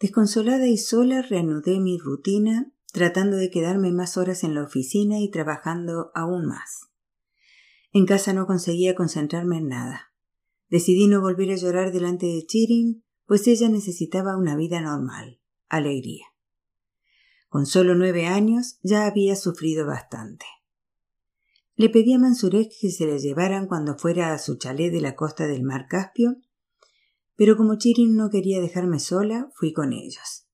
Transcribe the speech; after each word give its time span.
Desconsolada 0.00 0.68
y 0.68 0.78
sola 0.78 1.22
reanudé 1.22 1.80
mi 1.80 1.98
rutina, 1.98 2.72
tratando 2.92 3.36
de 3.36 3.50
quedarme 3.50 3.90
más 3.90 4.16
horas 4.16 4.44
en 4.44 4.54
la 4.54 4.62
oficina 4.62 5.18
y 5.18 5.30
trabajando 5.30 6.12
aún 6.14 6.46
más. 6.46 6.88
En 7.92 8.06
casa 8.06 8.32
no 8.32 8.46
conseguía 8.46 8.94
concentrarme 8.94 9.58
en 9.58 9.68
nada. 9.68 10.12
Decidí 10.68 11.08
no 11.08 11.20
volver 11.20 11.50
a 11.50 11.56
llorar 11.56 11.92
delante 11.92 12.26
de 12.26 12.44
Chirin, 12.46 13.04
pues 13.26 13.46
ella 13.48 13.68
necesitaba 13.68 14.36
una 14.36 14.56
vida 14.56 14.80
normal, 14.80 15.40
alegría. 15.68 16.26
Con 17.48 17.66
solo 17.66 17.94
nueve 17.94 18.26
años 18.26 18.78
ya 18.82 19.06
había 19.06 19.34
sufrido 19.34 19.86
bastante. 19.86 20.46
Le 21.74 21.88
pedí 21.88 22.12
a 22.12 22.18
Mansurek 22.18 22.70
que 22.80 22.90
se 22.90 23.06
la 23.06 23.16
llevaran 23.16 23.66
cuando 23.66 23.96
fuera 23.96 24.32
a 24.32 24.38
su 24.38 24.58
chalet 24.58 24.92
de 24.92 25.00
la 25.00 25.14
costa 25.14 25.46
del 25.46 25.62
mar 25.62 25.86
Caspio, 25.88 26.36
pero 27.38 27.56
como 27.56 27.78
Chirin 27.78 28.16
no 28.16 28.30
quería 28.30 28.60
dejarme 28.60 28.98
sola, 28.98 29.48
fui 29.54 29.72
con 29.72 29.92
ellos. 29.92 30.48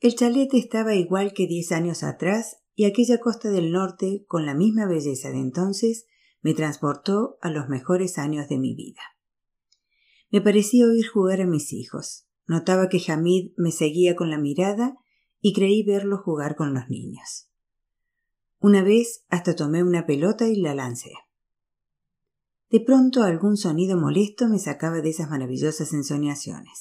El 0.00 0.14
chalet 0.14 0.54
estaba 0.54 0.94
igual 0.94 1.34
que 1.34 1.46
diez 1.46 1.70
años 1.70 2.02
atrás 2.02 2.62
y 2.74 2.86
aquella 2.86 3.20
costa 3.20 3.50
del 3.50 3.72
norte, 3.72 4.24
con 4.26 4.46
la 4.46 4.54
misma 4.54 4.86
belleza 4.86 5.28
de 5.28 5.38
entonces, 5.38 6.06
me 6.40 6.54
transportó 6.54 7.36
a 7.42 7.50
los 7.50 7.68
mejores 7.68 8.16
años 8.16 8.48
de 8.48 8.58
mi 8.58 8.74
vida. 8.74 9.02
Me 10.30 10.40
parecía 10.40 10.86
oír 10.86 11.06
jugar 11.06 11.42
a 11.42 11.46
mis 11.46 11.74
hijos. 11.74 12.26
Notaba 12.46 12.88
que 12.88 13.02
Hamid 13.06 13.52
me 13.58 13.72
seguía 13.72 14.16
con 14.16 14.30
la 14.30 14.38
mirada 14.38 14.96
y 15.42 15.52
creí 15.52 15.82
verlo 15.82 16.16
jugar 16.16 16.56
con 16.56 16.72
los 16.72 16.88
niños. 16.88 17.50
Una 18.60 18.82
vez 18.82 19.26
hasta 19.28 19.54
tomé 19.54 19.82
una 19.82 20.06
pelota 20.06 20.48
y 20.48 20.56
la 20.56 20.74
lancé. 20.74 21.12
De 22.70 22.80
pronto 22.80 23.22
algún 23.22 23.56
sonido 23.56 23.96
molesto 23.96 24.48
me 24.48 24.58
sacaba 24.58 25.00
de 25.00 25.10
esas 25.10 25.30
maravillosas 25.30 25.92
ensoñaciones. 25.92 26.80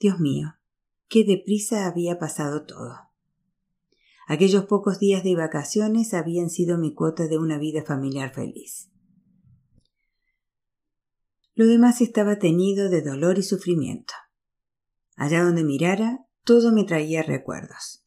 Dios 0.00 0.18
mío, 0.18 0.54
qué 1.08 1.24
deprisa 1.24 1.86
había 1.86 2.18
pasado 2.18 2.66
todo. 2.66 2.94
Aquellos 4.26 4.66
pocos 4.66 4.98
días 4.98 5.24
de 5.24 5.34
vacaciones 5.36 6.12
habían 6.12 6.50
sido 6.50 6.76
mi 6.76 6.92
cuota 6.92 7.28
de 7.28 7.38
una 7.38 7.58
vida 7.58 7.82
familiar 7.84 8.34
feliz. 8.34 8.90
Lo 11.54 11.66
demás 11.66 12.00
estaba 12.00 12.38
teñido 12.38 12.90
de 12.90 13.02
dolor 13.02 13.38
y 13.38 13.42
sufrimiento. 13.42 14.14
Allá 15.16 15.42
donde 15.42 15.64
mirara, 15.64 16.26
todo 16.44 16.72
me 16.72 16.84
traía 16.84 17.22
recuerdos. 17.22 18.04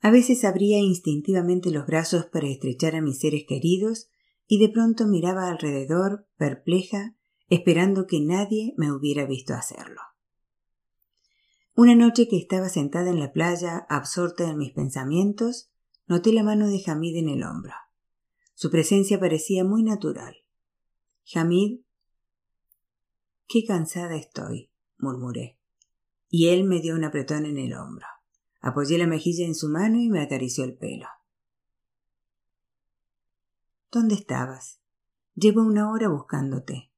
A 0.00 0.10
veces 0.10 0.44
abría 0.44 0.78
instintivamente 0.78 1.70
los 1.70 1.86
brazos 1.86 2.26
para 2.26 2.48
estrechar 2.48 2.96
a 2.96 3.00
mis 3.00 3.20
seres 3.20 3.44
queridos 3.46 4.09
y 4.52 4.58
de 4.58 4.68
pronto 4.68 5.06
miraba 5.06 5.48
alrededor, 5.48 6.26
perpleja, 6.36 7.14
esperando 7.50 8.08
que 8.08 8.20
nadie 8.20 8.74
me 8.76 8.90
hubiera 8.90 9.24
visto 9.24 9.54
hacerlo. 9.54 10.00
Una 11.76 11.94
noche 11.94 12.26
que 12.26 12.36
estaba 12.36 12.68
sentada 12.68 13.10
en 13.10 13.20
la 13.20 13.30
playa, 13.30 13.86
absorta 13.88 14.50
en 14.50 14.58
mis 14.58 14.72
pensamientos, 14.72 15.70
noté 16.08 16.32
la 16.32 16.42
mano 16.42 16.66
de 16.66 16.82
Hamid 16.84 17.16
en 17.18 17.28
el 17.28 17.44
hombro. 17.44 17.74
Su 18.54 18.72
presencia 18.72 19.20
parecía 19.20 19.62
muy 19.62 19.84
natural. 19.84 20.34
Hamid. 21.32 21.82
Qué 23.46 23.64
cansada 23.64 24.16
estoy, 24.16 24.72
murmuré. 24.98 25.60
Y 26.28 26.48
él 26.48 26.64
me 26.64 26.80
dio 26.80 26.96
un 26.96 27.04
apretón 27.04 27.46
en 27.46 27.56
el 27.56 27.72
hombro. 27.74 28.06
Apoyé 28.60 28.98
la 28.98 29.06
mejilla 29.06 29.46
en 29.46 29.54
su 29.54 29.68
mano 29.68 30.00
y 30.00 30.08
me 30.08 30.20
acarició 30.20 30.64
el 30.64 30.76
pelo. 30.76 31.06
¿Dónde 33.92 34.14
estabas? 34.14 34.78
Llevo 35.34 35.62
una 35.62 35.90
hora 35.90 36.08
buscándote. 36.08 36.92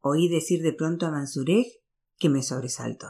Oí 0.00 0.28
decir 0.28 0.62
de 0.62 0.72
pronto 0.72 1.04
a 1.04 1.10
Mansurek 1.10 1.66
que 2.18 2.30
me 2.30 2.42
sobresaltó. 2.42 3.08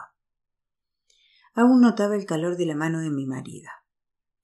Aún 1.55 1.81
notaba 1.81 2.17
el 2.17 2.27
calor 2.27 2.57
de 2.57 2.67
la 2.67 2.75
mano 2.75 2.99
de 2.99 3.11
mi 3.11 3.25
marido. 3.25 3.69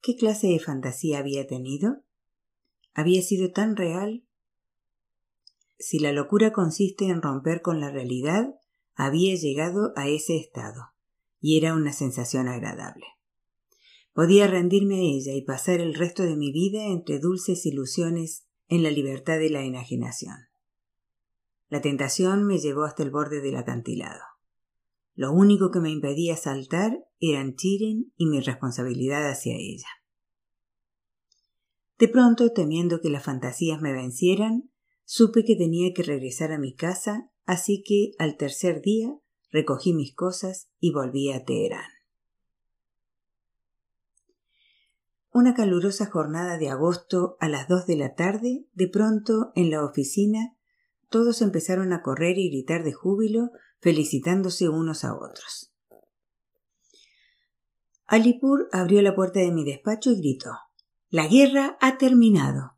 ¿Qué 0.01 0.15
clase 0.15 0.47
de 0.47 0.59
fantasía 0.59 1.19
había 1.19 1.45
tenido? 1.45 2.03
¿Había 2.93 3.21
sido 3.21 3.51
tan 3.51 3.75
real? 3.75 4.23
Si 5.77 5.99
la 5.99 6.13
locura 6.13 6.53
consiste 6.53 7.09
en 7.09 7.21
romper 7.21 7.61
con 7.61 7.81
la 7.81 7.91
realidad, 7.91 8.55
había 8.95 9.35
llegado 9.35 9.91
a 9.97 10.07
ese 10.07 10.37
estado, 10.37 10.93
y 11.41 11.57
era 11.57 11.73
una 11.73 11.91
sensación 11.91 12.47
agradable. 12.47 13.07
Podía 14.13 14.47
rendirme 14.47 14.95
a 14.95 15.01
ella 15.01 15.33
y 15.33 15.41
pasar 15.41 15.81
el 15.81 15.95
resto 15.95 16.23
de 16.23 16.37
mi 16.37 16.53
vida 16.53 16.85
entre 16.85 17.19
dulces 17.19 17.65
ilusiones 17.65 18.47
en 18.73 18.81
la 18.81 18.89
libertad 18.89 19.37
de 19.37 19.51
la 19.51 19.61
enajenación. 19.61 20.47
La 21.69 21.81
tentación 21.81 22.43
me 22.43 22.57
llevó 22.57 22.85
hasta 22.85 23.03
el 23.03 23.11
borde 23.11 23.39
del 23.39 23.55
acantilado. 23.55 24.21
Lo 25.13 25.31
único 25.31 25.69
que 25.69 25.79
me 25.79 25.91
impedía 25.91 26.35
saltar 26.35 27.05
eran 27.19 27.55
Chiren 27.55 28.11
y 28.15 28.25
mi 28.25 28.39
responsabilidad 28.39 29.29
hacia 29.29 29.53
ella. 29.55 29.87
De 31.99 32.07
pronto, 32.07 32.51
temiendo 32.51 32.99
que 32.99 33.11
las 33.11 33.23
fantasías 33.23 33.79
me 33.79 33.93
vencieran, 33.93 34.71
supe 35.05 35.45
que 35.45 35.55
tenía 35.55 35.93
que 35.93 36.01
regresar 36.01 36.51
a 36.51 36.57
mi 36.57 36.73
casa, 36.73 37.29
así 37.45 37.83
que 37.85 38.13
al 38.17 38.37
tercer 38.37 38.81
día 38.81 39.15
recogí 39.51 39.93
mis 39.93 40.15
cosas 40.15 40.71
y 40.79 40.91
volví 40.91 41.31
a 41.31 41.45
Teherán. 41.45 41.92
Una 45.35 45.55
calurosa 45.55 46.05
jornada 46.05 46.59
de 46.59 46.69
agosto 46.69 47.37
a 47.39 47.49
las 47.49 47.67
dos 47.67 47.87
de 47.87 47.95
la 47.95 48.13
tarde, 48.13 48.67
de 48.73 48.87
pronto 48.87 49.51
en 49.55 49.71
la 49.71 49.83
oficina 49.83 50.55
todos 51.09 51.41
empezaron 51.41 51.91
a 51.91 52.03
correr 52.03 52.37
y 52.37 52.49
gritar 52.49 52.83
de 52.83 52.93
júbilo 52.93 53.49
felicitándose 53.81 54.69
unos 54.69 55.03
a 55.03 55.15
otros. 55.15 55.73
Alipur 58.05 58.69
abrió 58.71 59.01
la 59.01 59.15
puerta 59.15 59.39
de 59.39 59.51
mi 59.51 59.65
despacho 59.65 60.11
y 60.11 60.17
gritó 60.17 60.51
La 61.09 61.27
guerra 61.27 61.79
ha 61.81 61.97
terminado. 61.97 62.77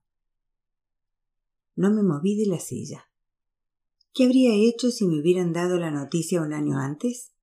No 1.76 1.92
me 1.92 2.04
moví 2.04 2.38
de 2.38 2.50
la 2.50 2.62
silla. 2.62 3.10
¿Qué 4.14 4.24
habría 4.24 4.54
hecho 4.54 4.92
si 4.92 5.06
me 5.06 5.20
hubieran 5.20 5.52
dado 5.52 5.78
la 5.78 5.92
noticia 5.92 6.42
un 6.42 6.54
año 6.54 6.78
antes? 6.78 7.34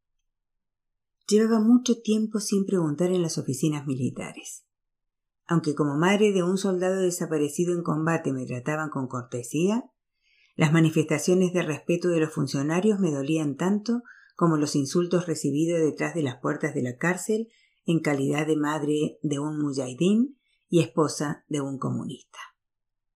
Llevaba 1.29 1.61
mucho 1.61 2.01
tiempo 2.01 2.41
sin 2.41 2.65
preguntar 2.65 3.11
en 3.11 3.21
las 3.21 3.37
oficinas 3.37 3.87
militares. 3.87 4.65
Aunque 5.53 5.75
como 5.75 5.99
madre 5.99 6.33
de 6.33 6.43
un 6.43 6.57
soldado 6.57 7.03
desaparecido 7.03 7.75
en 7.75 7.83
combate 7.83 8.33
me 8.33 8.47
trataban 8.47 8.89
con 8.89 9.07
cortesía, 9.07 9.85
las 10.57 10.73
manifestaciones 10.73 11.53
de 11.53 11.61
respeto 11.61 12.09
de 12.09 12.21
los 12.21 12.33
funcionarios 12.33 12.99
me 13.01 13.11
dolían 13.11 13.59
tanto 13.59 14.01
como 14.35 14.57
los 14.57 14.75
insultos 14.75 15.27
recibidos 15.27 15.79
detrás 15.79 16.15
de 16.15 16.23
las 16.23 16.41
puertas 16.41 16.73
de 16.73 16.81
la 16.81 16.97
cárcel 16.97 17.49
en 17.85 18.01
calidad 18.01 18.47
de 18.47 18.57
madre 18.57 19.19
de 19.21 19.41
un 19.41 19.61
mujahidín 19.61 20.39
y 20.71 20.81
esposa 20.81 21.45
de 21.49 21.61
un 21.61 21.79
comunista. 21.79 22.39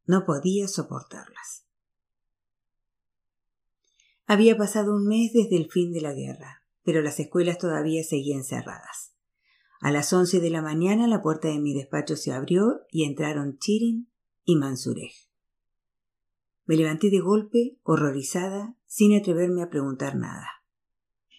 No 0.05 0.27
podía 0.27 0.69
soportarlas. 0.69 1.65
Había 4.27 4.59
pasado 4.59 4.95
un 4.95 5.07
mes 5.07 5.33
desde 5.33 5.57
el 5.57 5.71
fin 5.71 5.91
de 5.91 6.03
la 6.03 6.13
guerra, 6.13 6.67
pero 6.83 7.01
las 7.01 7.19
escuelas 7.19 7.57
todavía 7.57 8.05
seguían 8.05 8.45
cerradas. 8.45 9.16
A 9.81 9.91
las 9.91 10.13
once 10.13 10.41
de 10.41 10.51
la 10.51 10.63
mañana 10.63 11.07
la 11.07 11.23
puerta 11.23 11.49
de 11.49 11.59
mi 11.59 11.75
despacho 11.75 12.17
se 12.17 12.33
abrió 12.33 12.81
y 12.91 13.05
entraron 13.05 13.59
Chirin 13.59 14.11
y 14.45 14.57
Mansurej. 14.57 15.13
Me 16.65 16.77
levanté 16.77 17.11
de 17.11 17.21
golpe, 17.21 17.79
horrorizada, 17.83 18.77
sin 18.87 19.15
atreverme 19.15 19.63
a 19.63 19.71
preguntar 19.71 20.17
nada. 20.17 20.49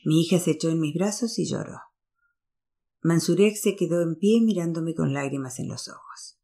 Mi 0.05 0.21
hija 0.21 0.39
se 0.39 0.51
echó 0.51 0.69
en 0.69 0.79
mis 0.79 0.93
brazos 0.93 1.37
y 1.39 1.45
lloró. 1.45 1.79
Mansurek 3.01 3.55
se 3.55 3.75
quedó 3.75 4.01
en 4.01 4.15
pie 4.15 4.41
mirándome 4.41 4.93
con 4.93 5.13
lágrimas 5.13 5.59
en 5.59 5.67
los 5.67 5.87
ojos. 5.87 6.39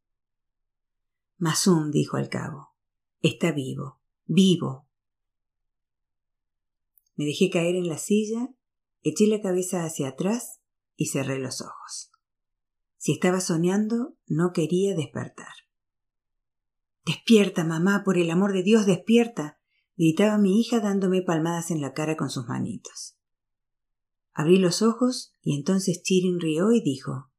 Masum, 1.38 1.92
dijo 1.92 2.18
al 2.18 2.30
cabo, 2.30 2.70
está 3.22 3.52
vivo, 3.52 4.00
vivo. 4.25 4.88
Me 7.16 7.25
dejé 7.25 7.50
caer 7.50 7.75
en 7.75 7.88
la 7.88 7.98
silla, 7.98 8.50
eché 9.01 9.28
la 9.28 9.42
cabeza 9.42 9.86
hacia 9.86 10.10
atrás 10.10 10.62
y 10.95 11.07
cerré 11.07 11.40
los 11.40 11.62
ojos. 11.62 12.12
Si 12.98 13.12
estaba 13.12 13.42
soñando, 13.42 14.16
no 14.28 14.51
quería 14.54 14.95
despertar. 14.95 15.54
Despierta, 17.06 17.63
mamá, 17.63 18.04
por 18.06 18.18
el 18.18 18.31
amor 18.31 18.54
de 18.54 18.63
Dios, 18.63 18.86
despierta. 18.86 19.60
gritaba 19.98 20.38
mi 20.38 20.60
hija 20.60 20.80
dándome 20.80 21.22
palmadas 21.22 21.69
en 21.69 21.81
la 21.81 21.94
cara 21.94 22.16
con 22.16 22.30
sus 22.30 22.48
manitos. 22.48 23.18
Abrí 24.34 24.57
los 24.57 24.81
ojos 24.81 25.36
y 25.42 25.56
entonces 25.56 26.01
Chirin 26.01 26.40
rió 26.40 26.72
y 26.72 26.81
dijo 26.81 27.30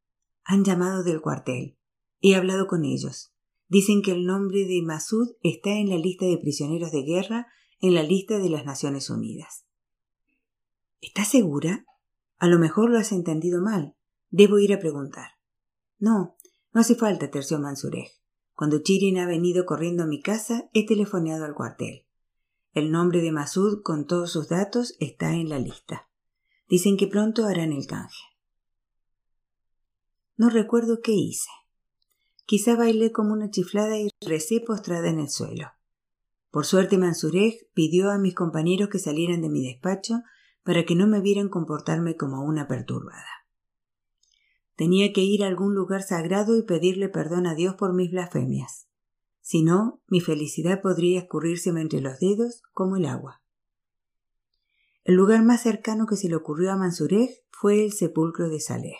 Han 0.45 0.65
llamado 0.65 1.03
del 1.03 1.21
cuartel. 1.21 1.77
He 2.21 2.37
hablado 2.37 2.67
con 2.67 2.85
ellos. 2.85 3.33
Dicen 3.69 4.03
que 4.03 4.13
el 4.13 4.27
nombre 4.27 4.67
de 4.67 4.83
Masud 4.83 5.31
está 5.43 5.71
en 5.71 5.89
la 5.89 5.97
lista 5.97 6.27
de 6.27 6.39
prisioneros 6.39 6.93
de 6.93 7.03
guerra 7.03 7.47
en 7.81 7.95
la 7.95 8.03
lista 8.03 8.39
de 8.39 8.51
las 8.51 8.65
Naciones 8.65 9.11
Unidas. 9.11 9.67
¿Estás 11.01 11.29
segura? 11.29 11.85
A 12.45 12.47
lo 12.47 12.59
mejor 12.59 12.91
lo 12.91 12.99
has 12.99 13.11
entendido 13.11 13.63
mal. 13.63 13.97
Debo 14.29 14.59
ir 14.59 14.75
a 14.75 14.79
preguntar. 14.79 15.31
No, 15.99 16.37
no 16.75 16.81
hace 16.83 16.95
falta, 16.95 17.31
terció 17.31 17.59
Mansurej. 17.59 18.21
Cuando 18.53 18.83
Chirin 18.83 19.17
ha 19.17 19.27
venido 19.27 19.65
corriendo 19.65 20.03
a 20.03 20.07
mi 20.07 20.21
casa, 20.21 20.69
he 20.75 20.85
telefoneado 20.85 21.47
al 21.47 21.55
cuartel. 21.55 22.05
El 22.75 22.91
nombre 22.91 23.23
de 23.23 23.33
Masud 23.33 23.81
con 23.83 24.07
todos 24.07 24.31
sus 24.31 24.51
datos 24.51 24.95
está 25.01 25.33
en 25.33 25.49
la 25.49 25.59
lista. 25.59 26.11
Dicen 26.69 26.99
que 26.99 27.07
pronto 27.07 27.47
harán 27.47 27.73
el 27.73 27.87
canje. 27.87 28.21
No 30.37 30.51
recuerdo 30.51 31.01
qué 31.03 31.13
hice. 31.13 31.49
Quizá 32.45 32.77
bailé 32.77 33.11
como 33.11 33.33
una 33.33 33.49
chiflada 33.49 33.99
y 33.99 34.11
recé 34.21 34.61
postrada 34.61 35.09
en 35.09 35.19
el 35.19 35.31
suelo. 35.31 35.69
Por 36.51 36.67
suerte 36.67 36.99
Mansurej 36.99 37.71
pidió 37.73 38.11
a 38.11 38.19
mis 38.19 38.35
compañeros 38.35 38.91
que 38.91 38.99
salieran 38.99 39.41
de 39.41 39.49
mi 39.49 39.65
despacho 39.65 40.21
para 40.65 40.85
que 40.85 40.97
no 40.97 41.07
me 41.07 41.21
vieran 41.21 41.49
comportarme 41.49 42.17
como 42.17 42.43
una 42.43 42.67
perturbada. 42.67 43.47
Tenía 44.77 45.13
que 45.13 45.21
ir 45.21 45.45
a 45.45 45.47
algún 45.47 45.75
lugar 45.75 46.03
sagrado 46.03 46.57
y 46.57 46.63
pedirle 46.63 47.09
perdón 47.09 47.47
a 47.47 47.55
Dios 47.55 47.75
por 47.75 47.95
mis 47.95 48.11
blasfemias. 48.11 48.89
Si 49.41 49.63
no, 49.63 50.03
mi 50.09 50.21
felicidad 50.21 50.81
podría 50.81 51.21
escurrírseme 51.21 51.81
entre 51.81 52.01
los 52.01 52.19
dedos 52.19 52.63
como 52.73 52.97
el 52.97 53.05
agua. 53.05 53.43
El 55.05 55.15
lugar 55.15 55.45
más 55.45 55.63
cercano 55.63 56.07
que 56.07 56.17
se 56.17 56.29
le 56.29 56.35
ocurrió 56.35 56.73
a 56.73 56.77
Mansurej 56.77 57.45
fue 57.53 57.85
el 57.85 57.93
sepulcro 57.93 58.49
de 58.49 58.59
Saleh. 58.59 58.97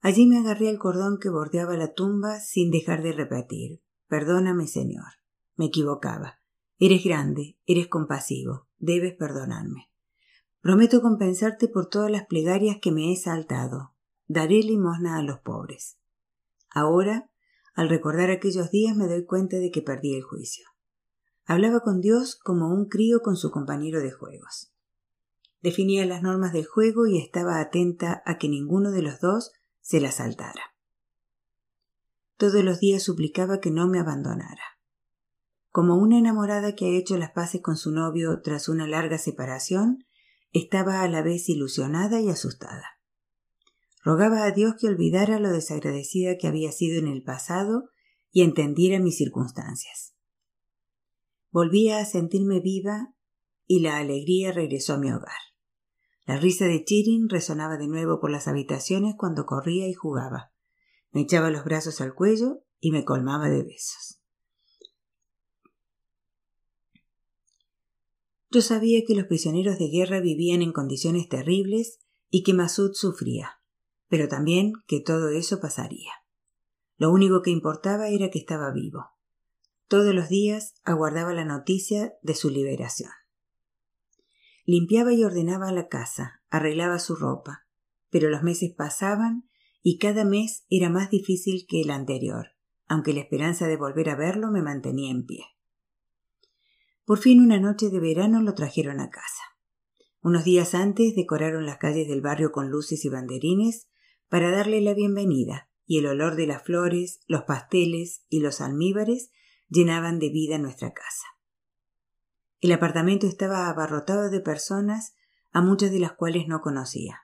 Allí 0.00 0.26
me 0.26 0.38
agarré 0.38 0.68
al 0.68 0.78
cordón 0.78 1.18
que 1.18 1.28
bordeaba 1.28 1.76
la 1.76 1.92
tumba 1.92 2.38
sin 2.38 2.70
dejar 2.70 3.02
de 3.02 3.12
repetir 3.12 3.82
Perdóname, 4.06 4.66
Señor. 4.66 5.04
Me 5.56 5.66
equivocaba. 5.66 6.40
Eres 6.78 7.04
grande, 7.04 7.58
eres 7.66 7.88
compasivo, 7.88 8.67
debes 8.78 9.14
perdonarme. 9.14 9.90
Prometo 10.60 11.00
compensarte 11.00 11.68
por 11.68 11.88
todas 11.88 12.10
las 12.10 12.26
plegarias 12.26 12.78
que 12.80 12.92
me 12.92 13.12
he 13.12 13.16
saltado. 13.16 13.94
Daré 14.26 14.62
limosna 14.62 15.18
a 15.18 15.22
los 15.22 15.38
pobres. 15.40 15.98
Ahora, 16.70 17.30
al 17.74 17.88
recordar 17.88 18.30
aquellos 18.30 18.70
días, 18.70 18.96
me 18.96 19.06
doy 19.06 19.24
cuenta 19.24 19.56
de 19.58 19.70
que 19.70 19.82
perdí 19.82 20.14
el 20.14 20.22
juicio. 20.22 20.66
Hablaba 21.44 21.80
con 21.80 22.00
Dios 22.00 22.36
como 22.36 22.74
un 22.74 22.88
crío 22.88 23.20
con 23.20 23.36
su 23.36 23.50
compañero 23.50 24.00
de 24.00 24.10
juegos. 24.10 24.72
Definía 25.62 26.04
las 26.06 26.22
normas 26.22 26.52
del 26.52 26.66
juego 26.66 27.06
y 27.06 27.18
estaba 27.18 27.60
atenta 27.60 28.22
a 28.26 28.38
que 28.38 28.48
ninguno 28.48 28.90
de 28.90 29.02
los 29.02 29.20
dos 29.20 29.52
se 29.80 30.00
la 30.00 30.12
saltara. 30.12 30.74
Todos 32.36 32.62
los 32.62 32.78
días 32.78 33.02
suplicaba 33.02 33.60
que 33.60 33.70
no 33.70 33.88
me 33.88 33.98
abandonara. 33.98 34.77
Como 35.78 35.94
una 35.94 36.18
enamorada 36.18 36.74
que 36.74 36.86
ha 36.86 36.98
hecho 36.98 37.16
las 37.18 37.30
paces 37.30 37.60
con 37.60 37.76
su 37.76 37.92
novio 37.92 38.40
tras 38.42 38.68
una 38.68 38.88
larga 38.88 39.16
separación, 39.16 40.04
estaba 40.52 41.02
a 41.02 41.08
la 41.08 41.22
vez 41.22 41.48
ilusionada 41.48 42.20
y 42.20 42.28
asustada. 42.30 42.98
Rogaba 44.02 44.42
a 44.42 44.50
Dios 44.50 44.74
que 44.76 44.88
olvidara 44.88 45.38
lo 45.38 45.52
desagradecida 45.52 46.36
que 46.36 46.48
había 46.48 46.72
sido 46.72 46.98
en 46.98 47.06
el 47.06 47.22
pasado 47.22 47.90
y 48.32 48.42
entendiera 48.42 48.98
mis 48.98 49.18
circunstancias. 49.18 50.16
Volvía 51.52 52.00
a 52.00 52.06
sentirme 52.06 52.58
viva 52.58 53.14
y 53.64 53.78
la 53.78 53.98
alegría 53.98 54.50
regresó 54.50 54.94
a 54.94 54.98
mi 54.98 55.12
hogar. 55.12 55.38
La 56.26 56.38
risa 56.38 56.64
de 56.64 56.82
Chirin 56.82 57.28
resonaba 57.28 57.76
de 57.76 57.86
nuevo 57.86 58.18
por 58.18 58.32
las 58.32 58.48
habitaciones 58.48 59.14
cuando 59.16 59.46
corría 59.46 59.86
y 59.86 59.94
jugaba. 59.94 60.52
Me 61.12 61.20
echaba 61.20 61.50
los 61.50 61.62
brazos 61.62 62.00
al 62.00 62.14
cuello 62.14 62.64
y 62.80 62.90
me 62.90 63.04
colmaba 63.04 63.48
de 63.48 63.62
besos. 63.62 64.17
Yo 68.50 68.62
sabía 68.62 69.02
que 69.06 69.14
los 69.14 69.26
prisioneros 69.26 69.78
de 69.78 69.88
guerra 69.88 70.20
vivían 70.20 70.62
en 70.62 70.72
condiciones 70.72 71.28
terribles 71.28 71.98
y 72.30 72.42
que 72.42 72.54
Masud 72.54 72.92
sufría, 72.94 73.60
pero 74.08 74.28
también 74.28 74.72
que 74.86 75.00
todo 75.00 75.28
eso 75.28 75.60
pasaría. 75.60 76.12
Lo 76.96 77.12
único 77.12 77.42
que 77.42 77.50
importaba 77.50 78.08
era 78.08 78.30
que 78.30 78.38
estaba 78.38 78.72
vivo. 78.72 79.10
Todos 79.86 80.14
los 80.14 80.28
días 80.28 80.74
aguardaba 80.84 81.32
la 81.34 81.44
noticia 81.44 82.14
de 82.22 82.34
su 82.34 82.50
liberación. 82.50 83.10
Limpiaba 84.64 85.12
y 85.12 85.24
ordenaba 85.24 85.70
la 85.72 85.88
casa, 85.88 86.42
arreglaba 86.50 86.98
su 86.98 87.16
ropa, 87.16 87.66
pero 88.10 88.30
los 88.30 88.42
meses 88.42 88.72
pasaban 88.76 89.48
y 89.82 89.98
cada 89.98 90.24
mes 90.24 90.64
era 90.68 90.90
más 90.90 91.10
difícil 91.10 91.66
que 91.68 91.82
el 91.82 91.90
anterior, 91.90 92.48
aunque 92.86 93.12
la 93.12 93.20
esperanza 93.20 93.66
de 93.66 93.76
volver 93.76 94.10
a 94.10 94.16
verlo 94.16 94.50
me 94.50 94.62
mantenía 94.62 95.10
en 95.10 95.24
pie. 95.24 95.44
Por 97.08 97.20
fin 97.20 97.40
una 97.40 97.58
noche 97.58 97.88
de 97.88 98.00
verano 98.00 98.42
lo 98.42 98.52
trajeron 98.52 99.00
a 99.00 99.08
casa. 99.08 99.42
Unos 100.20 100.44
días 100.44 100.74
antes 100.74 101.16
decoraron 101.16 101.64
las 101.64 101.78
calles 101.78 102.06
del 102.06 102.20
barrio 102.20 102.52
con 102.52 102.68
luces 102.68 103.02
y 103.06 103.08
banderines 103.08 103.88
para 104.28 104.50
darle 104.50 104.82
la 104.82 104.92
bienvenida, 104.92 105.70
y 105.86 106.00
el 106.00 106.06
olor 106.06 106.36
de 106.36 106.46
las 106.46 106.64
flores, 106.64 107.20
los 107.26 107.44
pasteles 107.44 108.26
y 108.28 108.40
los 108.40 108.60
almíbares 108.60 109.30
llenaban 109.70 110.18
de 110.18 110.28
vida 110.28 110.58
nuestra 110.58 110.92
casa. 110.92 111.24
El 112.60 112.72
apartamento 112.72 113.26
estaba 113.26 113.70
abarrotado 113.70 114.28
de 114.28 114.40
personas, 114.42 115.14
a 115.50 115.62
muchas 115.62 115.90
de 115.90 116.00
las 116.00 116.12
cuales 116.12 116.46
no 116.46 116.60
conocía. 116.60 117.22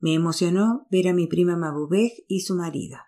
Me 0.00 0.14
emocionó 0.14 0.88
ver 0.90 1.06
a 1.06 1.14
mi 1.14 1.28
prima 1.28 1.56
Mabubej 1.56 2.24
y 2.26 2.40
su 2.40 2.56
marido. 2.56 2.98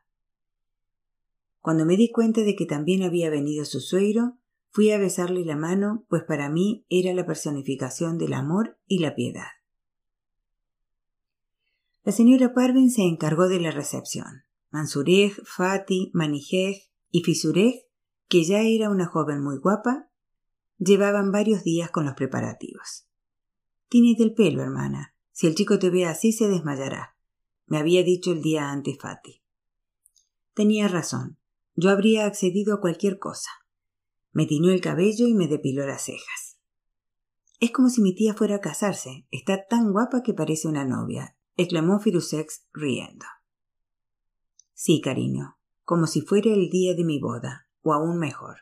Cuando 1.61 1.85
me 1.85 1.97
di 1.97 2.13
cuenta 2.13 2.43
de 2.43 2.55
que 2.55 2.67
también 2.67 3.03
había 3.03 3.31
venido 3.31 3.65
su 3.65 3.81
suegro, 3.81 4.38
fui 4.71 4.91
a 4.91 4.99
besarle 4.99 5.45
la 5.45 5.57
mano, 5.57 6.05
pues 6.09 6.23
para 6.25 6.49
mí 6.49 6.87
era 6.89 7.13
la 7.15 7.27
personificación 7.27 8.19
del 8.19 8.33
amor 8.33 8.79
y 8.87 8.99
la 8.99 9.15
piedad. 9.15 9.49
La 12.05 12.13
señora 12.13 12.55
Parvin 12.55 12.91
se 12.91 13.03
encargó 13.03 13.49
de 13.49 13.61
la 13.61 13.71
recepción. 13.71 14.45
Mansurej, 14.71 15.33
Fati, 15.45 16.11
Manijej 16.15 16.91
y 17.11 17.23
Fisurej, 17.23 17.87
que 18.29 18.45
ya 18.45 18.63
era 18.63 18.91
una 18.91 19.07
joven 19.07 19.43
muy 19.43 19.59
guapa, 19.59 20.09
Llevaban 20.79 21.33
varios 21.33 21.65
días 21.65 21.91
con 21.91 22.05
los 22.05 22.15
preparativos. 22.15 23.09
Tienes 23.89 24.21
el 24.21 24.33
pelo, 24.33 24.63
hermana. 24.63 25.15
Si 25.33 25.49
el 25.49 25.57
chico 25.57 25.79
te 25.81 25.91
ve 25.91 26.07
así 26.07 26.33
se 26.33 26.49
desmayará. 26.49 27.17
Me 27.67 27.79
había 27.79 28.05
dicho 28.05 28.31
el 28.31 28.43
día 28.43 28.71
antes 28.71 28.97
Fati. 29.01 29.43
Tenía 30.55 30.87
razón. 30.87 31.37
Yo 31.75 31.91
habría 31.91 32.27
accedido 32.27 32.75
a 32.75 32.81
cualquier 32.81 33.19
cosa. 33.19 33.51
Me 34.33 34.47
tiñó 34.47 34.71
el 34.71 34.81
cabello 34.81 35.27
y 35.27 35.35
me 35.35 35.49
depiló 35.49 35.87
las 35.87 36.05
cejas. 36.05 36.59
Es 37.61 37.73
como 37.73 37.89
si 37.89 38.03
mi 38.03 38.15
tía 38.15 38.35
fuera 38.35 38.57
a 38.57 38.61
casarse. 38.61 39.27
Está 39.31 39.67
tan 39.67 39.93
guapa 39.93 40.23
que 40.23 40.35
parece 40.35 40.69
una 40.69 40.85
novia, 40.85 41.37
exclamó 41.57 41.99
Firusex 41.99 42.67
riendo. 42.73 43.27
Sí, 44.75 45.01
cariño, 45.01 45.59
como 45.83 46.07
si 46.07 46.21
fuera 46.21 46.53
el 46.53 46.71
día 46.71 46.95
de 46.95 47.05
mi 47.05 47.19
boda, 47.19 47.69
o 47.83 47.93
aún 47.93 48.19
mejor. 48.19 48.59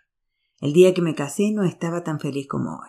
El 0.61 0.73
día 0.73 0.95
que 0.95 1.03
me 1.03 1.15
casé 1.15 1.53
no 1.53 1.65
estaba 1.65 2.05
tan 2.05 2.21
feliz 2.21 2.49
como 2.49 2.79
hoy. 2.79 2.89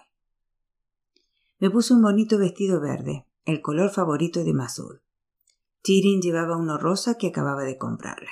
Me 1.59 1.69
puse 1.69 1.93
un 1.93 2.01
bonito 2.01 2.37
vestido 2.37 2.79
verde, 2.79 3.27
el 3.43 3.61
color 3.61 3.89
favorito 3.89 4.43
de 4.43 4.53
Masud. 4.53 4.99
Chirin 5.83 6.21
llevaba 6.21 6.55
uno 6.55 6.77
rosa 6.77 7.17
que 7.17 7.27
acababa 7.27 7.63
de 7.63 7.77
comprarle. 7.77 8.29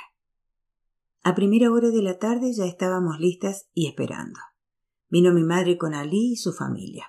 A 1.26 1.34
primera 1.34 1.72
hora 1.72 1.90
de 1.90 2.04
la 2.04 2.20
tarde 2.20 2.54
ya 2.54 2.66
estábamos 2.66 3.20
listas 3.20 3.68
y 3.74 3.88
esperando. 3.88 4.40
Vino 5.10 5.34
mi 5.34 5.42
madre 5.42 5.76
con 5.76 5.96
Ali 5.96 6.34
y 6.34 6.36
su 6.36 6.54
familia. 6.54 7.08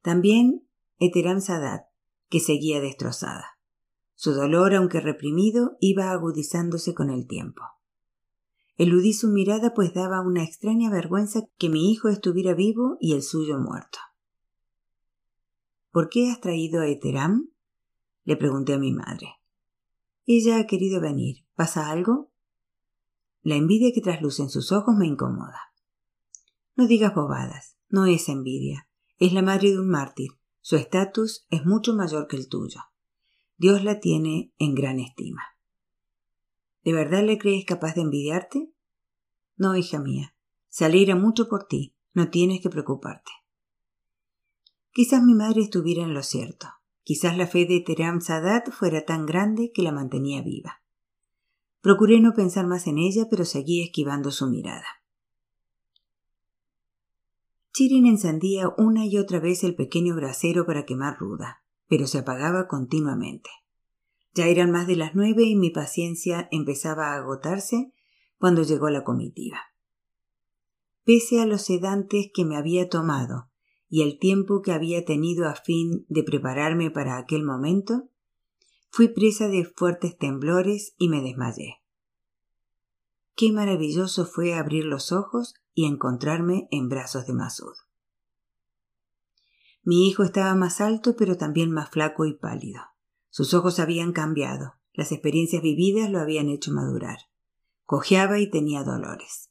También 0.00 0.66
Eteram 0.98 1.42
Sadat, 1.42 1.82
que 2.30 2.40
seguía 2.40 2.80
destrozada. 2.80 3.44
Su 4.14 4.32
dolor, 4.32 4.74
aunque 4.74 5.02
reprimido, 5.02 5.76
iba 5.80 6.12
agudizándose 6.12 6.94
con 6.94 7.10
el 7.10 7.26
tiempo. 7.26 7.60
Eludí 8.78 9.12
su 9.12 9.28
mirada 9.28 9.74
pues 9.74 9.92
daba 9.92 10.22
una 10.22 10.42
extraña 10.42 10.88
vergüenza 10.88 11.42
que 11.58 11.68
mi 11.68 11.92
hijo 11.92 12.08
estuviera 12.08 12.54
vivo 12.54 12.96
y 13.00 13.12
el 13.12 13.22
suyo 13.22 13.58
muerto. 13.58 13.98
¿Por 15.90 16.08
qué 16.08 16.30
has 16.30 16.40
traído 16.40 16.80
a 16.80 16.88
Eteram? 16.88 17.50
le 18.24 18.36
pregunté 18.38 18.72
a 18.72 18.78
mi 18.78 18.92
madre. 18.92 19.28
Ella 20.24 20.58
ha 20.58 20.66
querido 20.66 21.02
venir. 21.02 21.44
¿Pasa 21.54 21.90
algo? 21.90 22.31
La 23.42 23.56
envidia 23.56 23.90
que 23.92 24.00
trasluce 24.00 24.42
en 24.42 24.50
sus 24.50 24.72
ojos 24.72 24.94
me 24.96 25.06
incomoda. 25.06 25.60
No 26.76 26.86
digas 26.86 27.14
bobadas. 27.14 27.76
No 27.88 28.06
es 28.06 28.28
envidia. 28.28 28.88
Es 29.18 29.32
la 29.32 29.42
madre 29.42 29.70
de 29.70 29.78
un 29.78 29.88
mártir. 29.88 30.30
Su 30.60 30.76
estatus 30.76 31.46
es 31.50 31.66
mucho 31.66 31.94
mayor 31.94 32.28
que 32.28 32.36
el 32.36 32.48
tuyo. 32.48 32.80
Dios 33.56 33.84
la 33.84 34.00
tiene 34.00 34.52
en 34.58 34.74
gran 34.74 34.98
estima. 34.98 35.42
¿De 36.84 36.92
verdad 36.92 37.22
le 37.22 37.38
crees 37.38 37.64
capaz 37.64 37.94
de 37.94 38.02
envidiarte? 38.02 38.72
No, 39.56 39.76
hija 39.76 40.00
mía, 40.00 40.34
se 40.68 40.84
alegra 40.84 41.14
mucho 41.14 41.48
por 41.48 41.66
ti, 41.66 41.94
no 42.12 42.30
tienes 42.30 42.60
que 42.60 42.70
preocuparte. 42.70 43.30
Quizás 44.92 45.22
mi 45.22 45.34
madre 45.34 45.62
estuviera 45.62 46.02
en 46.02 46.14
lo 46.14 46.22
cierto. 46.22 46.66
Quizás 47.04 47.36
la 47.36 47.46
fe 47.46 47.66
de 47.66 47.80
Teram 47.80 48.20
Sadat 48.20 48.70
fuera 48.70 49.04
tan 49.04 49.26
grande 49.26 49.72
que 49.72 49.82
la 49.82 49.92
mantenía 49.92 50.42
viva. 50.42 50.81
Procuré 51.82 52.20
no 52.20 52.32
pensar 52.32 52.66
más 52.66 52.86
en 52.86 52.96
ella, 52.98 53.26
pero 53.28 53.44
seguí 53.44 53.82
esquivando 53.82 54.30
su 54.30 54.46
mirada. 54.46 54.86
Chirin 57.72 58.06
encendía 58.06 58.68
una 58.78 59.04
y 59.06 59.18
otra 59.18 59.40
vez 59.40 59.64
el 59.64 59.74
pequeño 59.74 60.14
brasero 60.14 60.64
para 60.64 60.84
quemar 60.84 61.18
ruda, 61.18 61.64
pero 61.88 62.06
se 62.06 62.18
apagaba 62.18 62.68
continuamente. 62.68 63.50
Ya 64.34 64.46
eran 64.46 64.70
más 64.70 64.86
de 64.86 64.96
las 64.96 65.14
nueve 65.14 65.42
y 65.42 65.56
mi 65.56 65.70
paciencia 65.70 66.48
empezaba 66.50 67.12
a 67.12 67.16
agotarse 67.16 67.92
cuando 68.38 68.62
llegó 68.62 68.88
la 68.88 69.04
comitiva. 69.04 69.58
pese 71.04 71.40
a 71.40 71.46
los 71.46 71.62
sedantes 71.62 72.30
que 72.32 72.44
me 72.44 72.56
había 72.56 72.88
tomado 72.88 73.50
y 73.88 74.02
el 74.02 74.18
tiempo 74.18 74.62
que 74.62 74.72
había 74.72 75.04
tenido 75.04 75.48
a 75.48 75.54
fin 75.54 76.06
de 76.08 76.22
prepararme 76.22 76.90
para 76.90 77.18
aquel 77.18 77.42
momento, 77.42 78.08
fui 78.94 79.08
presa 79.08 79.48
de 79.48 79.64
fuertes 79.64 80.18
temblores 80.18 80.92
y 80.98 81.08
me 81.08 81.22
desmayé. 81.22 81.82
Qué 83.34 83.50
maravilloso 83.50 84.26
fue 84.26 84.52
abrir 84.52 84.84
los 84.84 85.12
ojos 85.12 85.54
y 85.72 85.86
encontrarme 85.86 86.68
en 86.70 86.90
brazos 86.90 87.26
de 87.26 87.32
Masud. 87.32 87.72
Mi 89.82 90.06
hijo 90.06 90.24
estaba 90.24 90.54
más 90.54 90.82
alto, 90.82 91.16
pero 91.16 91.38
también 91.38 91.70
más 91.70 91.88
flaco 91.88 92.26
y 92.26 92.34
pálido. 92.34 92.82
Sus 93.30 93.54
ojos 93.54 93.78
habían 93.78 94.12
cambiado, 94.12 94.74
las 94.92 95.10
experiencias 95.10 95.62
vividas 95.62 96.10
lo 96.10 96.20
habían 96.20 96.50
hecho 96.50 96.70
madurar. 96.70 97.16
Cojeaba 97.84 98.40
y 98.40 98.50
tenía 98.50 98.84
dolores. 98.84 99.50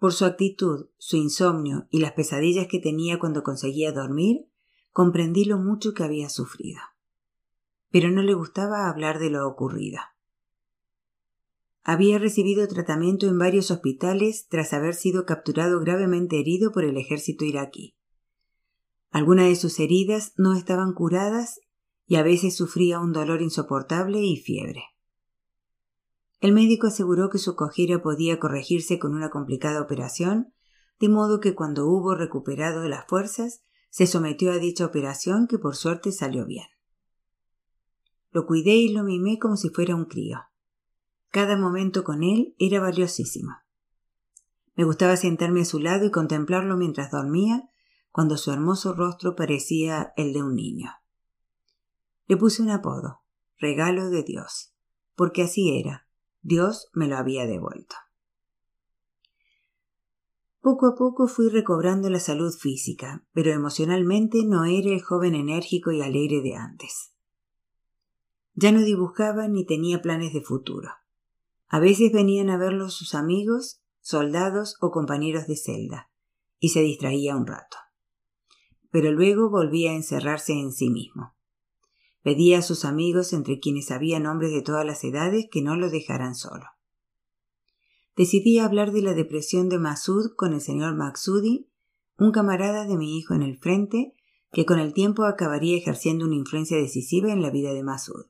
Por 0.00 0.12
su 0.12 0.24
actitud, 0.24 0.88
su 0.98 1.16
insomnio 1.16 1.86
y 1.88 2.00
las 2.00 2.14
pesadillas 2.14 2.66
que 2.66 2.80
tenía 2.80 3.20
cuando 3.20 3.44
conseguía 3.44 3.92
dormir, 3.92 4.48
comprendí 4.90 5.44
lo 5.44 5.58
mucho 5.58 5.94
que 5.94 6.02
había 6.02 6.28
sufrido. 6.28 6.80
Pero 7.90 8.10
no 8.10 8.22
le 8.22 8.34
gustaba 8.34 8.88
hablar 8.88 9.18
de 9.18 9.30
lo 9.30 9.46
ocurrido. 9.46 9.98
Había 11.82 12.18
recibido 12.18 12.68
tratamiento 12.68 13.26
en 13.26 13.38
varios 13.38 13.70
hospitales 13.70 14.46
tras 14.48 14.72
haber 14.72 14.94
sido 14.94 15.24
capturado 15.24 15.80
gravemente 15.80 16.38
herido 16.38 16.72
por 16.72 16.84
el 16.84 16.96
ejército 16.96 17.44
iraquí. 17.44 17.96
Algunas 19.10 19.46
de 19.46 19.56
sus 19.56 19.80
heridas 19.80 20.34
no 20.36 20.54
estaban 20.54 20.92
curadas 20.92 21.60
y 22.06 22.16
a 22.16 22.22
veces 22.22 22.56
sufría 22.56 23.00
un 23.00 23.12
dolor 23.12 23.42
insoportable 23.42 24.20
y 24.20 24.36
fiebre. 24.36 24.84
El 26.40 26.52
médico 26.52 26.86
aseguró 26.86 27.28
que 27.28 27.38
su 27.38 27.54
cojera 27.54 28.02
podía 28.02 28.38
corregirse 28.38 28.98
con 28.98 29.14
una 29.14 29.30
complicada 29.30 29.80
operación, 29.80 30.54
de 30.98 31.08
modo 31.08 31.40
que 31.40 31.54
cuando 31.54 31.86
hubo 31.86 32.14
recuperado 32.14 32.88
las 32.88 33.06
fuerzas, 33.06 33.62
se 33.90 34.06
sometió 34.06 34.52
a 34.52 34.58
dicha 34.58 34.86
operación 34.86 35.46
que 35.48 35.58
por 35.58 35.76
suerte 35.76 36.12
salió 36.12 36.46
bien. 36.46 36.66
Lo 38.32 38.46
cuidé 38.46 38.74
y 38.74 38.92
lo 38.92 39.02
mimé 39.02 39.38
como 39.38 39.56
si 39.56 39.70
fuera 39.70 39.96
un 39.96 40.04
crío. 40.04 40.38
Cada 41.30 41.56
momento 41.56 42.04
con 42.04 42.22
él 42.22 42.54
era 42.58 42.80
valiosísimo. 42.80 43.56
Me 44.74 44.84
gustaba 44.84 45.16
sentarme 45.16 45.62
a 45.62 45.64
su 45.64 45.78
lado 45.78 46.06
y 46.06 46.10
contemplarlo 46.10 46.76
mientras 46.76 47.10
dormía, 47.10 47.68
cuando 48.12 48.36
su 48.36 48.50
hermoso 48.50 48.94
rostro 48.94 49.36
parecía 49.36 50.12
el 50.16 50.32
de 50.32 50.42
un 50.42 50.54
niño. 50.54 50.90
Le 52.26 52.36
puse 52.36 52.62
un 52.62 52.70
apodo, 52.70 53.20
regalo 53.58 54.10
de 54.10 54.22
Dios, 54.22 54.74
porque 55.14 55.42
así 55.42 55.78
era, 55.78 56.06
Dios 56.42 56.88
me 56.92 57.08
lo 57.08 57.16
había 57.16 57.46
devuelto. 57.46 57.96
Poco 60.60 60.86
a 60.86 60.94
poco 60.94 61.26
fui 61.26 61.48
recobrando 61.48 62.10
la 62.10 62.20
salud 62.20 62.52
física, 62.52 63.24
pero 63.32 63.50
emocionalmente 63.50 64.44
no 64.44 64.64
era 64.64 64.90
el 64.90 65.02
joven 65.02 65.34
enérgico 65.34 65.90
y 65.90 66.02
alegre 66.02 66.42
de 66.42 66.54
antes. 66.54 67.12
Ya 68.54 68.72
no 68.72 68.80
dibujaba 68.80 69.48
ni 69.48 69.64
tenía 69.64 70.02
planes 70.02 70.32
de 70.32 70.42
futuro. 70.42 70.90
A 71.68 71.78
veces 71.78 72.12
venían 72.12 72.50
a 72.50 72.58
verlo 72.58 72.90
sus 72.90 73.14
amigos, 73.14 73.80
soldados 74.00 74.76
o 74.80 74.90
compañeros 74.90 75.46
de 75.46 75.56
celda, 75.56 76.10
y 76.58 76.70
se 76.70 76.80
distraía 76.80 77.36
un 77.36 77.46
rato. 77.46 77.76
Pero 78.90 79.12
luego 79.12 79.50
volvía 79.50 79.92
a 79.92 79.94
encerrarse 79.94 80.52
en 80.52 80.72
sí 80.72 80.90
mismo. 80.90 81.36
Pedía 82.22 82.58
a 82.58 82.62
sus 82.62 82.84
amigos, 82.84 83.32
entre 83.32 83.60
quienes 83.60 83.92
había 83.92 84.18
hombres 84.18 84.50
de 84.50 84.62
todas 84.62 84.84
las 84.84 85.04
edades, 85.04 85.46
que 85.50 85.62
no 85.62 85.76
lo 85.76 85.88
dejaran 85.88 86.34
solo. 86.34 86.66
Decidí 88.16 88.58
hablar 88.58 88.90
de 88.90 89.02
la 89.02 89.14
depresión 89.14 89.68
de 89.68 89.78
Masud 89.78 90.32
con 90.36 90.52
el 90.52 90.60
señor 90.60 90.96
Maxudi, 90.96 91.70
un 92.18 92.32
camarada 92.32 92.84
de 92.84 92.96
mi 92.96 93.16
hijo 93.16 93.32
en 93.32 93.42
el 93.42 93.58
frente, 93.58 94.12
que 94.52 94.66
con 94.66 94.80
el 94.80 94.92
tiempo 94.92 95.24
acabaría 95.24 95.76
ejerciendo 95.76 96.26
una 96.26 96.34
influencia 96.34 96.76
decisiva 96.76 97.32
en 97.32 97.40
la 97.40 97.50
vida 97.50 97.72
de 97.72 97.84
Masud 97.84 98.26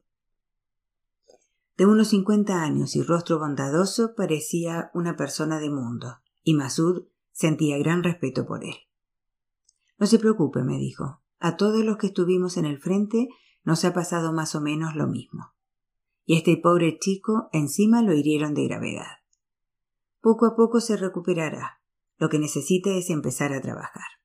de 1.80 1.86
unos 1.86 2.08
cincuenta 2.08 2.62
años 2.62 2.94
y 2.94 3.02
rostro 3.02 3.38
bondadoso, 3.38 4.14
parecía 4.14 4.90
una 4.92 5.16
persona 5.16 5.58
de 5.60 5.70
mundo, 5.70 6.18
y 6.42 6.52
Masud 6.52 7.06
sentía 7.32 7.78
gran 7.78 8.02
respeto 8.02 8.44
por 8.44 8.66
él. 8.66 8.74
No 9.96 10.06
se 10.06 10.18
preocupe, 10.18 10.62
me 10.62 10.76
dijo. 10.76 11.22
A 11.38 11.56
todos 11.56 11.82
los 11.82 11.96
que 11.96 12.08
estuvimos 12.08 12.58
en 12.58 12.66
el 12.66 12.78
frente 12.82 13.28
nos 13.64 13.86
ha 13.86 13.94
pasado 13.94 14.30
más 14.34 14.54
o 14.54 14.60
menos 14.60 14.94
lo 14.94 15.06
mismo. 15.06 15.54
Y 16.26 16.36
este 16.36 16.58
pobre 16.58 16.98
chico 16.98 17.48
encima 17.50 18.02
lo 18.02 18.12
hirieron 18.12 18.52
de 18.52 18.68
gravedad. 18.68 19.16
Poco 20.20 20.44
a 20.44 20.56
poco 20.56 20.80
se 20.80 20.98
recuperará. 20.98 21.80
Lo 22.18 22.28
que 22.28 22.38
necesita 22.38 22.90
es 22.90 23.08
empezar 23.08 23.54
a 23.54 23.62
trabajar. 23.62 24.20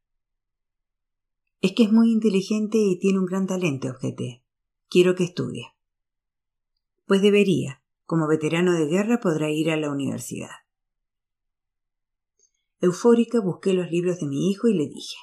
Es 1.62 1.72
que 1.72 1.84
es 1.84 1.92
muy 1.94 2.12
inteligente 2.12 2.80
y 2.80 3.00
tiene 3.00 3.20
un 3.20 3.26
gran 3.26 3.48
talento, 3.48 3.88
objeté. 3.88 4.44
Quiero 4.90 5.16
que 5.16 5.24
estudie. 5.24 5.75
Pues 7.06 7.22
debería. 7.22 7.82
Como 8.06 8.28
veterano 8.28 8.74
de 8.74 8.86
guerra 8.86 9.20
podrá 9.20 9.50
ir 9.50 9.72
a 9.72 9.78
la 9.78 9.90
universidad. 9.90 10.52
Eufórica 12.82 13.40
busqué 13.40 13.74
los 13.74 13.90
libros 13.90 14.20
de 14.20 14.28
mi 14.28 14.52
hijo 14.52 14.68
y 14.68 14.76
le 14.76 14.88
dije 14.88 15.18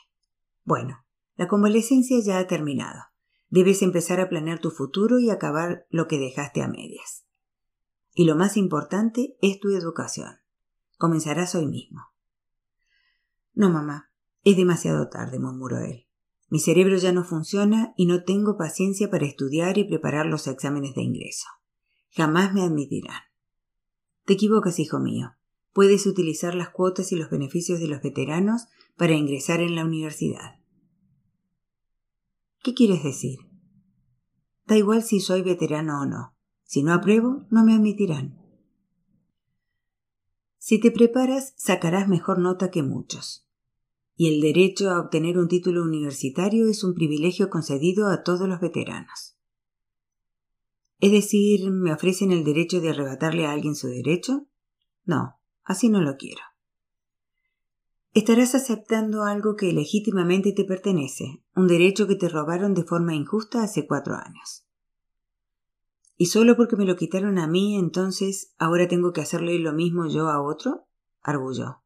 Bueno, 0.64 1.04
la 1.36 1.46
convalecencia 1.46 2.18
ya 2.20 2.38
ha 2.38 2.46
terminado. 2.46 3.00
Debes 3.50 3.82
empezar 3.82 4.20
a 4.20 4.28
planear 4.28 4.58
tu 4.58 4.70
futuro 4.70 5.18
y 5.18 5.30
acabar 5.30 5.86
lo 5.90 6.08
que 6.08 6.18
dejaste 6.18 6.62
a 6.62 6.68
medias. 6.68 7.24
Y 8.14 8.24
lo 8.24 8.34
más 8.34 8.56
importante 8.56 9.36
es 9.40 9.60
tu 9.60 9.70
educación. 9.70 10.38
Comenzarás 10.98 11.54
hoy 11.54 11.66
mismo. 11.66 12.00
No, 13.54 13.70
mamá, 13.70 14.10
es 14.44 14.56
demasiado 14.56 15.08
tarde, 15.08 15.38
murmuró 15.38 15.78
él. 15.78 16.06
Mi 16.48 16.58
cerebro 16.58 16.96
ya 16.96 17.12
no 17.12 17.24
funciona 17.24 17.94
y 17.96 18.06
no 18.06 18.24
tengo 18.24 18.56
paciencia 18.56 19.10
para 19.10 19.26
estudiar 19.26 19.78
y 19.78 19.84
preparar 19.84 20.26
los 20.26 20.46
exámenes 20.46 20.94
de 20.94 21.02
ingreso. 21.02 21.46
Jamás 22.14 22.52
me 22.52 22.62
admitirán. 22.62 23.22
Te 24.24 24.34
equivocas, 24.34 24.78
hijo 24.78 24.98
mío. 24.98 25.34
Puedes 25.72 26.06
utilizar 26.06 26.54
las 26.54 26.68
cuotas 26.68 27.10
y 27.12 27.16
los 27.16 27.30
beneficios 27.30 27.80
de 27.80 27.88
los 27.88 28.02
veteranos 28.02 28.66
para 28.96 29.14
ingresar 29.14 29.60
en 29.60 29.74
la 29.74 29.84
universidad. 29.84 30.60
¿Qué 32.62 32.74
quieres 32.74 33.02
decir? 33.02 33.38
Da 34.66 34.76
igual 34.76 35.02
si 35.02 35.20
soy 35.20 35.42
veterano 35.42 36.02
o 36.02 36.06
no. 36.06 36.36
Si 36.64 36.82
no 36.82 36.92
apruebo, 36.92 37.46
no 37.50 37.64
me 37.64 37.74
admitirán. 37.74 38.38
Si 40.58 40.78
te 40.78 40.90
preparas, 40.90 41.54
sacarás 41.56 42.08
mejor 42.08 42.38
nota 42.38 42.70
que 42.70 42.82
muchos. 42.82 43.46
Y 44.14 44.32
el 44.32 44.40
derecho 44.40 44.90
a 44.90 45.00
obtener 45.00 45.38
un 45.38 45.48
título 45.48 45.82
universitario 45.82 46.68
es 46.68 46.84
un 46.84 46.94
privilegio 46.94 47.50
concedido 47.50 48.08
a 48.08 48.22
todos 48.22 48.48
los 48.48 48.60
veteranos. 48.60 49.31
Es 51.02 51.10
decir, 51.10 51.68
¿me 51.72 51.92
ofrecen 51.92 52.30
el 52.30 52.44
derecho 52.44 52.80
de 52.80 52.90
arrebatarle 52.90 53.44
a 53.44 53.50
alguien 53.50 53.74
su 53.74 53.88
derecho? 53.88 54.46
No, 55.04 55.40
así 55.64 55.88
no 55.88 56.00
lo 56.00 56.16
quiero. 56.16 56.42
Estarás 58.14 58.54
aceptando 58.54 59.24
algo 59.24 59.56
que 59.56 59.72
legítimamente 59.72 60.52
te 60.52 60.64
pertenece, 60.64 61.42
un 61.56 61.66
derecho 61.66 62.06
que 62.06 62.14
te 62.14 62.28
robaron 62.28 62.72
de 62.74 62.84
forma 62.84 63.16
injusta 63.16 63.64
hace 63.64 63.88
cuatro 63.88 64.14
años. 64.14 64.64
¿Y 66.16 66.26
solo 66.26 66.54
porque 66.56 66.76
me 66.76 66.84
lo 66.84 66.94
quitaron 66.94 67.36
a 67.40 67.48
mí, 67.48 67.74
entonces 67.74 68.54
ahora 68.56 68.86
tengo 68.86 69.12
que 69.12 69.22
hacerle 69.22 69.58
lo 69.58 69.72
mismo 69.72 70.06
yo 70.06 70.28
a 70.28 70.40
otro? 70.40 70.86
arguyó. 71.20 71.82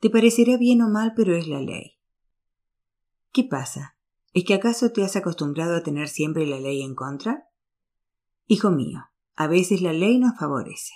Te 0.00 0.08
parecerá 0.08 0.56
bien 0.56 0.80
o 0.80 0.88
mal, 0.88 1.12
pero 1.14 1.36
es 1.36 1.46
la 1.46 1.60
ley. 1.60 1.98
¿Qué 3.32 3.44
pasa? 3.44 3.98
¿Es 4.32 4.46
que 4.46 4.54
acaso 4.54 4.92
te 4.92 5.04
has 5.04 5.14
acostumbrado 5.14 5.76
a 5.76 5.82
tener 5.82 6.08
siempre 6.08 6.46
la 6.46 6.58
ley 6.58 6.80
en 6.80 6.94
contra? 6.94 7.47
Hijo 8.50 8.70
mío, 8.70 9.10
a 9.36 9.46
veces 9.46 9.82
la 9.82 9.92
ley 9.92 10.18
nos 10.18 10.38
favorece. 10.38 10.94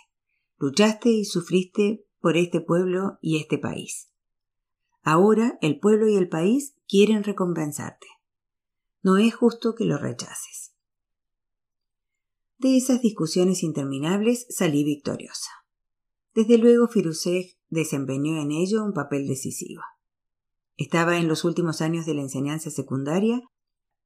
Luchaste 0.57 1.11
y 1.11 1.27
sufriste 1.27 2.07
por 2.19 2.39
este 2.39 2.63
pueblo 2.63 3.19
y 3.21 3.37
este 3.37 3.59
país. 3.59 4.11
Ahora 5.03 5.59
el 5.61 5.79
pueblo 5.79 6.09
y 6.09 6.17
el 6.17 6.31
país 6.31 6.75
quieren 6.89 7.25
recompensarte. 7.25 8.07
No 9.03 9.19
es 9.19 9.35
justo 9.35 9.75
que 9.75 9.85
lo 9.85 9.99
rechaces. 9.99 10.75
De 12.57 12.79
esas 12.79 13.03
discusiones 13.03 13.63
interminables 13.63 14.47
salí 14.49 14.83
victoriosa. 14.83 15.51
Desde 16.35 16.57
luego 16.57 16.89
Firusej 16.89 17.59
desempeñó 17.69 18.41
en 18.41 18.51
ello 18.51 18.83
un 18.83 18.95
papel 18.95 19.29
decisivo. 19.29 19.83
Estaba 20.79 21.19
en 21.19 21.29
los 21.29 21.45
últimos 21.45 21.83
años 21.83 22.07
de 22.07 22.15
la 22.15 22.23
enseñanza 22.23 22.71
secundaria 22.71 23.43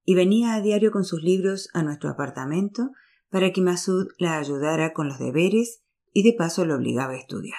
y 0.04 0.16
venía 0.16 0.54
a 0.54 0.60
diario 0.60 0.90
con 0.90 1.04
sus 1.04 1.22
libros 1.22 1.68
a 1.74 1.84
nuestro 1.84 2.10
apartamento 2.10 2.90
para 3.30 3.52
que 3.52 3.60
Masud 3.60 4.08
la 4.18 4.38
ayudara 4.38 4.92
con 4.92 5.08
los 5.08 5.18
deberes 5.18 5.82
y 6.12 6.22
de 6.22 6.32
paso 6.32 6.64
lo 6.64 6.76
obligaba 6.76 7.12
a 7.12 7.18
estudiar. 7.18 7.58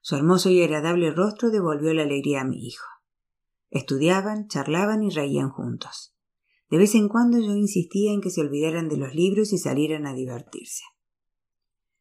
Su 0.00 0.16
hermoso 0.16 0.50
y 0.50 0.62
agradable 0.62 1.10
rostro 1.10 1.50
devolvió 1.50 1.92
la 1.92 2.02
alegría 2.02 2.42
a 2.42 2.44
mi 2.44 2.64
hijo. 2.66 2.86
Estudiaban, 3.70 4.48
charlaban 4.48 5.02
y 5.02 5.10
reían 5.10 5.50
juntos. 5.50 6.16
De 6.70 6.78
vez 6.78 6.94
en 6.94 7.08
cuando 7.08 7.38
yo 7.38 7.54
insistía 7.56 8.12
en 8.12 8.20
que 8.20 8.30
se 8.30 8.40
olvidaran 8.40 8.88
de 8.88 8.96
los 8.96 9.14
libros 9.14 9.52
y 9.52 9.58
salieran 9.58 10.06
a 10.06 10.14
divertirse. 10.14 10.84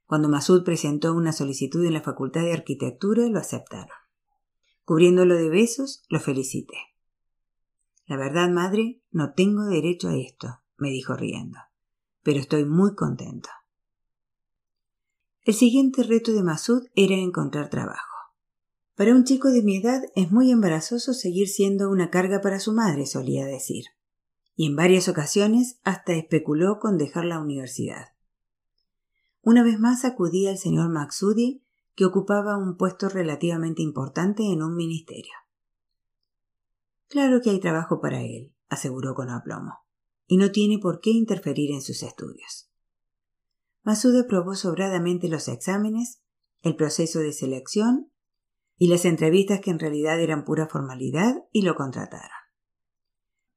Cuando 0.06 0.30
Masud 0.30 0.64
presentó 0.64 1.14
una 1.14 1.32
solicitud 1.32 1.84
en 1.84 1.94
la 1.94 2.02
Facultad 2.02 2.42
de 2.42 2.54
Arquitectura, 2.54 3.28
lo 3.28 3.40
aceptaron. 3.40 3.98
Cubriéndolo 4.84 5.36
de 5.36 5.50
besos, 5.50 6.04
lo 6.10 6.20
felicité. 6.20 6.78
La 8.06 8.18
verdad, 8.18 8.50
madre, 8.52 9.02
no 9.12 9.34
tengo 9.34 9.64
derecho 9.64 10.10
a 10.10 10.16
esto, 10.16 10.60
me 10.78 10.92
dijo 10.92 11.16
riendo, 11.16 11.58
pero 12.26 12.40
estoy 12.40 12.66
muy 12.66 12.96
contento. 12.96 13.50
El 15.44 15.54
siguiente 15.54 16.02
reto 16.02 16.34
de 16.34 16.42
Masud 16.42 16.88
era 16.96 17.14
encontrar 17.14 17.70
trabajo. 17.70 18.18
Para 18.96 19.14
un 19.14 19.26
chico 19.26 19.52
de 19.52 19.62
mi 19.62 19.78
edad 19.78 20.02
es 20.16 20.32
muy 20.32 20.50
embarazoso 20.50 21.14
seguir 21.14 21.48
siendo 21.48 21.88
una 21.92 22.10
carga 22.10 22.42
para 22.42 22.60
su 22.60 22.74
madre, 22.74 23.06
solía 23.06 23.46
decir, 23.46 23.86
y 24.56 24.66
en 24.66 24.76
varias 24.76 25.08
ocasiones 25.08 25.80
hasta 25.84 26.14
especuló 26.14 26.80
con 26.80 26.98
dejar 26.98 27.26
la 27.26 27.40
universidad. 27.40 28.16
Una 29.44 29.62
vez 29.64 29.80
más 29.80 30.04
acudí 30.04 30.48
al 30.48 30.58
señor 30.58 30.90
Maxudi, 30.90 31.64
que 31.94 32.06
ocupaba 32.06 32.58
un 32.58 32.76
puesto 32.76 33.08
relativamente 33.08 33.84
importante 33.84 34.52
en 34.52 34.64
un 34.64 34.76
ministerio. 34.76 35.34
Claro 37.08 37.40
que 37.42 37.52
hay 37.52 37.60
trabajo 37.60 38.02
para 38.02 38.24
él, 38.24 38.52
aseguró 38.68 39.14
con 39.14 39.30
aplomo, 39.30 39.85
y 40.28 40.38
no 40.38 40.52
tiene 40.52 40.80
por 40.80 41.00
qué 41.00 41.12
interferir 41.12 41.72
en 41.72 41.82
sus 41.82 42.04
estudios. 42.04 42.70
Masud 43.84 44.20
aprobó 44.20 44.56
sobradamente 44.56 45.28
los 45.30 45.48
exámenes, 45.48 46.22
el 46.62 46.76
proceso 46.76 47.20
de 47.20 47.34
selección 47.34 48.12
y 48.78 48.88
las 48.88 49.06
entrevistas 49.06 49.62
que 49.62 49.72
en 49.72 49.80
realidad 49.80 50.20
eran 50.20 50.44
pura 50.44 50.68
formalidad 50.68 51.44
y 51.52 51.62
lo 51.62 51.76
contrataron. 51.76 52.38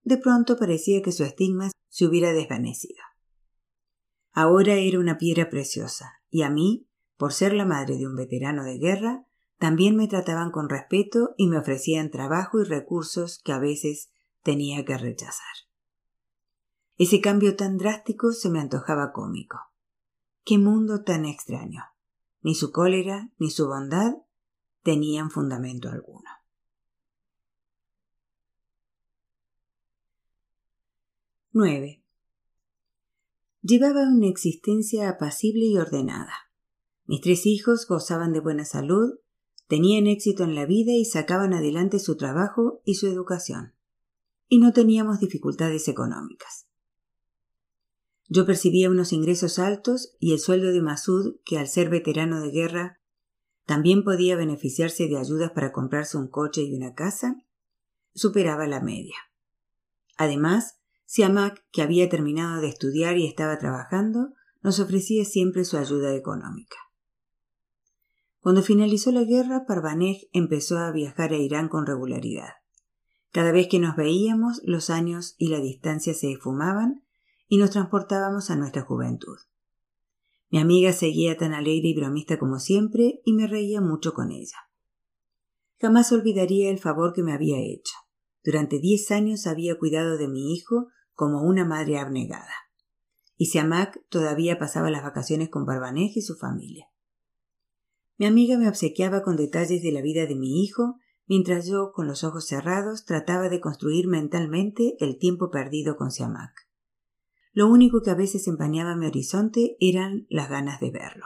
De 0.02 0.18
pronto 0.18 0.56
parecía 0.56 1.02
que 1.02 1.12
su 1.12 1.24
estigma 1.24 1.70
se 1.88 2.06
hubiera 2.06 2.32
desvanecido. 2.32 3.02
Ahora 4.32 4.74
era 4.74 5.00
una 5.00 5.18
piedra 5.18 5.48
preciosa, 5.48 6.12
y 6.30 6.42
a 6.42 6.50
mí, 6.50 6.88
por 7.16 7.32
ser 7.32 7.54
la 7.54 7.64
madre 7.64 7.96
de 7.96 8.06
un 8.06 8.14
veterano 8.14 8.64
de 8.64 8.78
guerra, 8.78 9.26
también 9.58 9.96
me 9.96 10.06
trataban 10.06 10.52
con 10.52 10.68
respeto 10.68 11.34
y 11.36 11.48
me 11.48 11.58
ofrecían 11.58 12.10
trabajo 12.10 12.60
y 12.60 12.64
recursos 12.64 13.40
que 13.42 13.52
a 13.52 13.58
veces 13.58 14.10
tenía 14.42 14.84
que 14.84 14.96
rechazar. 14.96 15.67
Ese 16.98 17.20
cambio 17.20 17.54
tan 17.54 17.78
drástico 17.78 18.32
se 18.32 18.50
me 18.50 18.58
antojaba 18.58 19.12
cómico. 19.12 19.58
Qué 20.44 20.58
mundo 20.58 21.04
tan 21.04 21.24
extraño. 21.24 21.84
Ni 22.42 22.56
su 22.56 22.72
cólera 22.72 23.30
ni 23.38 23.50
su 23.50 23.68
bondad 23.68 24.14
tenían 24.82 25.30
fundamento 25.30 25.88
alguno. 25.88 26.28
9. 31.52 32.02
Llevaba 33.62 34.02
una 34.08 34.28
existencia 34.28 35.08
apacible 35.08 35.66
y 35.66 35.76
ordenada. 35.76 36.32
Mis 37.06 37.20
tres 37.20 37.46
hijos 37.46 37.86
gozaban 37.86 38.32
de 38.32 38.40
buena 38.40 38.64
salud, 38.64 39.18
tenían 39.66 40.06
éxito 40.06 40.44
en 40.44 40.54
la 40.54 40.66
vida 40.66 40.92
y 40.92 41.04
sacaban 41.04 41.54
adelante 41.54 41.98
su 42.00 42.16
trabajo 42.16 42.80
y 42.84 42.94
su 42.94 43.06
educación. 43.06 43.74
Y 44.48 44.58
no 44.58 44.72
teníamos 44.72 45.20
dificultades 45.20 45.88
económicas. 45.88 46.67
Yo 48.28 48.44
percibía 48.44 48.90
unos 48.90 49.12
ingresos 49.12 49.58
altos 49.58 50.14
y 50.20 50.32
el 50.32 50.38
sueldo 50.38 50.70
de 50.70 50.82
Masud, 50.82 51.36
que 51.44 51.58
al 51.58 51.66
ser 51.66 51.88
veterano 51.88 52.40
de 52.40 52.50
guerra 52.50 53.00
también 53.64 54.04
podía 54.04 54.36
beneficiarse 54.36 55.08
de 55.08 55.18
ayudas 55.18 55.50
para 55.52 55.72
comprarse 55.72 56.18
un 56.18 56.28
coche 56.28 56.62
y 56.62 56.74
una 56.74 56.94
casa, 56.94 57.36
superaba 58.14 58.66
la 58.66 58.80
media. 58.80 59.16
Además, 60.16 60.78
Siamak, 61.06 61.64
que 61.72 61.82
había 61.82 62.08
terminado 62.10 62.60
de 62.60 62.68
estudiar 62.68 63.16
y 63.16 63.26
estaba 63.26 63.58
trabajando, 63.58 64.34
nos 64.62 64.78
ofrecía 64.80 65.24
siempre 65.24 65.64
su 65.64 65.78
ayuda 65.78 66.14
económica. 66.14 66.76
Cuando 68.40 68.62
finalizó 68.62 69.10
la 69.10 69.24
guerra, 69.24 69.64
Parvanej 69.66 70.28
empezó 70.32 70.78
a 70.78 70.90
viajar 70.92 71.32
a 71.32 71.36
Irán 71.36 71.68
con 71.68 71.86
regularidad. 71.86 72.52
Cada 73.32 73.52
vez 73.52 73.68
que 73.68 73.78
nos 73.78 73.96
veíamos, 73.96 74.60
los 74.64 74.90
años 74.90 75.34
y 75.38 75.48
la 75.48 75.60
distancia 75.60 76.14
se 76.14 76.32
esfumaban 76.32 77.04
y 77.48 77.56
nos 77.56 77.70
transportábamos 77.70 78.50
a 78.50 78.56
nuestra 78.56 78.82
juventud. 78.82 79.38
Mi 80.50 80.58
amiga 80.58 80.92
seguía 80.92 81.36
tan 81.36 81.52
alegre 81.52 81.88
y 81.88 81.94
bromista 81.94 82.38
como 82.38 82.58
siempre 82.58 83.20
y 83.24 83.32
me 83.32 83.46
reía 83.46 83.80
mucho 83.80 84.14
con 84.14 84.30
ella. 84.30 84.56
Jamás 85.80 86.12
olvidaría 86.12 86.70
el 86.70 86.78
favor 86.78 87.12
que 87.12 87.22
me 87.22 87.32
había 87.32 87.58
hecho. 87.58 87.94
Durante 88.44 88.78
diez 88.78 89.10
años 89.10 89.46
había 89.46 89.78
cuidado 89.78 90.16
de 90.16 90.28
mi 90.28 90.54
hijo 90.54 90.88
como 91.12 91.42
una 91.42 91.64
madre 91.64 91.98
abnegada. 91.98 92.54
Y 93.36 93.46
Siamak 93.46 94.00
todavía 94.08 94.58
pasaba 94.58 94.90
las 94.90 95.02
vacaciones 95.02 95.48
con 95.48 95.64
Barbanej 95.66 96.12
y 96.16 96.22
su 96.22 96.36
familia. 96.36 96.86
Mi 98.16 98.26
amiga 98.26 98.58
me 98.58 98.68
obsequiaba 98.68 99.22
con 99.22 99.36
detalles 99.36 99.82
de 99.82 99.92
la 99.92 100.00
vida 100.00 100.26
de 100.26 100.34
mi 100.34 100.64
hijo, 100.64 100.96
mientras 101.26 101.66
yo, 101.66 101.92
con 101.92 102.08
los 102.08 102.24
ojos 102.24 102.46
cerrados, 102.46 103.04
trataba 103.04 103.48
de 103.48 103.60
construir 103.60 104.08
mentalmente 104.08 104.96
el 104.98 105.18
tiempo 105.18 105.50
perdido 105.50 105.96
con 105.96 106.10
Siamak. 106.10 106.67
Lo 107.58 107.66
único 107.66 108.02
que 108.02 108.10
a 108.10 108.14
veces 108.14 108.46
empañaba 108.46 108.94
mi 108.94 109.06
horizonte 109.06 109.76
eran 109.80 110.28
las 110.30 110.48
ganas 110.48 110.78
de 110.78 110.92
verlo. 110.92 111.24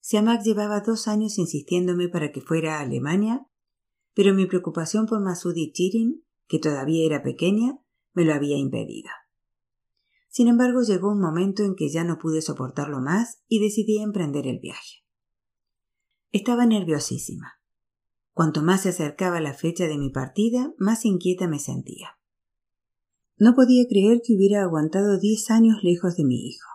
Siamak 0.00 0.42
llevaba 0.42 0.80
dos 0.80 1.06
años 1.06 1.38
insistiéndome 1.38 2.08
para 2.08 2.32
que 2.32 2.40
fuera 2.40 2.78
a 2.78 2.80
Alemania, 2.80 3.46
pero 4.14 4.34
mi 4.34 4.46
preocupación 4.46 5.06
por 5.06 5.22
Masudi 5.22 5.70
Chirin, 5.70 6.24
que 6.48 6.58
todavía 6.58 7.06
era 7.06 7.22
pequeña, 7.22 7.78
me 8.14 8.24
lo 8.24 8.34
había 8.34 8.56
impedido. 8.56 9.10
Sin 10.28 10.48
embargo, 10.48 10.82
llegó 10.82 11.12
un 11.12 11.20
momento 11.20 11.62
en 11.62 11.76
que 11.76 11.88
ya 11.88 12.02
no 12.02 12.18
pude 12.18 12.42
soportarlo 12.42 13.00
más 13.00 13.44
y 13.46 13.62
decidí 13.62 13.98
emprender 13.98 14.48
el 14.48 14.58
viaje. 14.58 15.04
Estaba 16.32 16.66
nerviosísima. 16.66 17.60
Cuanto 18.32 18.60
más 18.60 18.82
se 18.82 18.88
acercaba 18.88 19.40
la 19.40 19.54
fecha 19.54 19.86
de 19.86 19.98
mi 19.98 20.10
partida, 20.10 20.74
más 20.78 21.04
inquieta 21.04 21.46
me 21.46 21.60
sentía. 21.60 22.19
No 23.40 23.54
podía 23.54 23.88
creer 23.88 24.20
que 24.22 24.34
hubiera 24.34 24.62
aguantado 24.62 25.18
diez 25.18 25.50
años 25.50 25.82
lejos 25.82 26.14
de 26.14 26.24
mi 26.24 26.46
hijo. 26.46 26.68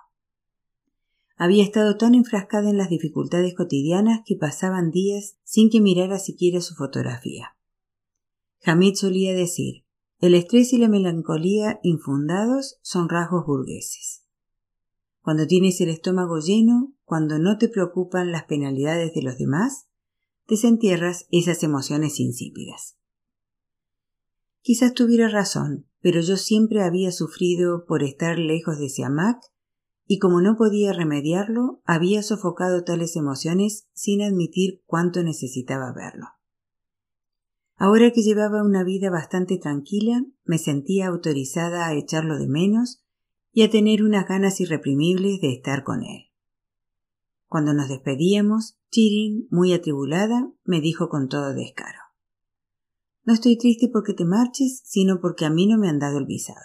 Había 1.38 1.64
estado 1.64 1.96
tan 1.96 2.16
enfrascada 2.16 2.72
en 2.72 2.78
las 2.78 2.90
dificultades 2.90 3.54
cotidianas 3.54 4.22
que 4.26 4.36
pasaban 4.36 4.90
días 4.90 5.38
sin 5.44 5.70
que 5.70 5.80
mirara 5.80 6.18
siquiera 6.18 6.62
su 6.62 6.74
fotografía. 6.74 7.56
Hamid 8.64 8.96
solía 8.96 9.36
decir 9.36 9.86
el 10.20 10.34
estrés 10.34 10.74
y 10.74 10.80
la 10.80 10.88
melancolía 10.88 11.80
infundados 11.84 12.80
son 12.82 13.10
rasgos 13.10 13.46
burgueses. 13.46 14.24
Cuando 15.22 15.46
tienes 15.46 15.80
el 15.82 15.90
estómago 15.90 16.40
lleno, 16.40 16.96
cuando 17.04 17.38
no 17.38 17.60
te 17.60 17.70
preocupan 17.70 18.32
las 18.32 18.46
penalidades 18.46 19.14
de 19.14 19.22
los 19.22 19.38
demás, 19.38 19.88
desentierras 20.48 21.28
esas 21.30 21.62
emociones 21.62 22.20
insípidas. 22.20 22.98
Quizás 24.62 24.96
tuviera 24.96 25.30
razón, 25.30 25.86
pero 26.06 26.22
yo 26.22 26.38
siempre 26.38 26.84
había 26.84 27.12
sufrido 27.12 27.84
por 27.88 28.04
estar 28.04 28.38
lejos 28.38 28.78
de 28.78 28.90
Siamak 28.90 29.40
y 30.06 30.20
como 30.20 30.40
no 30.40 30.56
podía 30.56 30.94
remediarlo, 30.94 31.82
había 31.84 32.22
sofocado 32.22 32.84
tales 32.84 33.16
emociones 33.16 33.88
sin 33.94 34.22
admitir 34.22 34.84
cuánto 34.86 35.24
necesitaba 35.24 35.92
verlo. 35.94 36.28
Ahora 37.76 38.12
que 38.12 38.22
llevaba 38.22 38.62
una 38.62 38.84
vida 38.84 39.10
bastante 39.10 39.58
tranquila, 39.58 40.24
me 40.44 40.60
sentía 40.60 41.08
autorizada 41.08 41.88
a 41.88 41.96
echarlo 41.96 42.38
de 42.38 42.50
menos 42.50 43.04
y 43.52 43.64
a 43.64 43.72
tener 43.72 44.04
unas 44.04 44.28
ganas 44.28 44.62
irreprimibles 44.62 45.42
de 45.42 45.54
estar 45.54 45.84
con 45.84 46.04
él. 46.04 46.26
Cuando 47.48 47.74
nos 47.74 47.90
despedíamos, 47.90 48.78
Chirin, 48.92 49.48
muy 49.50 49.74
atribulada, 49.74 50.52
me 50.66 50.82
dijo 50.82 51.10
con 51.10 51.30
todo 51.30 51.56
descaro 51.56 52.05
no 53.26 53.34
estoy 53.34 53.58
triste 53.58 53.90
porque 53.92 54.14
te 54.14 54.24
marches, 54.24 54.82
sino 54.86 55.20
porque 55.20 55.46
a 55.46 55.50
mí 55.50 55.66
no 55.68 55.78
me 55.78 55.90
han 55.90 56.00
dado 56.00 56.20
el 56.20 56.26
visado. 56.26 56.60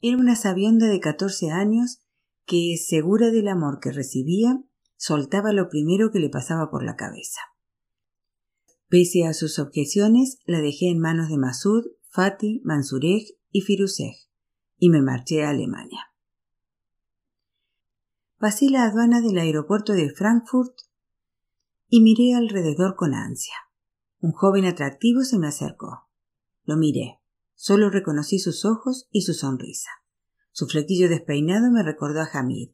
Era 0.00 0.16
una 0.16 0.34
sabionda 0.34 0.86
de 0.88 1.00
catorce 1.00 1.50
años 1.50 2.02
que, 2.46 2.76
segura 2.76 3.30
del 3.30 3.48
amor 3.48 3.80
que 3.80 3.92
recibía, 3.92 4.62
soltaba 4.96 5.52
lo 5.52 5.68
primero 5.68 6.10
que 6.10 6.20
le 6.20 6.30
pasaba 6.30 6.70
por 6.70 6.84
la 6.84 6.96
cabeza. 6.96 7.40
Pese 8.88 9.26
a 9.26 9.34
sus 9.34 9.58
objeciones, 9.58 10.38
la 10.46 10.60
dejé 10.60 10.90
en 10.90 11.00
manos 11.00 11.28
de 11.28 11.38
Masud, 11.38 11.84
Fatih, 12.08 12.62
Mansureg 12.64 13.26
y 13.50 13.60
Firuzeg, 13.60 14.14
y 14.78 14.88
me 14.88 15.02
marché 15.02 15.44
a 15.44 15.50
Alemania. 15.50 16.12
Pasé 18.38 18.70
la 18.70 18.84
aduana 18.84 19.20
del 19.20 19.38
aeropuerto 19.38 19.92
de 19.92 20.10
Frankfurt 20.10 20.78
y 21.88 22.00
miré 22.00 22.34
alrededor 22.34 22.94
con 22.94 23.12
ansia. 23.12 23.65
Un 24.20 24.32
joven 24.32 24.64
atractivo 24.64 25.22
se 25.22 25.38
me 25.38 25.48
acercó. 25.48 26.08
Lo 26.64 26.76
miré. 26.76 27.20
Solo 27.54 27.90
reconocí 27.90 28.38
sus 28.38 28.64
ojos 28.64 29.08
y 29.10 29.22
su 29.22 29.34
sonrisa. 29.34 29.90
Su 30.52 30.66
flequillo 30.66 31.08
despeinado 31.08 31.70
me 31.70 31.82
recordó 31.82 32.20
a 32.20 32.28
Hamid. 32.32 32.70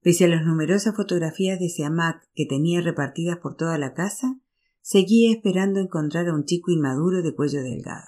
Pese 0.00 0.26
a 0.26 0.28
las 0.28 0.44
numerosas 0.44 0.94
fotografías 0.94 1.58
de 1.58 1.68
Siamak 1.68 2.22
que 2.34 2.46
tenía 2.46 2.80
repartidas 2.80 3.38
por 3.38 3.56
toda 3.56 3.78
la 3.78 3.94
casa, 3.94 4.38
seguía 4.80 5.32
esperando 5.32 5.80
encontrar 5.80 6.28
a 6.28 6.34
un 6.34 6.44
chico 6.44 6.70
inmaduro 6.70 7.22
de 7.22 7.34
cuello 7.34 7.62
delgado. 7.62 8.06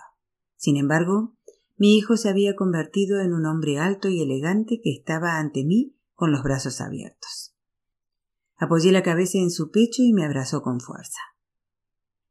Sin 0.56 0.76
embargo, 0.76 1.34
mi 1.76 1.96
hijo 1.96 2.16
se 2.16 2.28
había 2.28 2.56
convertido 2.56 3.20
en 3.20 3.32
un 3.32 3.46
hombre 3.46 3.78
alto 3.78 4.08
y 4.08 4.20
elegante 4.20 4.80
que 4.82 4.92
estaba 4.92 5.38
ante 5.38 5.64
mí 5.64 5.96
con 6.14 6.30
los 6.30 6.42
brazos 6.42 6.82
abiertos. 6.82 7.54
Apoyé 8.56 8.92
la 8.92 9.02
cabeza 9.02 9.38
en 9.38 9.50
su 9.50 9.70
pecho 9.70 10.02
y 10.02 10.12
me 10.12 10.24
abrazó 10.26 10.60
con 10.60 10.80
fuerza. 10.80 11.20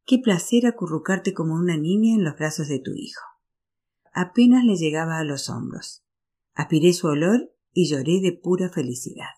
Qué 0.10 0.18
placer 0.18 0.66
acurrucarte 0.66 1.36
como 1.36 1.54
una 1.54 1.78
niña 1.78 2.16
en 2.16 2.24
los 2.24 2.36
brazos 2.36 2.68
de 2.68 2.80
tu 2.80 2.94
hijo. 2.96 3.22
Apenas 4.12 4.66
le 4.66 4.76
llegaba 4.76 5.20
a 5.20 5.24
los 5.24 5.52
hombros. 5.52 6.04
Aspiré 6.56 6.94
su 6.94 7.06
olor 7.06 7.54
y 7.74 7.88
lloré 7.88 8.20
de 8.20 8.32
pura 8.32 8.70
felicidad. 8.70 9.30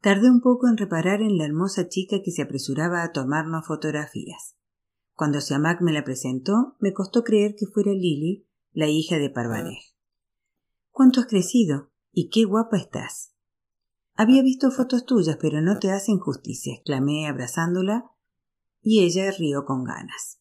Tardé 0.00 0.30
un 0.30 0.40
poco 0.40 0.68
en 0.68 0.76
reparar 0.76 1.22
en 1.22 1.38
la 1.38 1.44
hermosa 1.44 1.88
chica 1.88 2.18
que 2.24 2.30
se 2.30 2.42
apresuraba 2.42 3.02
a 3.02 3.10
tomarnos 3.10 3.66
fotografías. 3.66 4.54
Cuando 5.14 5.40
Siamak 5.40 5.80
me 5.80 5.92
la 5.92 6.04
presentó, 6.04 6.76
me 6.78 6.92
costó 6.92 7.24
creer 7.24 7.56
que 7.58 7.66
fuera 7.66 7.90
Lily, 7.90 8.46
la 8.70 8.86
hija 8.86 9.18
de 9.18 9.28
Parvanej. 9.28 9.92
¿Cuánto 10.92 11.18
has 11.18 11.26
crecido? 11.26 11.90
¿Y 12.12 12.28
qué 12.28 12.44
guapa 12.44 12.76
estás? 12.76 13.34
Había 14.14 14.44
visto 14.44 14.70
fotos 14.70 15.04
tuyas, 15.04 15.36
pero 15.40 15.60
no 15.60 15.80
te 15.80 15.90
hacen 15.90 16.20
justicia, 16.20 16.74
exclamé 16.74 17.26
abrazándola, 17.26 18.04
y 18.82 19.04
ella 19.04 19.30
rió 19.30 19.64
con 19.64 19.84
ganas. 19.84 20.40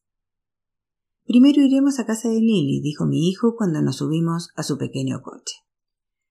Primero 1.25 1.61
iremos 1.61 1.99
a 1.99 2.05
casa 2.05 2.29
de 2.29 2.39
Lily, 2.39 2.81
dijo 2.81 3.05
mi 3.05 3.29
hijo 3.29 3.55
cuando 3.55 3.81
nos 3.81 3.97
subimos 3.97 4.49
a 4.55 4.63
su 4.63 4.77
pequeño 4.77 5.21
coche. 5.21 5.55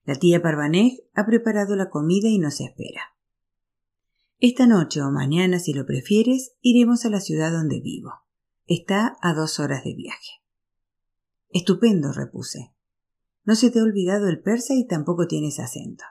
La 0.05 0.17
tía 0.17 0.43
Parvanej 0.43 1.05
ha 1.15 1.27
preparado 1.27 1.77
la 1.77 1.91
comida 1.91 2.29
y 2.29 2.39
nos 2.39 2.61
espera. 2.61 3.03
Esta 4.41 4.67
noche 4.67 5.03
o 5.03 5.11
mañana, 5.11 5.59
si 5.59 5.73
lo 5.73 5.85
prefieres, 5.85 6.57
iremos 6.61 7.05
a 7.05 7.11
la 7.11 7.21
ciudad 7.21 7.53
donde 7.53 7.81
vivo. 7.81 8.13
Está 8.67 9.17
a 9.21 9.35
dos 9.35 9.61
horas 9.61 9.85
de 9.85 9.95
viaje. 9.95 10.43
Estupendo, 11.51 12.13
repuse. 12.13 12.73
No 13.45 13.55
se 13.55 13.71
te 13.71 13.81
ha 13.81 13.83
olvidado 13.83 14.29
el 14.29 14.41
persa 14.41 14.75
y 14.75 14.87
tampoco 14.87 15.27
tienes 15.27 15.59
acento. 15.59 16.05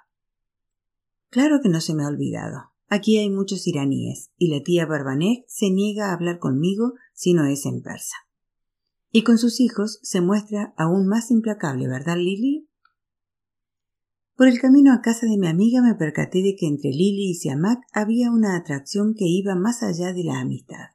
Claro 1.30 1.60
que 1.62 1.70
no 1.70 1.82
se 1.82 1.94
me 1.94 2.04
ha 2.04 2.08
olvidado. 2.08 2.72
Aquí 2.90 3.18
hay 3.18 3.30
muchos 3.30 3.68
iraníes, 3.68 4.32
y 4.38 4.48
la 4.48 4.64
tía 4.64 4.86
Barbanek 4.86 5.44
se 5.48 5.70
niega 5.70 6.10
a 6.10 6.14
hablar 6.14 6.40
conmigo 6.40 6.94
si 7.14 7.34
no 7.34 7.46
es 7.46 7.66
en 7.66 7.82
persa. 7.82 8.16
Y 9.12 9.24
con 9.24 9.38
sus 9.38 9.60
hijos 9.60 10.00
se 10.04 10.22
muestra 10.22 10.74
aún 10.78 11.08
más 11.08 11.30
implacable, 11.32 11.88
¿verdad, 11.88 12.16
Lily? 12.16 12.68
Por 14.38 14.48
el 14.48 14.62
camino 14.62 14.94
a 14.94 15.02
casa 15.02 15.26
de 15.26 15.38
mi 15.38 15.48
amiga 15.48 15.82
me 15.82 15.96
percaté 15.96 16.44
de 16.44 16.56
que 16.56 16.68
entre 16.68 16.92
Lily 16.92 17.32
y 17.32 17.34
Siamak 17.34 17.80
había 17.92 18.32
una 18.32 18.56
atracción 18.56 19.16
que 19.16 19.26
iba 19.26 19.56
más 19.56 19.84
allá 19.84 20.14
de 20.14 20.24
la 20.24 20.40
amistad. 20.40 20.92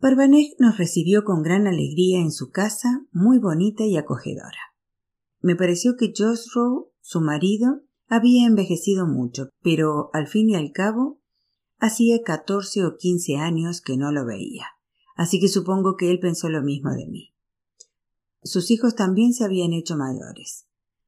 Barbanek 0.00 0.56
nos 0.58 0.76
recibió 0.76 1.24
con 1.24 1.42
gran 1.42 1.66
alegría 1.66 2.18
en 2.18 2.30
su 2.30 2.50
casa, 2.50 3.06
muy 3.10 3.38
bonita 3.38 3.84
y 3.86 3.96
acogedora. 3.96 4.74
Me 5.40 5.56
pareció 5.56 5.96
que 5.96 6.12
Josrow, 6.14 6.90
su 7.00 7.22
marido, 7.22 7.84
había 8.08 8.46
envejecido 8.46 9.06
mucho, 9.06 9.48
pero 9.62 10.10
al 10.12 10.26
fin 10.26 10.50
y 10.50 10.54
al 10.54 10.72
cabo 10.72 11.20
hacía 11.78 12.22
catorce 12.22 12.84
o 12.84 12.96
quince 12.96 13.36
años 13.36 13.80
que 13.80 13.96
no 13.96 14.12
lo 14.12 14.24
veía, 14.24 14.66
así 15.16 15.40
que 15.40 15.48
supongo 15.48 15.96
que 15.96 16.10
él 16.10 16.20
pensó 16.20 16.48
lo 16.48 16.62
mismo 16.62 16.90
de 16.90 17.06
mí. 17.06 17.34
Sus 18.42 18.70
hijos 18.70 18.94
también 18.94 19.32
se 19.32 19.44
habían 19.44 19.72
hecho 19.72 19.96
mayores. 19.96 20.66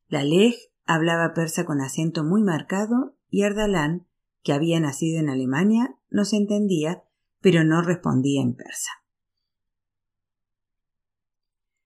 La 0.09 0.25
Lej 0.25 0.57
hablaba 0.87 1.35
persa 1.35 1.67
con 1.67 1.81
acento 1.81 2.25
muy 2.25 2.43
marcado 2.43 3.17
y 3.29 3.43
Ardalan, 3.43 4.07
que 4.43 4.53
había 4.53 4.81
nacido 4.81 5.21
en 5.21 5.29
Alemania, 5.29 5.99
nos 6.09 6.33
entendía, 6.33 7.03
pero 7.41 7.65
no 7.65 7.83
respondía 7.83 8.41
en 8.43 8.55
persa. 8.55 8.91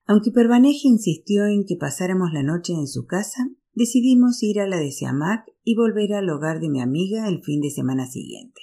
Aunque 0.07 0.31
Pervaneje 0.31 0.89
insistió 0.89 1.47
en 1.47 1.65
que 1.65 1.77
pasáramos 1.77 2.33
la 2.33 2.43
noche 2.43 2.75
en 2.75 2.87
su 2.87 3.07
casa, 3.07 3.49
decidimos 3.75 4.43
ir 4.43 4.61
a 4.61 4.67
la 4.67 4.79
de 4.79 4.91
Siamak 4.91 5.47
y 5.65 5.75
volver 5.75 6.15
al 6.15 6.29
hogar 6.31 6.61
de 6.61 6.69
mi 6.69 6.81
amiga 6.81 7.29
el 7.29 7.43
fin 7.43 7.61
de 7.61 7.71
semana 7.71 8.07
siguiente. 8.07 8.61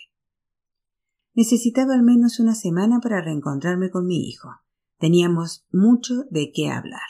Necesitaba 1.34 1.94
al 1.94 2.04
menos 2.04 2.40
una 2.40 2.56
semana 2.56 3.00
para 3.00 3.22
reencontrarme 3.22 3.92
con 3.92 4.08
mi 4.08 4.28
hijo. 4.28 4.50
Teníamos 4.98 5.66
mucho 5.72 6.24
de 6.32 6.52
qué 6.52 6.70
hablar. 6.70 7.02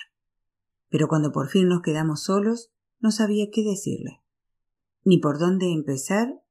Pero 0.89 1.07
cuando 1.07 1.31
por 1.31 1.49
fin 1.49 1.67
nos 1.67 1.81
quedamos 1.81 2.23
solos, 2.23 2.71
no 2.99 3.11
sabía 3.11 3.49
qué 3.51 3.63
decirle, 3.63 4.21
ni 5.03 5.19
por 5.19 5.39
dónde 5.39 5.71
empezar, 5.71 6.41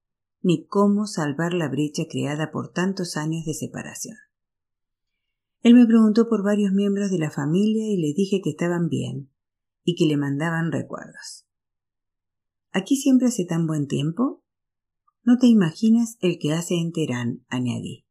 ni 0.43 0.67
cómo 0.67 1.07
salvar 1.07 1.53
la 1.55 1.69
brecha 1.69 2.05
creada 2.09 2.51
por 2.51 2.73
tantos 2.73 3.17
años 3.17 3.45
de 3.45 3.55
separación. 3.55 4.17
Él 5.63 5.75
me 5.75 5.87
preguntó 5.87 6.29
por 6.29 6.45
varios 6.45 6.73
miembros 6.73 7.11
de 7.11 7.19
la 7.19 7.31
familia 7.31 7.87
y 7.89 7.97
le 7.97 8.15
dije 8.15 8.41
que 8.43 8.51
estaban 8.51 8.89
bien 8.89 9.31
y 9.87 9.95
que 9.95 10.05
le 10.05 10.19
mandaban 10.19 10.73
recuerdos. 10.73 11.47
¿Aquí 12.73 12.97
siempre 12.97 13.29
hace 13.29 13.47
tan 13.47 13.67
buen 13.67 13.87
tiempo? 13.87 14.43
No 15.23 15.39
te 15.39 15.47
imaginas 15.47 16.19
el 16.21 16.39
que 16.39 16.53
hace 16.53 16.75
en 16.75 16.93
Teherán, 16.93 17.47
añadí. 17.49 18.05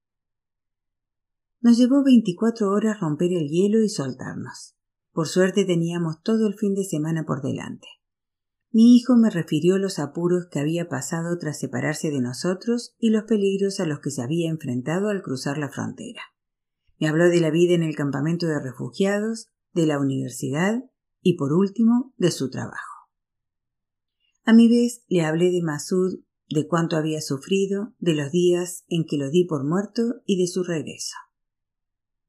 Nos 1.60 1.78
llevó 1.78 2.04
veinticuatro 2.04 2.72
horas 2.72 3.00
romper 3.00 3.34
el 3.34 3.50
hielo 3.50 3.84
y 3.84 3.90
soltarnos. 3.90 4.76
Por 5.12 5.28
suerte 5.28 5.66
teníamos 5.66 6.22
todo 6.24 6.48
el 6.48 6.56
fin 6.56 6.74
de 6.74 6.86
semana 6.86 7.26
por 7.26 7.42
delante. 7.42 7.88
Mi 8.72 8.96
hijo 8.96 9.16
me 9.18 9.30
refirió 9.30 9.78
los 9.78 10.00
apuros 10.00 10.48
que 10.50 10.60
había 10.60 10.88
pasado 10.88 11.38
tras 11.38 11.60
separarse 11.60 12.10
de 12.10 12.22
nosotros 12.22 12.96
y 13.00 13.10
los 13.10 13.24
peligros 13.24 13.80
a 13.80 13.86
los 13.86 14.00
que 14.00 14.12
se 14.12 14.22
había 14.22 14.50
enfrentado 14.50 15.10
al 15.10 15.22
cruzar 15.22 15.58
la 15.58 15.70
frontera. 15.70 16.22
Me 17.00 17.08
habló 17.08 17.30
de 17.30 17.42
la 17.42 17.52
vida 17.52 17.74
en 17.74 17.84
el 17.84 17.96
campamento 17.96 18.48
de 18.48 18.62
refugiados, 18.62 19.48
de 19.74 19.86
la 19.86 20.00
universidad 20.00 20.84
y, 21.26 21.38
por 21.38 21.54
último, 21.54 22.14
de 22.18 22.30
su 22.30 22.52
trabajo. 22.52 23.10
A 24.44 24.54
mi 24.54 24.70
vez 24.70 25.04
le 25.08 25.24
hablé 25.24 25.50
de 25.50 25.64
Masud, 25.64 26.20
de 26.52 26.68
cuánto 26.68 26.98
había 26.98 27.20
sufrido, 27.20 27.96
de 27.98 28.14
los 28.14 28.32
días 28.32 28.86
en 28.90 29.06
que 29.06 29.18
lo 29.18 29.32
di 29.32 29.44
por 29.44 29.66
muerto 29.66 30.22
y 30.28 30.40
de 30.40 30.46
su 30.46 30.62
regreso. 30.62 31.16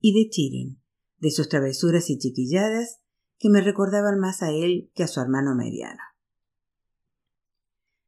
Y 0.01 0.15
de 0.15 0.31
Chirin, 0.31 0.81
de 1.19 1.31
sus 1.31 1.51
travesuras 1.51 2.09
y 2.09 2.17
chiquilladas 2.17 3.03
que 3.39 3.51
me 3.51 3.61
recordaban 3.61 4.19
más 4.19 4.43
a 4.43 4.51
él 4.51 4.91
que 4.95 5.03
a 5.03 5.09
su 5.09 5.21
hermano 5.21 5.55
mediano. 5.55 6.01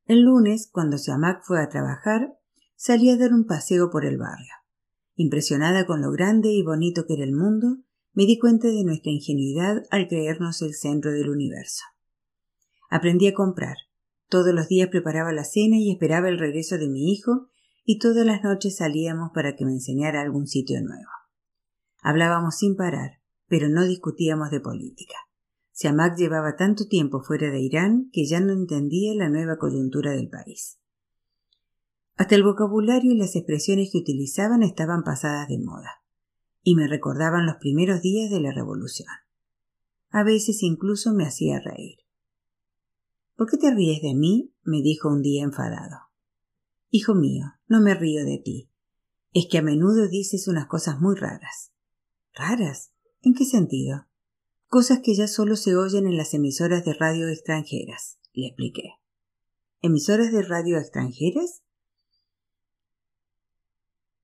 El 0.07 0.23
lunes, 0.23 0.71
cuando 0.73 0.97
Siamak 0.97 1.45
fue 1.45 1.61
a 1.61 1.69
trabajar, 1.69 2.41
salí 2.77 3.11
a 3.11 3.19
dar 3.19 3.35
un 3.35 3.45
paseo 3.45 3.91
por 3.91 4.07
el 4.07 4.17
barrio. 4.17 4.55
Impresionada 5.17 5.85
con 5.85 6.01
lo 6.01 6.11
grande 6.13 6.51
y 6.51 6.63
bonito 6.63 7.05
que 7.07 7.13
era 7.13 7.25
el 7.25 7.35
mundo, 7.35 7.77
me 8.19 8.27
di 8.27 8.37
cuenta 8.37 8.67
de 8.67 8.83
nuestra 8.83 9.13
ingenuidad 9.13 9.85
al 9.93 10.09
creernos 10.09 10.61
el 10.63 10.75
centro 10.75 11.13
del 11.13 11.31
universo. 11.31 11.85
Aprendí 12.91 13.29
a 13.29 13.33
comprar. 13.33 13.77
Todos 14.29 14.53
los 14.53 14.67
días 14.67 14.89
preparaba 14.89 15.31
la 15.31 15.45
cena 15.45 15.77
y 15.77 15.93
esperaba 15.93 16.29
el 16.29 16.41
regreso 16.41 16.79
de 16.79 16.89
mi 16.89 17.13
hijo, 17.13 17.47
y 17.85 18.01
todas 18.01 18.27
las 18.27 18.43
noches 18.43 18.79
salíamos 18.79 19.31
para 19.33 19.55
que 19.55 19.65
me 19.65 19.71
enseñara 19.71 20.21
algún 20.21 20.49
sitio 20.49 20.83
nuevo. 20.83 21.09
Hablábamos 22.03 22.57
sin 22.57 22.75
parar, 22.75 23.21
pero 23.47 23.69
no 23.69 23.85
discutíamos 23.85 24.51
de 24.51 24.59
política. 24.59 25.15
Siamak 25.71 26.19
llevaba 26.19 26.57
tanto 26.57 26.89
tiempo 26.89 27.23
fuera 27.23 27.53
de 27.53 27.61
Irán 27.61 28.11
que 28.13 28.27
ya 28.27 28.41
no 28.41 28.53
entendía 28.53 29.15
la 29.15 29.29
nueva 29.29 29.59
coyuntura 29.59 30.11
del 30.11 30.29
país. 30.29 30.81
Hasta 32.17 32.35
el 32.35 32.43
vocabulario 32.43 33.13
y 33.13 33.17
las 33.17 33.37
expresiones 33.37 33.91
que 33.93 33.99
utilizaban 33.99 34.65
estaban 34.65 35.05
pasadas 35.05 35.47
de 35.47 35.61
moda, 35.61 36.03
y 36.63 36.75
me 36.75 36.89
recordaban 36.89 37.47
los 37.47 37.57
primeros 37.57 38.03
días 38.03 38.31
de 38.31 38.41
la 38.41 38.53
Revolución. 38.53 39.09
A 40.11 40.25
veces 40.25 40.63
incluso 40.63 41.15
me 41.15 41.25
hacía 41.25 41.61
reír. 41.61 41.99
¿Por 43.37 43.49
qué 43.49 43.57
te 43.57 43.73
ríes 43.75 44.03
de 44.03 44.15
mí? 44.15 44.53
me 44.65 44.83
dijo 44.83 45.09
un 45.09 45.23
día 45.23 45.45
enfadado. 45.45 45.97
Hijo 46.91 47.15
mío, 47.15 47.45
no 47.67 47.81
me 47.81 47.95
río 47.95 48.25
de 48.25 48.41
ti. 48.45 48.71
Es 49.33 49.47
que 49.51 49.59
a 49.59 49.63
menudo 49.63 50.09
dices 50.09 50.49
unas 50.49 50.67
cosas 50.67 51.01
muy 51.01 51.15
raras. 51.15 51.73
¿Raras? 52.35 52.93
¿En 53.23 53.35
qué 53.35 53.45
sentido? 53.45 54.07
Cosas 54.67 55.01
que 55.03 55.15
ya 55.15 55.29
solo 55.29 55.57
se 55.57 55.77
oyen 55.77 56.07
en 56.07 56.17
las 56.17 56.35
emisoras 56.35 56.85
de 56.85 56.95
radio 56.95 57.29
extranjeras, 57.29 58.19
le 58.33 58.49
expliqué. 58.49 58.95
¿Emisoras 59.81 60.33
de 60.33 60.43
radio 60.43 60.79
extranjeras? 60.79 61.63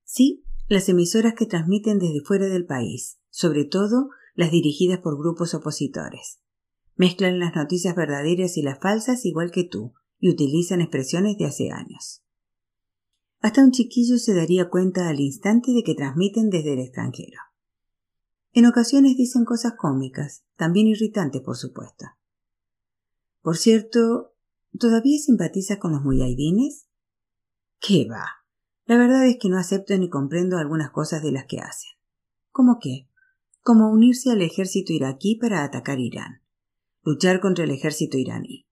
Sí, 0.05 0.45
las 0.67 0.89
emisoras 0.89 1.35
que 1.35 1.47
transmiten 1.47 1.99
desde 1.99 2.23
fuera 2.23 2.47
del 2.47 2.67
país, 2.67 3.19
sobre 3.31 3.65
todo 3.65 4.11
las 4.35 4.51
dirigidas 4.51 5.01
por 5.01 5.19
grupos 5.19 5.55
opositores. 5.55 6.41
Mezclan 6.97 7.39
las 7.39 7.55
noticias 7.55 7.95
verdaderas 7.95 8.57
y 8.57 8.63
las 8.63 8.81
falsas 8.81 9.25
igual 9.25 9.51
que 9.51 9.65
tú, 9.65 9.95
y 10.19 10.31
utilizan 10.31 10.81
expresiones 10.81 11.37
de 11.37 11.47
hace 11.47 11.71
años. 11.71 12.23
Hasta 13.41 13.63
un 13.63 13.73
chiquillo 13.73 14.17
se 14.17 14.35
daría 14.35 14.71
cuenta 14.71 15.09
al 15.09 15.21
instante 15.21 15.73
de 15.73 15.83
que 15.83 15.95
transmiten 15.95 16.49
desde 16.49 16.73
el 16.73 16.79
extranjero. 16.79 17.39
En 18.53 18.67
ocasiones 18.67 19.17
dicen 19.17 19.45
cosas 19.45 19.75
cómicas, 19.77 20.45
también 20.57 20.87
irritantes, 20.87 21.43
por 21.43 21.57
supuesto. 21.57 22.07
Por 23.43 23.59
cierto, 23.59 24.35
¿todavía 24.79 25.19
simpatizas 25.19 25.79
con 25.79 25.93
los 25.93 26.03
muyahidines? 26.03 26.87
¿Qué 27.81 28.09
va? 28.09 28.44
La 28.87 28.99
verdad 28.99 29.27
es 29.27 29.39
que 29.41 29.49
no 29.49 29.59
acepto 29.59 29.97
ni 29.97 30.11
comprendo 30.11 30.59
algunas 30.59 30.91
cosas 30.91 31.23
de 31.23 31.33
las 31.33 31.47
que 31.47 31.61
hacen. 31.61 31.91
¿Cómo 32.51 32.79
qué? 32.81 33.09
Como 33.63 33.91
unirse 33.91 34.31
al 34.31 34.43
ejército 34.43 34.93
iraquí 34.93 35.37
para 35.37 35.65
atacar 35.65 35.99
Irán. 35.99 36.43
luchar 37.03 37.41
contra 37.41 37.65
el 37.65 37.71
ejército 37.71 38.17
iraní. 38.17 38.67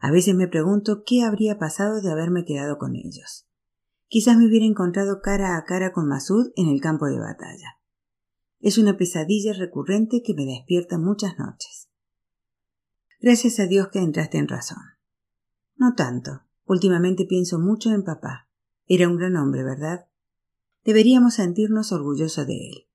A 0.00 0.10
veces 0.10 0.34
me 0.34 0.48
pregunto 0.48 1.02
qué 1.04 1.22
habría 1.22 1.58
pasado 1.58 2.00
de 2.00 2.10
haberme 2.10 2.44
quedado 2.44 2.78
con 2.78 2.94
ellos. 2.94 3.48
Quizás 4.06 4.36
me 4.36 4.46
hubiera 4.46 4.64
encontrado 4.64 5.20
cara 5.20 5.56
a 5.56 5.64
cara 5.64 5.92
con 5.92 6.08
Masud 6.08 6.50
en 6.56 6.68
el 6.68 6.80
campo 6.80 7.06
de 7.06 7.18
batalla. 7.18 7.78
Es 8.60 8.78
una 8.78 8.96
pesadilla 8.96 9.52
recurrente 9.52 10.22
que 10.24 10.34
me 10.34 10.44
despierta 10.44 10.98
muchas 10.98 11.38
noches. 11.38 11.88
Gracias 13.20 13.60
a 13.60 13.66
Dios 13.66 13.88
que 13.88 14.00
entraste 14.00 14.38
en 14.38 14.48
razón. 14.48 14.82
No 15.76 15.94
tanto. 15.94 16.42
Últimamente 16.64 17.24
pienso 17.24 17.58
mucho 17.58 17.90
en 17.90 18.02
papá. 18.02 18.47
Era 18.88 19.06
un 19.08 19.16
gran 19.16 19.36
hombre, 19.36 19.62
¿verdad? 19.62 20.06
Deberíamos 20.84 21.34
sentirnos 21.34 21.92
orgullosos 21.92 22.46
de 22.46 22.54
él. 22.54 22.86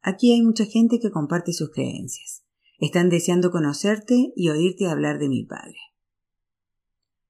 Aquí 0.00 0.32
hay 0.32 0.42
mucha 0.42 0.64
gente 0.64 1.00
que 1.00 1.10
comparte 1.10 1.52
sus 1.52 1.70
creencias. 1.70 2.44
Están 2.78 3.08
deseando 3.08 3.50
conocerte 3.50 4.32
y 4.36 4.48
oírte 4.50 4.86
hablar 4.86 5.18
de 5.18 5.28
mi 5.28 5.44
padre. 5.44 5.78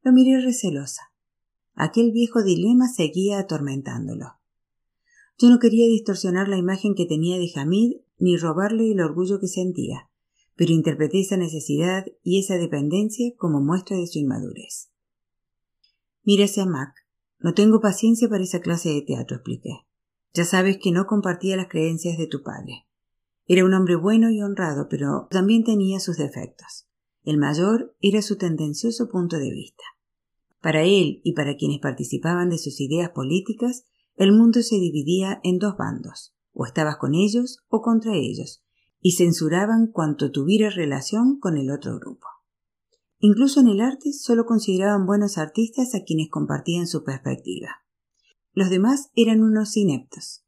Lo 0.02 0.12
miré 0.12 0.40
recelosa. 0.40 1.12
Aquel 1.74 2.12
viejo 2.12 2.42
dilema 2.42 2.88
seguía 2.88 3.38
atormentándolo. 3.38 4.34
Yo 5.38 5.48
no 5.48 5.58
quería 5.58 5.86
distorsionar 5.86 6.48
la 6.48 6.58
imagen 6.58 6.94
que 6.94 7.06
tenía 7.06 7.38
de 7.38 7.50
Hamid 7.56 7.96
ni 8.18 8.36
robarle 8.36 8.92
el 8.92 9.00
orgullo 9.00 9.40
que 9.40 9.48
sentía, 9.48 10.10
pero 10.56 10.72
interpreté 10.72 11.20
esa 11.20 11.36
necesidad 11.36 12.04
y 12.22 12.38
esa 12.38 12.56
dependencia 12.56 13.32
como 13.36 13.60
muestra 13.60 13.96
de 13.96 14.06
su 14.06 14.18
inmadurez. 14.18 14.90
Mírase 16.22 16.60
a 16.60 16.66
Mac. 16.66 17.03
No 17.44 17.52
tengo 17.52 17.82
paciencia 17.82 18.26
para 18.30 18.42
esa 18.42 18.60
clase 18.60 18.88
de 18.88 19.02
teatro, 19.02 19.36
expliqué. 19.36 19.86
Ya 20.32 20.46
sabes 20.46 20.78
que 20.78 20.92
no 20.92 21.04
compartía 21.04 21.58
las 21.58 21.68
creencias 21.68 22.16
de 22.16 22.26
tu 22.26 22.42
padre. 22.42 22.86
Era 23.44 23.66
un 23.66 23.74
hombre 23.74 23.96
bueno 23.96 24.30
y 24.30 24.40
honrado, 24.40 24.88
pero 24.88 25.28
también 25.30 25.62
tenía 25.62 26.00
sus 26.00 26.16
defectos. 26.16 26.88
El 27.22 27.36
mayor 27.36 27.94
era 28.00 28.22
su 28.22 28.38
tendencioso 28.38 29.10
punto 29.10 29.36
de 29.36 29.50
vista. 29.50 29.84
Para 30.62 30.84
él 30.84 31.20
y 31.22 31.34
para 31.34 31.58
quienes 31.58 31.80
participaban 31.80 32.48
de 32.48 32.56
sus 32.56 32.80
ideas 32.80 33.10
políticas, 33.10 33.84
el 34.16 34.32
mundo 34.32 34.62
se 34.62 34.76
dividía 34.76 35.40
en 35.44 35.58
dos 35.58 35.76
bandos, 35.76 36.34
o 36.54 36.64
estabas 36.64 36.96
con 36.96 37.14
ellos 37.14 37.58
o 37.68 37.82
contra 37.82 38.14
ellos, 38.14 38.64
y 39.02 39.16
censuraban 39.16 39.88
cuanto 39.92 40.32
tuviera 40.32 40.70
relación 40.70 41.38
con 41.40 41.58
el 41.58 41.70
otro 41.70 41.98
grupo. 41.98 42.26
Incluso 43.26 43.60
en 43.60 43.68
el 43.68 43.80
arte 43.80 44.12
solo 44.12 44.44
consideraban 44.44 45.06
buenos 45.06 45.38
artistas 45.38 45.94
a 45.94 46.02
quienes 46.04 46.28
compartían 46.28 46.86
su 46.86 47.04
perspectiva. 47.04 47.68
Los 48.52 48.68
demás 48.68 49.08
eran 49.14 49.42
unos 49.42 49.78
ineptos. 49.78 50.44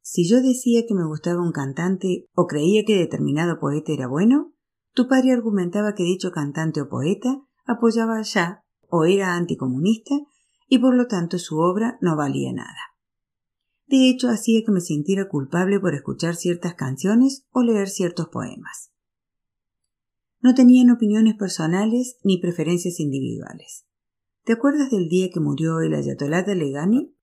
Si 0.00 0.28
yo 0.28 0.40
decía 0.40 0.84
que 0.86 0.94
me 0.94 1.04
gustaba 1.04 1.42
un 1.42 1.50
cantante 1.50 2.28
o 2.36 2.46
creía 2.46 2.84
que 2.84 2.96
determinado 2.96 3.58
poeta 3.58 3.90
era 3.90 4.06
bueno, 4.06 4.54
tu 4.94 5.08
padre 5.08 5.32
argumentaba 5.32 5.96
que 5.96 6.04
dicho 6.04 6.30
cantante 6.30 6.80
o 6.80 6.88
poeta 6.88 7.42
apoyaba 7.64 8.22
ya 8.22 8.62
o 8.88 9.04
era 9.04 9.34
anticomunista 9.34 10.14
y 10.68 10.78
por 10.78 10.94
lo 10.94 11.08
tanto 11.08 11.40
su 11.40 11.58
obra 11.58 11.98
no 12.00 12.14
valía 12.14 12.52
nada. 12.52 12.94
De 13.88 14.08
hecho, 14.08 14.28
hacía 14.28 14.62
que 14.64 14.70
me 14.70 14.82
sintiera 14.82 15.28
culpable 15.28 15.80
por 15.80 15.96
escuchar 15.96 16.36
ciertas 16.36 16.74
canciones 16.74 17.44
o 17.50 17.64
leer 17.64 17.88
ciertos 17.88 18.28
poemas. 18.28 18.91
No 20.42 20.54
tenían 20.54 20.90
opiniones 20.90 21.36
personales 21.36 22.18
ni 22.24 22.38
preferencias 22.38 22.98
individuales. 22.98 23.86
¿Te 24.44 24.52
acuerdas 24.52 24.90
del 24.90 25.08
día 25.08 25.30
que 25.32 25.38
murió 25.38 25.80
el 25.80 25.94
ayatolá 25.94 26.42
de 26.42 26.56
Legani? 26.56 27.14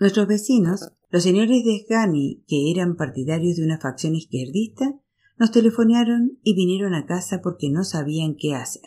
Nuestros 0.00 0.26
vecinos, 0.26 0.92
los 1.10 1.22
señores 1.22 1.64
de 1.64 1.86
Ghani, 1.88 2.44
que 2.48 2.72
eran 2.72 2.96
partidarios 2.96 3.56
de 3.56 3.64
una 3.64 3.78
facción 3.78 4.16
izquierdista, 4.16 5.00
nos 5.38 5.52
telefonearon 5.52 6.38
y 6.42 6.56
vinieron 6.56 6.94
a 6.94 7.06
casa 7.06 7.40
porque 7.40 7.70
no 7.70 7.84
sabían 7.84 8.34
qué 8.36 8.54
hacer. 8.54 8.82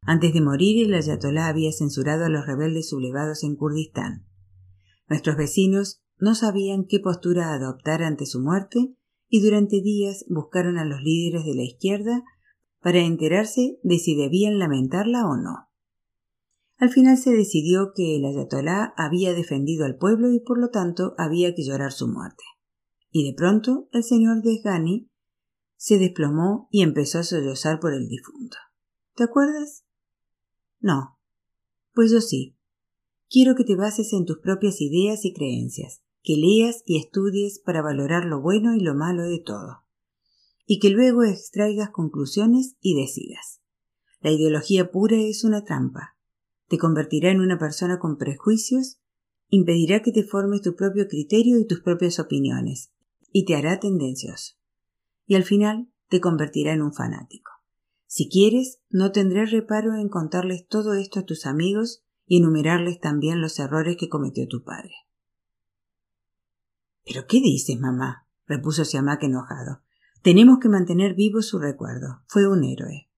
Antes 0.00 0.32
de 0.32 0.40
morir, 0.40 0.86
el 0.86 0.94
ayatolá 0.94 1.48
había 1.48 1.70
censurado 1.70 2.24
a 2.24 2.30
los 2.30 2.46
rebeldes 2.46 2.88
sublevados 2.88 3.44
en 3.44 3.56
Kurdistán. 3.56 4.26
Nuestros 5.06 5.36
vecinos 5.36 6.02
no 6.18 6.34
sabían 6.34 6.86
qué 6.88 6.98
postura 6.98 7.52
adoptar 7.52 8.02
ante 8.02 8.24
su 8.24 8.40
muerte 8.40 8.96
y 9.28 9.42
durante 9.42 9.82
días 9.82 10.24
buscaron 10.30 10.78
a 10.78 10.84
los 10.86 11.02
líderes 11.02 11.44
de 11.44 11.54
la 11.54 11.62
izquierda 11.62 12.24
para 12.82 13.00
enterarse 13.00 13.78
de 13.82 13.98
si 13.98 14.14
debían 14.16 14.58
lamentarla 14.58 15.26
o 15.26 15.36
no. 15.36 15.68
Al 16.78 16.90
final 16.90 17.16
se 17.16 17.30
decidió 17.30 17.92
que 17.94 18.16
el 18.16 18.24
ayatolá 18.24 18.92
había 18.96 19.34
defendido 19.34 19.84
al 19.84 19.96
pueblo 19.96 20.32
y 20.32 20.40
por 20.40 20.58
lo 20.58 20.70
tanto 20.70 21.14
había 21.16 21.54
que 21.54 21.64
llorar 21.64 21.92
su 21.92 22.08
muerte. 22.08 22.42
Y 23.10 23.24
de 23.24 23.36
pronto 23.36 23.88
el 23.92 24.02
señor 24.02 24.42
Desgani 24.42 25.08
se 25.76 25.98
desplomó 25.98 26.68
y 26.70 26.82
empezó 26.82 27.20
a 27.20 27.22
sollozar 27.22 27.78
por 27.78 27.94
el 27.94 28.08
difunto. 28.08 28.56
¿Te 29.14 29.24
acuerdas? 29.24 29.84
No. 30.80 31.18
Pues 31.94 32.10
yo 32.10 32.20
sí. 32.20 32.56
Quiero 33.30 33.54
que 33.54 33.64
te 33.64 33.76
bases 33.76 34.12
en 34.12 34.24
tus 34.24 34.38
propias 34.38 34.80
ideas 34.80 35.24
y 35.24 35.32
creencias, 35.32 36.02
que 36.22 36.36
leas 36.36 36.82
y 36.84 36.98
estudies 36.98 37.60
para 37.60 37.82
valorar 37.82 38.24
lo 38.24 38.40
bueno 38.40 38.74
y 38.74 38.80
lo 38.80 38.94
malo 38.94 39.22
de 39.22 39.38
todo, 39.38 39.81
y 40.72 40.78
que 40.78 40.88
luego 40.88 41.22
extraigas 41.22 41.90
conclusiones 41.90 42.76
y 42.80 42.98
decidas. 42.98 43.60
La 44.22 44.30
ideología 44.30 44.90
pura 44.90 45.18
es 45.18 45.44
una 45.44 45.64
trampa. 45.64 46.16
Te 46.66 46.78
convertirá 46.78 47.30
en 47.30 47.40
una 47.40 47.58
persona 47.58 47.98
con 47.98 48.16
prejuicios, 48.16 48.98
impedirá 49.50 50.00
que 50.00 50.12
te 50.12 50.24
formes 50.24 50.62
tu 50.62 50.74
propio 50.74 51.08
criterio 51.08 51.58
y 51.58 51.66
tus 51.66 51.80
propias 51.82 52.18
opiniones, 52.18 52.90
y 53.32 53.44
te 53.44 53.54
hará 53.54 53.80
tendencioso. 53.80 54.54
Y 55.26 55.34
al 55.34 55.44
final 55.44 55.92
te 56.08 56.22
convertirá 56.22 56.72
en 56.72 56.80
un 56.80 56.94
fanático. 56.94 57.52
Si 58.06 58.30
quieres, 58.30 58.80
no 58.88 59.12
tendré 59.12 59.44
reparo 59.44 59.94
en 59.94 60.08
contarles 60.08 60.66
todo 60.68 60.94
esto 60.94 61.20
a 61.20 61.26
tus 61.26 61.44
amigos 61.44 62.02
y 62.24 62.38
enumerarles 62.38 62.98
también 62.98 63.42
los 63.42 63.58
errores 63.58 63.98
que 63.98 64.08
cometió 64.08 64.48
tu 64.48 64.64
padre. 64.64 64.94
¿Pero 67.04 67.26
qué 67.28 67.42
dices, 67.42 67.78
mamá? 67.78 68.26
repuso 68.46 68.86
Siamak 68.86 69.22
enojado. 69.24 69.82
Tenemos 70.22 70.60
que 70.60 70.68
mantener 70.68 71.14
vivo 71.14 71.42
su 71.42 71.58
recuerdo. 71.58 72.22
Fue 72.28 72.46
un 72.46 72.62
héroe. 72.62 73.08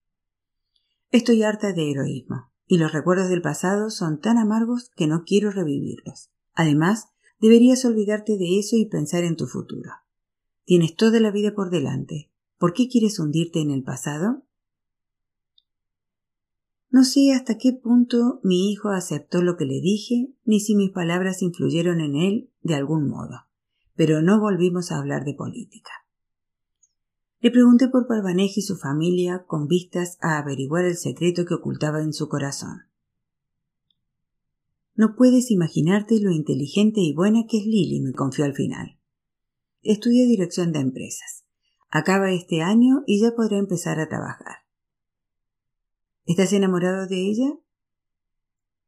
Estoy 1.11 1.43
harta 1.43 1.75
de 1.75 1.91
heroísmo, 1.91 2.51
y 2.67 2.79
los 2.79 2.93
recuerdos 2.93 3.29
del 3.29 3.43
pasado 3.43 3.91
son 3.91 4.21
tan 4.21 4.39
amargos 4.39 4.91
que 4.97 5.07
no 5.07 5.25
quiero 5.25 5.51
revivirlos. 5.51 6.31
Además, 6.55 7.09
deberías 7.41 7.85
olvidarte 7.85 8.39
de 8.39 8.59
eso 8.59 8.77
y 8.77 8.87
pensar 8.87 9.23
en 9.23 9.37
tu 9.37 9.47
futuro. 9.47 9.91
Tienes 10.65 10.97
toda 10.97 11.21
la 11.21 11.31
vida 11.31 11.55
por 11.55 11.69
delante. 11.69 12.31
¿Por 12.57 12.73
qué 12.73 12.89
quieres 12.89 13.19
hundirte 13.19 13.61
en 13.61 13.71
el 13.71 13.83
pasado? 13.83 14.43
No 16.89 17.05
sé 17.05 17.35
hasta 17.35 17.59
qué 17.59 17.75
punto 17.75 18.41
mi 18.43 18.73
hijo 18.73 18.89
aceptó 18.89 19.43
lo 19.43 19.59
que 19.59 19.67
le 19.67 19.81
dije, 19.83 20.33
ni 20.45 20.59
si 20.59 20.75
mis 20.75 20.91
palabras 20.91 21.43
influyeron 21.43 22.01
en 22.01 22.17
él 22.17 22.51
de 22.63 22.77
algún 22.77 23.09
modo, 23.09 23.47
pero 23.95 24.23
no 24.23 24.41
volvimos 24.41 24.91
a 24.91 24.99
hablar 24.99 25.25
de 25.25 25.35
política. 25.35 25.91
Le 27.45 27.51
pregunté 27.51 27.89
por 27.89 28.07
Parvanej 28.07 28.53
y 28.57 28.63
su 28.63 28.79
familia 28.79 29.45
con 29.47 29.67
vistas 29.67 30.17
a 30.23 30.39
averiguar 30.39 30.87
el 30.87 30.97
secreto 30.97 31.45
que 31.45 31.53
ocultaba 31.53 32.01
en 32.01 32.15
su 32.15 32.27
corazón. 32.31 32.85
No 34.95 35.15
puedes 35.15 35.51
imaginarte 35.51 36.19
lo 36.23 36.31
inteligente 36.31 37.03
y 37.03 37.13
buena 37.13 37.41
que 37.47 37.59
es 37.59 37.67
Lily, 37.67 38.01
me 38.01 38.15
confió 38.15 38.47
al 38.47 38.55
final. 38.55 38.99
Estudia 39.83 40.27
dirección 40.27 40.73
de 40.73 40.79
empresas. 40.79 41.45
Acaba 41.91 42.33
este 42.33 42.63
año 42.63 43.03
y 43.07 43.21
ya 43.21 43.33
podrá 43.37 43.59
empezar 43.59 44.01
a 44.01 44.09
trabajar. 44.09 44.65
¿Estás 46.25 46.51
enamorado 46.55 47.07
de 47.07 47.29
ella? 47.29 47.59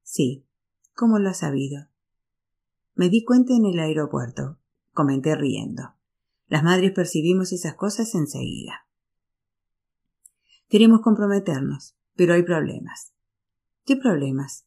Sí. 0.03 0.47
¿Cómo 0.95 1.19
lo 1.19 1.29
has 1.29 1.41
sabido? 1.41 1.89
Me 2.95 3.11
di 3.11 3.23
cuenta 3.23 3.53
en 3.53 3.67
el 3.67 3.79
aeropuerto, 3.79 4.57
comenté 4.95 5.35
riendo. 5.35 5.96
Las 6.49 6.63
madres 6.63 6.93
percibimos 6.93 7.53
esas 7.53 7.75
cosas 7.75 8.15
enseguida. 8.15 8.87
Queremos 10.69 11.01
comprometernos, 11.01 11.97
pero 12.15 12.35
hay 12.35 12.43
problemas. 12.43 13.13
¿Qué 13.85 13.97
problemas? 13.97 14.67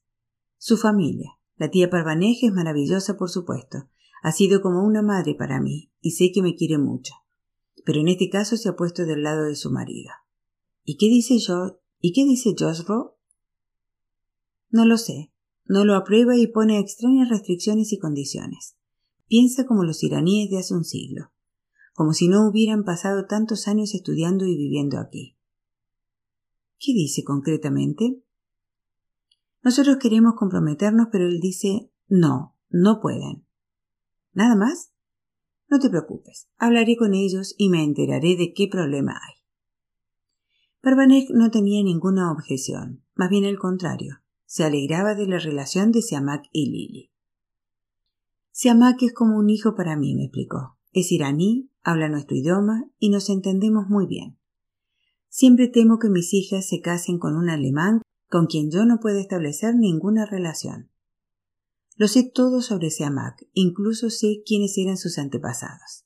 Su 0.57 0.77
familia. 0.77 1.37
La 1.57 1.69
tía 1.69 1.89
Parvaneje 1.89 2.47
es 2.47 2.53
maravillosa, 2.53 3.17
por 3.17 3.29
supuesto. 3.29 3.89
Ha 4.21 4.31
sido 4.31 4.61
como 4.61 4.83
una 4.83 5.01
madre 5.01 5.35
para 5.35 5.61
mí, 5.61 5.91
y 6.01 6.11
sé 6.11 6.31
que 6.33 6.41
me 6.41 6.55
quiere 6.55 6.77
mucho. 6.77 7.13
Pero 7.85 7.99
en 7.99 8.07
este 8.09 8.29
caso 8.29 8.57
se 8.57 8.69
ha 8.69 8.75
puesto 8.75 9.05
del 9.05 9.23
lado 9.23 9.45
de 9.45 9.55
su 9.55 9.71
marido. 9.71 10.11
¿Y 10.83 10.97
qué 10.97 11.07
dice 11.07 11.37
yo 11.39 11.79
¿Y 12.01 12.13
qué 12.13 12.23
dice 12.23 12.55
Josro? 12.57 13.17
No 14.69 14.85
lo 14.85 14.97
sé. 14.97 15.33
No 15.65 15.83
lo 15.83 15.95
aprueba 15.95 16.37
y 16.37 16.47
pone 16.47 16.79
extrañas 16.79 17.29
restricciones 17.29 17.91
y 17.91 17.99
condiciones. 17.99 18.77
Piensa 19.27 19.65
como 19.65 19.83
los 19.83 20.01
iraníes 20.01 20.49
de 20.49 20.59
hace 20.59 20.73
un 20.73 20.83
siglo, 20.83 21.31
como 21.99 22.13
si 22.13 22.29
no 22.29 22.47
hubieran 22.47 22.85
pasado 22.85 23.25
tantos 23.25 23.67
años 23.67 23.93
estudiando 23.93 24.45
y 24.45 24.55
viviendo 24.55 24.99
aquí. 24.99 25.37
¿Qué 26.79 26.93
dice 26.93 27.25
concretamente? 27.25 28.23
Nosotros 29.63 29.97
queremos 29.97 30.35
comprometernos, 30.37 31.09
pero 31.11 31.25
él 31.25 31.41
dice 31.41 31.91
no, 32.07 32.55
no 32.69 33.01
pueden. 33.01 33.45
¿Nada 34.31 34.55
más? 34.55 34.93
No 35.67 35.77
te 35.79 35.89
preocupes, 35.89 36.47
hablaré 36.55 36.95
con 36.95 37.13
ellos 37.13 37.53
y 37.57 37.67
me 37.67 37.83
enteraré 37.83 38.37
de 38.37 38.53
qué 38.53 38.69
problema 38.69 39.19
hay. 39.21 39.43
Parvanek 40.79 41.31
no 41.31 41.51
tenía 41.51 41.83
ninguna 41.83 42.31
objeción, 42.31 43.03
más 43.13 43.29
bien 43.29 43.43
el 43.43 43.59
contrario, 43.59 44.21
se 44.45 44.63
alegraba 44.63 45.15
de 45.15 45.27
la 45.27 45.39
relación 45.39 45.91
de 45.91 46.01
Siamak 46.01 46.45
y 46.53 46.71
Lily. 46.71 47.11
Siamak 48.51 49.03
es 49.03 49.13
como 49.13 49.37
un 49.37 49.49
hijo 49.49 49.75
para 49.75 49.97
mí, 49.97 50.15
me 50.15 50.23
explicó. 50.23 50.78
Es 50.91 51.11
iraní, 51.11 51.69
habla 51.83 52.09
nuestro 52.09 52.35
idioma 52.35 52.89
y 52.97 53.09
nos 53.09 53.29
entendemos 53.29 53.87
muy 53.87 54.07
bien. 54.07 54.37
Siempre 55.29 55.67
temo 55.67 55.99
que 55.99 56.09
mis 56.09 56.33
hijas 56.33 56.67
se 56.67 56.81
casen 56.81 57.19
con 57.19 57.35
un 57.35 57.49
alemán 57.49 58.01
con 58.29 58.47
quien 58.47 58.71
yo 58.71 58.85
no 58.85 58.99
puedo 58.99 59.19
establecer 59.19 59.75
ninguna 59.75 60.25
relación. 60.25 60.89
Lo 61.95 62.07
sé 62.07 62.23
todo 62.23 62.61
sobre 62.61 62.89
Siamak, 62.89 63.47
incluso 63.53 64.09
sé 64.09 64.41
quiénes 64.45 64.77
eran 64.77 64.97
sus 64.97 65.17
antepasados. 65.17 66.05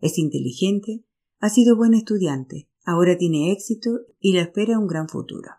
Es 0.00 0.18
inteligente, 0.18 1.04
ha 1.40 1.48
sido 1.48 1.76
buen 1.76 1.94
estudiante, 1.94 2.68
ahora 2.84 3.18
tiene 3.18 3.50
éxito 3.50 3.90
y 4.20 4.32
le 4.32 4.42
espera 4.42 4.78
un 4.78 4.86
gran 4.86 5.08
futuro. 5.08 5.50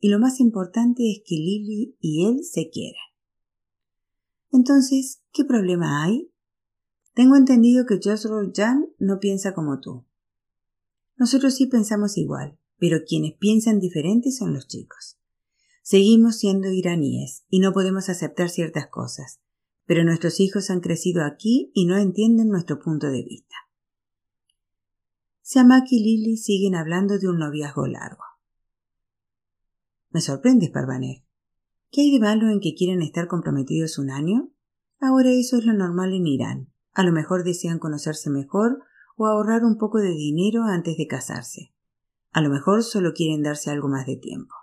Y 0.00 0.08
lo 0.08 0.18
más 0.18 0.40
importante 0.40 1.10
es 1.10 1.22
que 1.24 1.34
Lily 1.34 1.96
y 2.00 2.24
él 2.24 2.44
se 2.44 2.70
quieran. 2.70 3.07
Entonces, 4.50 5.22
¿qué 5.32 5.44
problema 5.44 6.02
hay? 6.04 6.32
Tengo 7.14 7.36
entendido 7.36 7.84
que 7.86 7.98
Joshua 8.02 8.50
Jan 8.54 8.86
no 8.98 9.18
piensa 9.18 9.52
como 9.54 9.80
tú. 9.80 10.04
Nosotros 11.16 11.54
sí 11.56 11.66
pensamos 11.66 12.16
igual, 12.16 12.58
pero 12.78 12.98
quienes 13.06 13.34
piensan 13.34 13.80
diferente 13.80 14.30
son 14.30 14.54
los 14.54 14.68
chicos. 14.68 15.18
Seguimos 15.82 16.38
siendo 16.38 16.70
iraníes 16.70 17.44
y 17.48 17.60
no 17.60 17.72
podemos 17.72 18.08
aceptar 18.08 18.50
ciertas 18.50 18.86
cosas, 18.88 19.40
pero 19.86 20.04
nuestros 20.04 20.38
hijos 20.38 20.70
han 20.70 20.80
crecido 20.80 21.24
aquí 21.24 21.72
y 21.74 21.86
no 21.86 21.96
entienden 21.96 22.48
nuestro 22.48 22.78
punto 22.78 23.08
de 23.08 23.24
vista. 23.24 23.56
Siamak 25.42 25.86
y 25.90 26.04
Lily 26.04 26.36
siguen 26.36 26.74
hablando 26.74 27.18
de 27.18 27.26
un 27.26 27.38
noviazgo 27.38 27.86
largo. 27.86 28.22
Me 30.10 30.20
sorprendes, 30.20 30.70
Parvanek. 30.70 31.27
¿Qué 31.90 32.02
hay 32.02 32.12
de 32.12 32.20
malo 32.20 32.50
en 32.50 32.60
que 32.60 32.74
quieran 32.74 33.00
estar 33.00 33.28
comprometidos 33.28 33.98
un 33.98 34.10
año? 34.10 34.50
Ahora 35.00 35.30
eso 35.30 35.56
es 35.56 35.64
lo 35.64 35.72
normal 35.72 36.12
en 36.12 36.26
Irán. 36.26 36.72
A 36.92 37.02
lo 37.02 37.12
mejor 37.12 37.44
desean 37.44 37.78
conocerse 37.78 38.28
mejor 38.28 38.82
o 39.16 39.26
ahorrar 39.26 39.64
un 39.64 39.78
poco 39.78 39.98
de 39.98 40.10
dinero 40.10 40.64
antes 40.64 40.96
de 40.98 41.06
casarse. 41.06 41.72
A 42.32 42.42
lo 42.42 42.50
mejor 42.50 42.82
solo 42.82 43.12
quieren 43.14 43.42
darse 43.42 43.70
algo 43.70 43.88
más 43.88 44.06
de 44.06 44.16
tiempo. 44.16 44.54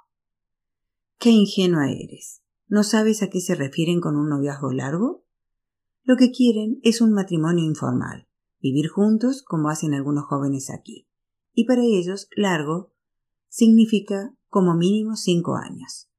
Qué 1.17 1.31
ingenua 1.31 1.89
eres. 1.91 2.43
¿No 2.67 2.83
sabes 2.83 3.23
a 3.23 3.29
qué 3.29 3.41
se 3.41 3.55
refieren 3.55 4.01
con 4.01 4.15
un 4.15 4.29
noviazgo 4.29 4.71
largo? 4.71 5.25
Lo 6.03 6.17
que 6.17 6.31
quieren 6.31 6.79
es 6.83 7.01
un 7.01 7.11
matrimonio 7.11 7.65
informal, 7.65 8.27
vivir 8.59 8.87
juntos 8.87 9.43
como 9.43 9.69
hacen 9.69 9.93
algunos 9.93 10.25
jóvenes 10.25 10.69
aquí. 10.69 11.07
Y 11.53 11.65
para 11.65 11.81
ellos, 11.83 12.27
largo 12.35 12.93
significa 13.49 14.35
como 14.49 14.75
mínimo 14.75 15.15
cinco 15.15 15.55
años. 15.55 16.09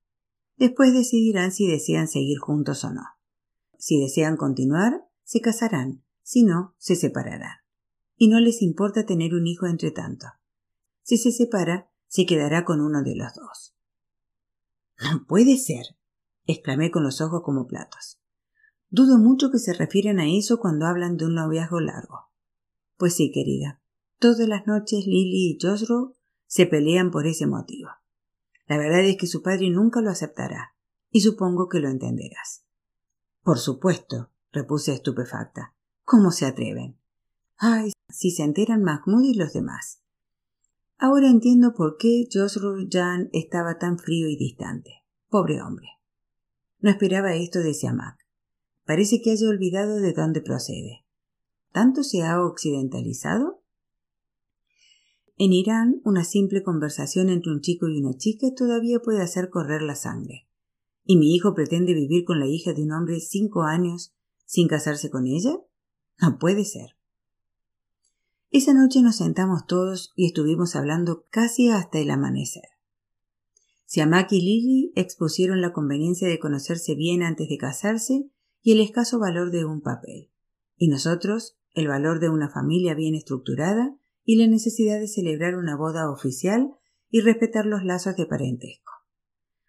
Después 0.56 0.92
decidirán 0.92 1.52
si 1.52 1.66
desean 1.66 2.08
seguir 2.08 2.38
juntos 2.38 2.84
o 2.84 2.92
no. 2.92 3.02
Si 3.78 4.00
desean 4.00 4.36
continuar, 4.36 5.06
se 5.22 5.40
casarán, 5.40 6.02
si 6.22 6.44
no, 6.44 6.74
se 6.78 6.96
separarán. 6.96 7.58
Y 8.16 8.28
no 8.28 8.40
les 8.40 8.62
importa 8.62 9.04
tener 9.04 9.34
un 9.34 9.46
hijo 9.46 9.66
entre 9.66 9.90
tanto. 9.90 10.26
Si 11.02 11.18
se 11.18 11.30
separa, 11.30 11.90
se 12.06 12.24
quedará 12.24 12.64
con 12.64 12.80
uno 12.80 13.02
de 13.02 13.14
los 13.16 13.34
dos. 13.34 13.76
No 14.98 15.26
puede 15.26 15.58
ser, 15.58 15.84
exclamé 16.44 16.90
con 16.90 17.04
los 17.04 17.20
ojos 17.20 17.42
como 17.44 17.66
platos. 17.66 18.20
Dudo 18.88 19.18
mucho 19.18 19.50
que 19.50 19.58
se 19.58 19.74
refieran 19.74 20.20
a 20.20 20.30
eso 20.30 20.58
cuando 20.58 20.86
hablan 20.86 21.16
de 21.16 21.26
un 21.26 21.34
noviazgo 21.34 21.80
largo. 21.80 22.30
Pues 22.96 23.14
sí, 23.14 23.30
querida. 23.30 23.82
Todas 24.18 24.48
las 24.48 24.66
noches 24.66 25.04
Lily 25.06 25.50
y 25.50 25.58
Josro 25.60 26.14
se 26.46 26.66
pelean 26.66 27.10
por 27.10 27.26
ese 27.26 27.46
motivo. 27.46 27.90
La 28.66 28.79
verdad 28.79 29.05
es 29.05 29.16
que 29.16 29.26
su 29.26 29.42
padre 29.42 29.70
nunca 29.70 30.00
lo 30.00 30.11
aceptará, 30.11 30.74
y 31.11 31.20
supongo 31.20 31.68
que 31.68 31.81
lo 31.81 31.88
entenderás. 31.88 32.64
Por 33.42 33.59
supuesto, 33.59 34.31
repuse 34.52 34.92
estupefacta. 34.92 35.74
¿Cómo 36.05 36.31
se 36.31 36.46
atreven? 36.46 36.98
Ay, 37.59 37.92
si 38.09 38.31
se 38.31 38.42
enteran 38.42 38.83
Mahmoud 38.83 39.24
y 39.24 39.35
los 39.35 39.52
demás. 39.52 40.02
Ahora 40.98 41.29
entiendo 41.29 41.74
por 41.74 41.96
qué 41.96 42.26
Josru 42.33 42.88
Jan 42.90 43.29
estaba 43.33 43.79
tan 43.79 43.98
frío 43.98 44.29
y 44.29 44.37
distante. 44.37 45.05
Pobre 45.29 45.61
hombre. 45.62 45.88
No 46.81 46.90
esperaba 46.90 47.35
esto 47.35 47.61
de 47.61 47.74
Siamak. 47.74 48.18
Parece 48.85 49.20
que 49.20 49.33
haya 49.33 49.48
olvidado 49.48 49.96
de 49.96 50.12
dónde 50.12 50.40
procede. 50.40 51.05
¿Tanto 51.72 52.02
se 52.02 52.22
ha 52.22 52.40
occidentalizado? 52.42 53.62
En 55.38 55.53
Irán, 55.53 56.01
una 56.05 56.25
simple 56.25 56.62
conversación 56.62 57.29
entre 57.29 57.53
un 57.53 57.61
chico 57.61 57.88
y 57.88 58.01
una 58.01 58.16
chica 58.16 58.55
todavía 58.57 59.01
puede 59.01 59.20
hacer 59.20 59.51
correr 59.51 59.83
la 59.83 59.94
sangre. 59.94 60.49
¿Y 61.05 61.16
mi 61.18 61.35
hijo 61.35 61.55
pretende 61.55 61.92
vivir 61.92 62.25
con 62.25 62.40
la 62.40 62.46
hija 62.46 62.72
de 62.72 62.83
un 62.83 62.92
hombre 62.92 63.20
cinco 63.20 63.62
años 63.62 64.14
sin 64.46 64.66
casarse 64.66 65.11
con 65.11 65.27
ella? 65.27 65.59
No 66.20 66.38
puede 66.38 66.64
ser. 66.64 66.96
Esa 68.51 68.72
noche 68.72 69.03
nos 69.03 69.16
sentamos 69.16 69.66
todos 69.66 70.12
y 70.16 70.25
estuvimos 70.25 70.75
hablando 70.75 71.27
casi 71.29 71.68
hasta 71.68 71.99
el 71.99 72.11
amanecer. 72.11 72.64
Siamak 73.85 74.33
y 74.33 74.40
Lily 74.40 74.92
expusieron 74.96 75.61
la 75.61 75.72
conveniencia 75.72 76.29
de 76.29 76.38
conocerse 76.38 76.94
bien 76.94 77.22
antes 77.22 77.49
de 77.49 77.59
casarse 77.59 78.31
y 78.62 78.72
el 78.72 78.81
escaso 78.81 79.18
valor 79.18 79.51
de 79.51 79.64
un 79.64 79.83
papel, 79.83 80.31
y 80.77 80.88
nosotros 80.88 81.59
el 81.75 81.88
valor 81.88 82.20
de 82.20 82.31
una 82.31 82.49
familia 82.49 82.94
bien 82.94 83.14
estructurada 83.14 83.96
y 84.26 84.36
la 84.36 84.48
necesidad 84.48 84.98
de 84.98 85.06
celebrar 85.06 85.54
una 85.54 85.76
boda 85.76 86.10
oficial 86.10 86.74
y 87.08 87.20
respetar 87.20 87.64
los 87.64 87.84
lazos 87.84 88.16
de 88.16 88.26
parentesco. 88.26 88.92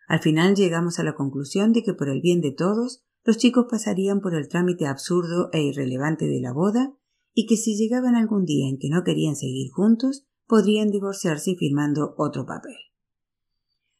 Al 0.07 0.19
final 0.19 0.55
llegamos 0.55 0.99
a 0.99 1.03
la 1.03 1.15
conclusión 1.15 1.71
de 1.71 1.83
que 1.83 1.93
por 1.93 2.09
el 2.09 2.21
bien 2.21 2.41
de 2.41 2.51
todos, 2.51 3.03
los 3.23 3.37
chicos 3.37 3.67
pasarían 3.69 4.19
por 4.19 4.33
el 4.33 4.47
trámite 4.47 4.87
absurdo 4.87 5.49
e 5.53 5.61
irrelevante 5.61 6.25
de 6.25 6.41
la 6.41 6.53
boda 6.53 6.97
y 7.33 7.45
que 7.45 7.55
si 7.55 7.77
llegaban 7.77 8.15
algún 8.15 8.45
día 8.45 8.67
en 8.67 8.79
que 8.79 8.89
no 8.89 9.03
querían 9.03 9.35
seguir 9.35 9.69
juntos, 9.71 10.25
podrían 10.47 10.89
divorciarse 10.89 11.55
firmando 11.55 12.15
otro 12.17 12.45
papel. 12.45 12.75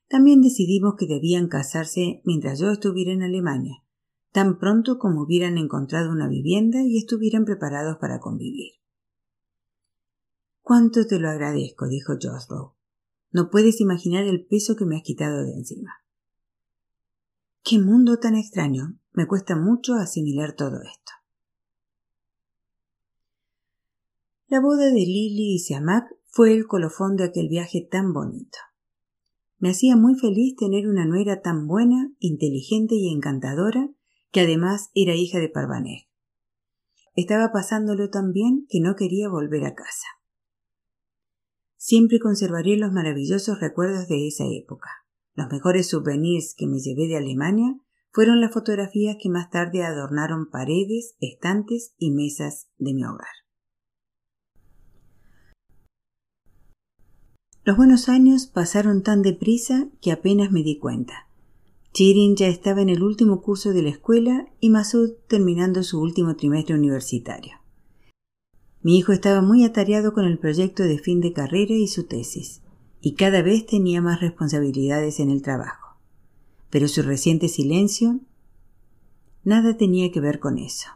También 0.09 0.41
decidimos 0.41 0.95
que 0.97 1.05
debían 1.05 1.49
casarse 1.49 2.21
mientras 2.25 2.59
yo 2.59 2.71
estuviera 2.71 3.11
en 3.11 3.21
Alemania, 3.21 3.83
tan 4.31 4.57
pronto 4.57 4.97
como 4.97 5.23
hubieran 5.23 5.57
encontrado 5.57 6.11
una 6.11 6.27
vivienda 6.27 6.81
y 6.81 6.97
estuvieran 6.97 7.45
preparados 7.45 7.97
para 7.97 8.19
convivir. 8.19 8.71
Cuánto 10.67 11.07
te 11.07 11.17
lo 11.17 11.29
agradezco, 11.29 11.87
dijo 11.87 12.15
Josbrough. 12.21 12.73
No 13.31 13.49
puedes 13.49 13.79
imaginar 13.79 14.25
el 14.25 14.45
peso 14.45 14.75
que 14.75 14.83
me 14.83 14.97
has 14.97 15.01
quitado 15.01 15.45
de 15.45 15.53
encima. 15.53 16.03
Qué 17.63 17.79
mundo 17.79 18.19
tan 18.19 18.35
extraño. 18.35 18.99
Me 19.13 19.27
cuesta 19.27 19.55
mucho 19.55 19.93
asimilar 19.93 20.57
todo 20.57 20.81
esto. 20.81 21.13
La 24.47 24.59
boda 24.59 24.87
de 24.87 24.99
Lily 24.99 25.55
y 25.55 25.59
Siamak 25.59 26.13
fue 26.25 26.53
el 26.53 26.67
colofón 26.67 27.15
de 27.15 27.23
aquel 27.23 27.47
viaje 27.47 27.87
tan 27.89 28.11
bonito. 28.11 28.57
Me 29.59 29.69
hacía 29.69 29.95
muy 29.95 30.15
feliz 30.15 30.57
tener 30.57 30.89
una 30.89 31.05
nuera 31.05 31.41
tan 31.41 31.65
buena, 31.65 32.11
inteligente 32.19 32.95
y 32.95 33.07
encantadora, 33.07 33.89
que 34.31 34.41
además 34.41 34.89
era 34.93 35.15
hija 35.15 35.39
de 35.39 35.47
Parvanej. 35.47 36.09
Estaba 37.15 37.53
pasándolo 37.53 38.09
tan 38.09 38.33
bien 38.33 38.67
que 38.67 38.81
no 38.81 38.97
quería 38.97 39.29
volver 39.29 39.63
a 39.63 39.73
casa. 39.73 40.16
Siempre 41.77 42.19
conservaré 42.19 42.75
los 42.75 42.91
maravillosos 42.91 43.59
recuerdos 43.59 44.07
de 44.07 44.27
esa 44.27 44.45
época. 44.45 44.89
Los 45.35 45.47
mejores 45.51 45.87
souvenirs 45.87 46.55
que 46.57 46.67
me 46.67 46.79
llevé 46.79 47.07
de 47.07 47.17
Alemania 47.17 47.79
fueron 48.11 48.41
las 48.41 48.51
fotografías 48.51 49.17
que 49.21 49.29
más 49.29 49.51
tarde 49.51 49.83
adornaron 49.83 50.49
paredes, 50.49 51.15
estantes 51.21 51.93
y 51.99 52.11
mesas 52.11 52.67
de 52.79 52.93
mi 52.95 53.03
hogar. 53.05 53.27
Los 57.63 57.77
buenos 57.77 58.09
años 58.09 58.47
pasaron 58.47 59.03
tan 59.03 59.21
deprisa 59.21 59.89
que 60.01 60.11
apenas 60.11 60.51
me 60.51 60.63
di 60.63 60.79
cuenta. 60.79 61.29
Chirin 61.93 62.35
ya 62.35 62.47
estaba 62.47 62.81
en 62.81 62.89
el 62.89 63.03
último 63.03 63.41
curso 63.41 63.71
de 63.71 63.83
la 63.83 63.89
escuela 63.89 64.47
y 64.59 64.69
Masud 64.69 65.11
terminando 65.27 65.83
su 65.83 66.01
último 66.01 66.35
trimestre 66.35 66.75
universitario. 66.75 67.53
Mi 68.81 68.97
hijo 68.97 69.11
estaba 69.11 69.41
muy 69.41 69.63
atareado 69.65 70.13
con 70.13 70.25
el 70.25 70.37
proyecto 70.37 70.83
de 70.83 70.99
fin 70.99 71.19
de 71.19 71.33
carrera 71.33 71.73
y 71.73 71.87
su 71.87 72.05
tesis, 72.05 72.61
y 73.01 73.13
cada 73.13 73.41
vez 73.41 73.65
tenía 73.65 74.01
más 74.01 74.21
responsabilidades 74.21 75.19
en 75.19 75.29
el 75.29 75.41
trabajo. 75.41 75.97
Pero 76.69 76.87
su 76.87 77.01
reciente 77.01 77.47
silencio 77.47 78.19
nada 79.43 79.77
tenía 79.77 80.11
que 80.11 80.19
ver 80.19 80.39
con 80.39 80.57
eso. 80.57 80.89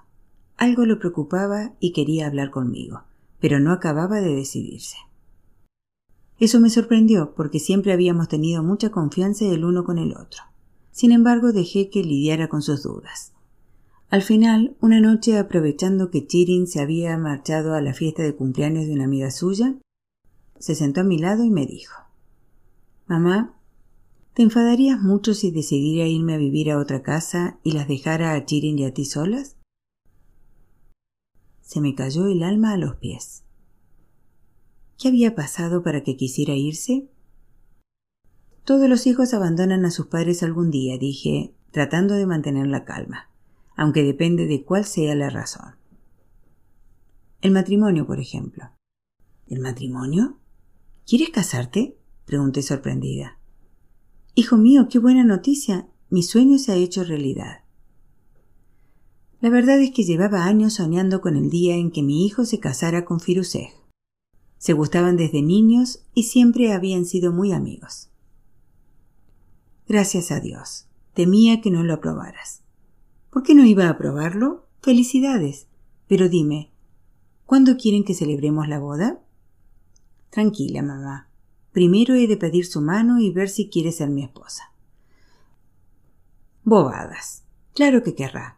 Algo 0.57 0.85
lo 0.85 0.99
preocupaba 0.99 1.73
y 1.79 1.91
quería 1.91 2.27
hablar 2.27 2.51
conmigo, 2.51 3.03
pero 3.39 3.59
no 3.59 3.71
acababa 3.71 4.21
de 4.21 4.35
decidirse. 4.35 4.97
Eso 6.37 6.59
me 6.59 6.69
sorprendió 6.69 7.33
porque 7.35 7.59
siempre 7.59 7.93
habíamos 7.93 8.27
tenido 8.27 8.63
mucha 8.63 8.91
confianza 8.91 9.45
el 9.45 9.63
uno 9.63 9.83
con 9.83 9.97
el 9.97 10.11
otro. 10.13 10.43
Sin 10.91 11.11
embargo, 11.11 11.51
dejé 11.51 11.89
que 11.89 12.03
lidiara 12.03 12.49
con 12.49 12.61
sus 12.61 12.83
dudas. 12.83 13.31
Al 14.11 14.23
final, 14.23 14.75
una 14.81 14.99
noche, 14.99 15.37
aprovechando 15.37 16.11
que 16.11 16.27
Chirin 16.27 16.67
se 16.67 16.81
había 16.81 17.17
marchado 17.17 17.75
a 17.75 17.81
la 17.81 17.93
fiesta 17.93 18.23
de 18.23 18.35
cumpleaños 18.35 18.85
de 18.85 18.91
una 18.91 19.05
amiga 19.05 19.31
suya, 19.31 19.77
se 20.59 20.75
sentó 20.75 20.99
a 20.99 21.05
mi 21.05 21.17
lado 21.17 21.45
y 21.45 21.49
me 21.49 21.65
dijo 21.65 21.95
Mamá, 23.07 23.57
¿te 24.33 24.43
enfadarías 24.43 24.99
mucho 24.99 25.33
si 25.33 25.49
decidiera 25.51 26.09
irme 26.09 26.33
a 26.33 26.37
vivir 26.37 26.71
a 26.71 26.77
otra 26.77 27.03
casa 27.03 27.61
y 27.63 27.71
las 27.71 27.87
dejara 27.87 28.33
a 28.33 28.45
Chirin 28.45 28.79
y 28.79 28.85
a 28.85 28.93
ti 28.93 29.05
solas? 29.05 29.55
Se 31.61 31.79
me 31.79 31.95
cayó 31.95 32.27
el 32.27 32.43
alma 32.43 32.73
a 32.73 32.77
los 32.77 32.97
pies. 32.97 33.45
¿Qué 34.99 35.07
había 35.07 35.35
pasado 35.35 35.83
para 35.83 36.03
que 36.03 36.17
quisiera 36.17 36.53
irse? 36.53 37.09
Todos 38.65 38.89
los 38.89 39.07
hijos 39.07 39.33
abandonan 39.33 39.85
a 39.85 39.91
sus 39.91 40.07
padres 40.07 40.43
algún 40.43 40.69
día, 40.69 40.97
dije, 40.97 41.55
tratando 41.71 42.15
de 42.15 42.27
mantener 42.27 42.67
la 42.67 42.83
calma, 42.83 43.30
aunque 43.75 44.03
depende 44.03 44.45
de 44.45 44.63
cuál 44.63 44.85
sea 44.85 45.15
la 45.15 45.29
razón. 45.29 45.75
El 47.41 47.51
matrimonio, 47.51 48.05
por 48.05 48.19
ejemplo. 48.19 48.71
¿El 49.47 49.59
matrimonio? 49.59 50.37
¿Quieres 51.07 51.29
casarte? 51.29 51.97
pregunté 52.25 52.61
sorprendida. 52.61 53.37
Hijo 54.35 54.57
mío, 54.57 54.87
qué 54.89 54.99
buena 54.99 55.23
noticia. 55.23 55.87
Mi 56.09 56.23
sueño 56.23 56.57
se 56.57 56.71
ha 56.71 56.75
hecho 56.75 57.03
realidad. 57.03 57.63
La 59.41 59.49
verdad 59.49 59.81
es 59.81 59.91
que 59.91 60.03
llevaba 60.03 60.45
años 60.45 60.75
soñando 60.75 61.19
con 61.19 61.35
el 61.35 61.49
día 61.49 61.75
en 61.75 61.91
que 61.91 62.03
mi 62.03 62.25
hijo 62.25 62.45
se 62.45 62.59
casara 62.59 63.05
con 63.05 63.19
Firusej. 63.19 63.73
Se 64.59 64.73
gustaban 64.73 65.17
desde 65.17 65.41
niños 65.41 66.05
y 66.13 66.23
siempre 66.23 66.71
habían 66.71 67.05
sido 67.05 67.31
muy 67.31 67.51
amigos. 67.51 68.11
Gracias 69.87 70.31
a 70.31 70.39
Dios. 70.39 70.87
Temía 71.15 71.59
que 71.59 71.71
no 71.71 71.83
lo 71.83 71.95
aprobaras. 71.95 72.60
¿Por 73.31 73.43
qué 73.43 73.55
no 73.55 73.65
iba 73.65 73.85
a 73.85 73.91
aprobarlo? 73.91 74.67
Felicidades. 74.81 75.67
Pero 76.07 76.27
dime, 76.27 76.71
¿cuándo 77.45 77.77
quieren 77.77 78.03
que 78.03 78.13
celebremos 78.13 78.67
la 78.67 78.77
boda? 78.77 79.21
Tranquila, 80.29 80.81
mamá. 80.83 81.29
Primero 81.71 82.15
he 82.15 82.27
de 82.27 82.35
pedir 82.35 82.65
su 82.65 82.81
mano 82.81 83.19
y 83.19 83.31
ver 83.31 83.49
si 83.49 83.69
quiere 83.69 83.93
ser 83.93 84.09
mi 84.09 84.23
esposa. 84.23 84.73
Bobadas. 86.65 87.43
Claro 87.73 88.03
que 88.03 88.15
querrá. 88.15 88.57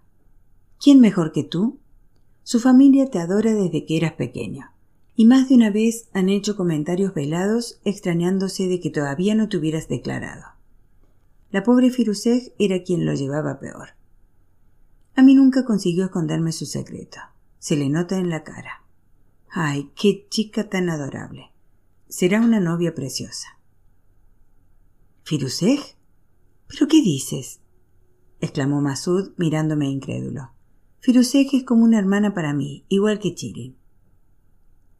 ¿Quién 0.84 1.00
mejor 1.00 1.32
que 1.32 1.44
tú? 1.44 1.80
Su 2.42 2.60
familia 2.60 3.12
te 3.12 3.20
adora 3.20 3.54
desde 3.54 3.86
que 3.86 3.96
eras 3.96 4.14
pequeño, 4.14 4.72
y 5.16 5.26
más 5.26 5.48
de 5.48 5.56
una 5.56 5.70
vez 5.70 6.10
han 6.14 6.30
hecho 6.30 6.58
comentarios 6.58 7.14
velados 7.14 7.80
extrañándose 7.86 8.68
de 8.68 8.80
que 8.80 8.90
todavía 8.90 9.36
no 9.36 9.48
te 9.48 9.58
hubieras 9.58 9.88
declarado. 9.88 10.44
La 11.52 11.64
pobre 11.64 11.92
Firusej 11.92 12.54
era 12.58 12.82
quien 12.82 13.06
lo 13.06 13.14
llevaba 13.14 13.60
peor. 13.60 13.90
A 15.16 15.22
mí 15.22 15.36
nunca 15.36 15.64
consiguió 15.64 16.06
esconderme 16.06 16.52
su 16.52 16.66
secreto. 16.66 17.20
Se 17.60 17.76
le 17.76 17.90
nota 17.90 18.18
en 18.18 18.30
la 18.30 18.44
cara. 18.44 18.84
Ay, 19.50 19.92
qué 19.96 20.28
chica 20.30 20.70
tan 20.70 20.90
adorable. 20.90 21.52
Será 22.08 22.42
una 22.42 22.60
novia 22.60 22.96
preciosa. 22.96 23.60
¿Firusej? 25.24 25.96
¿Pero 26.68 26.88
qué 26.88 27.02
dices? 27.02 27.62
exclamó 28.40 28.82
Masud 28.82 29.32
mirándome 29.38 29.90
incrédulo. 29.90 30.52
Firusej 31.00 31.54
es 31.54 31.64
como 31.64 31.84
una 31.84 32.00
hermana 32.00 32.34
para 32.34 32.54
mí, 32.54 32.86
igual 32.90 33.20
que 33.20 33.36
Chirin. 33.36 33.78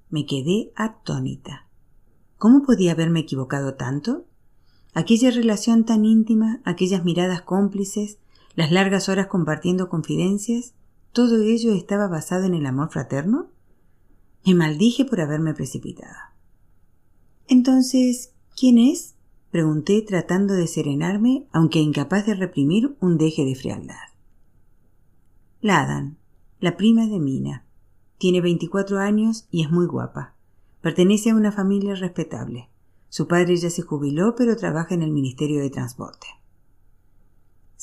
Me 0.10 0.26
quedé 0.26 0.72
atónita. 0.76 1.68
¿Cómo 2.38 2.62
podía 2.64 2.92
haberme 2.92 3.22
equivocado 3.22 3.74
tanto? 3.76 4.28
Aquella 4.94 5.32
relación 5.32 5.86
tan 5.86 6.06
íntima, 6.06 6.62
aquellas 6.66 7.04
miradas 7.04 7.42
cómplices, 7.42 8.20
las 8.56 8.72
largas 8.72 9.10
horas 9.10 9.28
compartiendo 9.28 9.90
confidencias, 9.90 10.74
¿todo 11.12 11.42
ello 11.42 11.74
estaba 11.74 12.08
basado 12.08 12.46
en 12.46 12.54
el 12.54 12.66
amor 12.66 12.90
fraterno? 12.92 13.48
Me 14.46 14.54
maldije 14.54 15.06
por 15.06 15.22
haberme 15.22 15.54
precipitado. 15.54 16.16
Entonces, 17.48 18.34
¿quién 18.56 18.78
es? 18.78 19.16
pregunté 19.52 20.02
tratando 20.02 20.56
de 20.56 20.68
serenarme, 20.68 21.48
aunque 21.52 21.80
incapaz 21.80 22.26
de 22.26 22.34
reprimir 22.34 22.96
un 23.00 23.20
deje 23.20 23.46
de 23.46 23.54
frialdad. 23.54 23.96
Ladan, 25.62 26.18
la 26.60 26.76
prima 26.76 27.06
de 27.06 27.20
Mina. 27.20 27.66
Tiene 28.18 28.42
veinticuatro 28.42 29.00
años 29.00 29.48
y 29.52 29.64
es 29.64 29.70
muy 29.70 29.86
guapa. 29.86 30.34
Pertenece 30.82 31.30
a 31.30 31.36
una 31.36 31.52
familia 31.52 31.94
respetable. 31.96 32.70
Su 33.10 33.28
padre 33.28 33.56
ya 33.58 33.70
se 33.70 33.84
jubiló, 33.84 34.34
pero 34.36 34.58
trabaja 34.58 34.96
en 34.96 35.04
el 35.04 35.12
Ministerio 35.12 35.62
de 35.62 35.70
Transporte. 35.70 36.28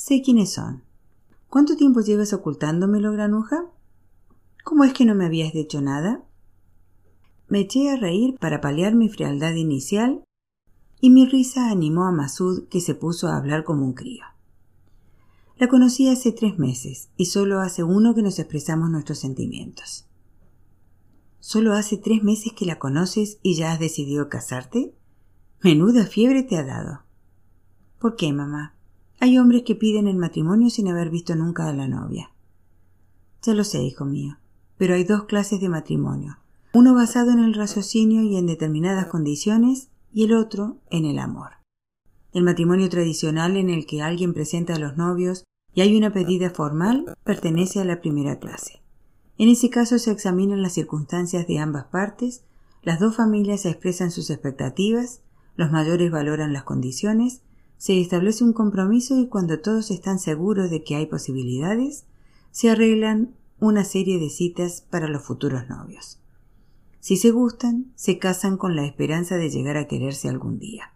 Sé 0.03 0.22
quiénes 0.22 0.55
son. 0.55 0.82
¿Cuánto 1.51 1.76
tiempo 1.76 2.01
llevas 2.01 2.32
ocultándomelo, 2.32 3.12
granuja? 3.12 3.66
¿Cómo 4.64 4.84
es 4.84 4.94
que 4.94 5.05
no 5.05 5.14
me 5.14 5.26
habías 5.26 5.53
dicho 5.53 5.82
nada? 5.82 6.24
Me 7.48 7.61
eché 7.61 7.90
a 7.90 7.96
reír 7.96 8.38
para 8.38 8.62
paliar 8.62 8.94
mi 8.94 9.11
frialdad 9.11 9.53
inicial 9.53 10.24
y 11.03 11.11
mi 11.11 11.26
risa 11.26 11.70
animó 11.70 12.07
a 12.07 12.12
Masud 12.12 12.66
que 12.68 12.80
se 12.80 12.94
puso 12.94 13.28
a 13.28 13.36
hablar 13.36 13.62
como 13.62 13.84
un 13.84 13.92
crío. 13.92 14.24
La 15.59 15.68
conocí 15.68 16.09
hace 16.09 16.32
tres 16.32 16.59
meses 16.59 17.11
y 17.18 17.26
solo 17.26 17.61
hace 17.61 17.84
uno 17.84 18.14
que 18.14 18.22
nos 18.22 18.38
expresamos 18.38 18.88
nuestros 18.88 19.18
sentimientos. 19.18 20.09
¿Solo 21.40 21.74
hace 21.74 21.98
tres 21.98 22.22
meses 22.22 22.55
que 22.55 22.64
la 22.64 22.78
conoces 22.78 23.38
y 23.42 23.55
ya 23.55 23.72
has 23.72 23.78
decidido 23.78 24.30
casarte? 24.30 24.94
Menuda 25.62 26.07
fiebre 26.07 26.42
te 26.42 26.57
ha 26.57 26.64
dado. 26.64 27.03
¿Por 27.98 28.16
qué, 28.16 28.32
mamá? 28.32 28.80
Hay 29.23 29.37
hombres 29.37 29.64
que 29.66 29.75
piden 29.75 30.09
el 30.09 30.16
matrimonio 30.16 30.71
sin 30.71 30.89
haber 30.89 31.11
visto 31.11 31.37
nunca 31.37 31.68
a 31.68 31.75
la 31.75 31.87
novia. 31.87 32.33
Ya 33.43 33.53
lo 33.53 33.64
sé, 33.64 33.83
hijo 33.83 34.07
mío, 34.07 34.39
pero 34.79 34.95
hay 34.95 35.05
dos 35.05 35.25
clases 35.25 35.61
de 35.61 35.68
matrimonio, 35.68 36.39
uno 36.73 36.95
basado 36.95 37.31
en 37.31 37.41
el 37.41 37.53
raciocinio 37.53 38.23
y 38.23 38.39
en 38.39 38.47
determinadas 38.47 39.09
condiciones 39.09 39.91
y 40.11 40.25
el 40.25 40.33
otro 40.33 40.79
en 40.91 41.05
el 41.05 41.18
amor. 41.18 41.51
El 42.33 42.45
matrimonio 42.45 42.89
tradicional 42.89 43.59
en 43.59 43.68
el 43.68 43.85
que 43.85 44.01
alguien 44.01 44.33
presenta 44.33 44.77
a 44.77 44.79
los 44.79 44.97
novios 44.97 45.45
y 45.75 45.83
hay 45.83 45.99
una 45.99 46.14
pedida 46.14 46.49
formal 46.49 47.14
pertenece 47.23 47.79
a 47.79 47.85
la 47.85 48.01
primera 48.01 48.39
clase. 48.39 48.81
En 49.37 49.51
ese 49.51 49.68
caso 49.68 49.99
se 49.99 50.12
examinan 50.12 50.62
las 50.62 50.73
circunstancias 50.73 51.47
de 51.47 51.59
ambas 51.59 51.85
partes, 51.85 52.45
las 52.83 52.99
dos 52.99 53.16
familias 53.16 53.66
expresan 53.66 54.11
sus 54.11 54.31
expectativas, 54.31 55.21
los 55.57 55.71
mayores 55.71 56.11
valoran 56.11 56.55
las 56.55 56.64
condiciones, 56.64 57.43
se 57.81 57.99
establece 57.99 58.45
un 58.45 58.53
compromiso 58.53 59.16
y 59.16 59.28
cuando 59.28 59.59
todos 59.59 59.91
están 59.91 60.18
seguros 60.18 60.68
de 60.68 60.85
que 60.85 60.97
hay 60.97 61.07
posibilidades, 61.07 62.05
se 62.51 62.68
arreglan 62.68 63.35
una 63.59 63.85
serie 63.85 64.18
de 64.18 64.28
citas 64.28 64.83
para 64.83 65.09
los 65.09 65.22
futuros 65.22 65.66
novios. 65.70 66.20
Si 66.99 67.16
se 67.16 67.31
gustan, 67.31 67.91
se 67.95 68.18
casan 68.18 68.59
con 68.59 68.76
la 68.76 68.85
esperanza 68.85 69.39
de 69.39 69.49
llegar 69.49 69.78
a 69.78 69.89
quererse 69.89 70.28
algún 70.28 70.59
día. 70.59 70.93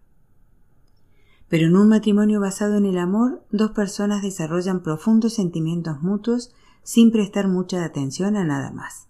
Pero 1.48 1.68
en 1.68 1.76
un 1.76 1.88
matrimonio 1.88 2.38
basado 2.38 2.76
en 2.76 2.84
el 2.84 2.98
amor, 2.98 3.46
dos 3.50 3.70
personas 3.70 4.20
desarrollan 4.20 4.82
profundos 4.82 5.32
sentimientos 5.32 6.02
mutuos 6.02 6.52
sin 6.82 7.10
prestar 7.10 7.48
mucha 7.48 7.82
atención 7.82 8.36
a 8.36 8.44
nada 8.44 8.70
más. 8.70 9.08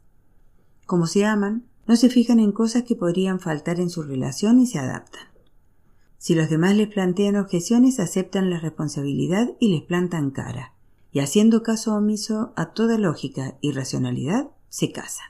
Como 0.87 1.09
se 1.09 1.25
aman, 1.25 1.67
no 1.89 1.97
se 1.97 2.09
fijan 2.09 2.39
en 2.39 2.53
cosas 2.53 2.85
que 2.85 2.95
podrían 2.95 3.41
faltar 3.41 3.81
en 3.81 3.91
su 3.91 4.05
relación 4.05 4.61
y 4.61 4.69
se 4.69 4.79
adaptan. 4.79 5.34
Si 6.25 6.35
los 6.35 6.49
demás 6.49 6.75
les 6.75 6.89
plantean 6.89 7.37
objeciones, 7.37 8.01
aceptan 8.01 8.49
la 8.49 8.59
responsabilidad 8.59 9.55
y 9.61 9.69
les 9.69 9.83
plantan 9.83 10.31
cara, 10.31 10.73
y 11.13 11.19
haciendo 11.19 11.63
caso 11.63 11.95
omiso 11.95 12.55
a 12.57 12.73
toda 12.73 12.97
lógica 12.97 13.59
y 13.61 13.73
racionalidad, 13.73 14.49
se 14.71 14.91
casan. 14.91 15.27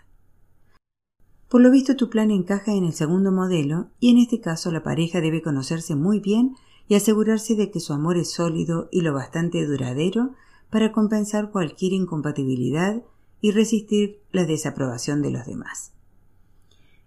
Por 1.49 1.63
lo 1.63 1.73
visto 1.73 1.97
tu 1.97 2.11
plan 2.11 2.31
encaja 2.31 2.75
en 2.75 2.85
el 2.85 2.93
segundo 2.93 3.33
modelo 3.33 3.91
y 3.99 4.13
en 4.13 4.19
este 4.19 4.41
caso 4.41 4.71
la 4.71 4.85
pareja 4.85 5.21
debe 5.21 5.43
conocerse 5.43 5.97
muy 5.97 6.21
bien 6.21 6.55
y 6.87 6.95
asegurarse 6.95 7.57
de 7.57 7.73
que 7.73 7.81
su 7.81 7.93
amor 7.93 8.17
es 8.17 8.31
sólido 8.31 8.89
y 8.93 9.01
lo 9.01 9.13
bastante 9.13 9.67
duradero 9.67 10.35
para 10.71 10.93
compensar 10.93 11.51
cualquier 11.51 11.93
incompatibilidad 11.93 13.03
y 13.41 13.51
resistir 13.51 14.21
la 14.31 14.45
desaprobación 14.45 15.23
de 15.23 15.33
los 15.33 15.45
demás. 15.45 15.93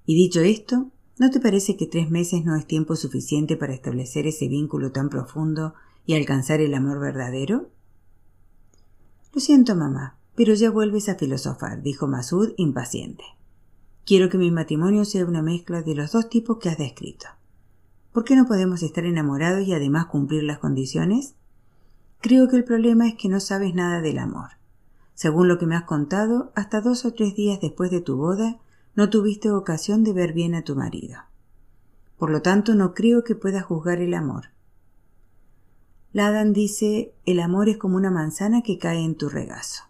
Y 0.06 0.16
dicho 0.16 0.42
esto, 0.42 0.92
¿no 1.20 1.32
te 1.32 1.39
parece 1.39 1.76
que 1.78 1.88
tres 1.88 2.09
meses 2.09 2.45
no 2.45 2.55
es 2.55 2.68
tiempo 2.68 2.95
suficiente 2.95 3.57
para 3.57 3.74
establecer 3.74 4.28
ese 4.28 4.47
vínculo 4.47 4.91
tan 4.91 5.09
profundo 5.09 5.74
y 6.05 6.15
alcanzar 6.15 6.61
el 6.61 6.74
amor 6.74 6.99
verdadero? 6.99 7.70
Lo 9.34 9.41
siento, 9.41 9.76
mamá, 9.76 10.18
pero 10.36 10.53
ya 10.53 10.70
vuelves 10.70 11.09
a 11.09 11.15
filosofar, 11.15 11.82
dijo 11.82 12.07
Masud 12.07 12.53
impaciente. 12.57 13.24
Quiero 14.05 14.30
que 14.30 14.38
mi 14.38 14.51
matrimonio 14.51 15.03
sea 15.03 15.26
una 15.26 15.41
mezcla 15.41 15.82
de 15.82 15.95
los 15.95 16.11
dos 16.11 16.30
tipos 16.30 16.59
que 16.59 16.70
has 16.70 16.78
descrito. 16.78 17.28
¿Por 18.13 18.24
qué 18.24 18.36
no 18.36 18.47
podemos 18.47 18.82
estar 18.84 19.05
enamorados 19.05 19.68
y 19.68 19.74
además 19.74 20.05
cumplir 20.05 20.43
las 20.43 20.59
condiciones? 20.59 21.36
Creo 22.22 22.47
que 22.47 22.55
el 22.55 22.63
problema 22.63 23.07
es 23.07 23.15
que 23.15 23.30
no 23.30 23.39
sabes 23.39 23.76
nada 23.76 24.01
del 24.01 24.18
amor. 24.18 24.51
Según 25.13 25.47
lo 25.47 25.57
que 25.57 25.65
me 25.65 25.76
has 25.76 25.84
contado, 25.84 26.51
hasta 26.55 26.82
dos 26.82 27.05
o 27.05 27.13
tres 27.13 27.36
días 27.36 27.59
después 27.59 27.91
de 27.91 28.01
tu 28.01 28.18
boda 28.18 28.59
no 28.98 29.12
tuviste 29.12 29.52
ocasión 29.52 30.04
de 30.04 30.12
ver 30.12 30.34
bien 30.34 30.56
a 30.56 30.64
tu 30.64 30.76
marido. 30.76 31.20
Por 32.18 32.32
lo 32.32 32.41
tanto, 32.41 32.74
no 32.74 32.95
creo 32.95 33.24
que 33.24 33.36
puedas 33.36 33.64
juzgar 33.64 34.02
el 34.02 34.16
amor. 34.16 34.45
Ladan 36.14 36.52
dice, 36.52 37.14
el 37.24 37.39
amor 37.39 37.70
es 37.70 37.78
como 37.78 37.95
una 37.95 38.10
manzana 38.10 38.64
que 38.64 38.80
cae 38.80 39.04
en 39.04 39.16
tu 39.16 39.30
regazo. 39.30 39.84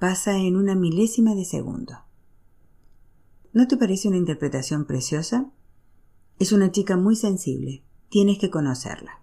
Pasa 0.00 0.38
en 0.38 0.56
una 0.56 0.74
milésima 0.74 1.36
de 1.36 1.44
segundo. 1.44 1.98
¿No 3.52 3.68
te 3.68 3.76
parece 3.76 4.08
una 4.08 4.16
interpretación 4.16 4.86
preciosa? 4.86 5.48
Es 6.40 6.50
una 6.50 6.72
chica 6.72 6.96
muy 6.96 7.14
sensible. 7.14 7.84
Tienes 8.08 8.38
que 8.38 8.50
conocerla. 8.50 9.20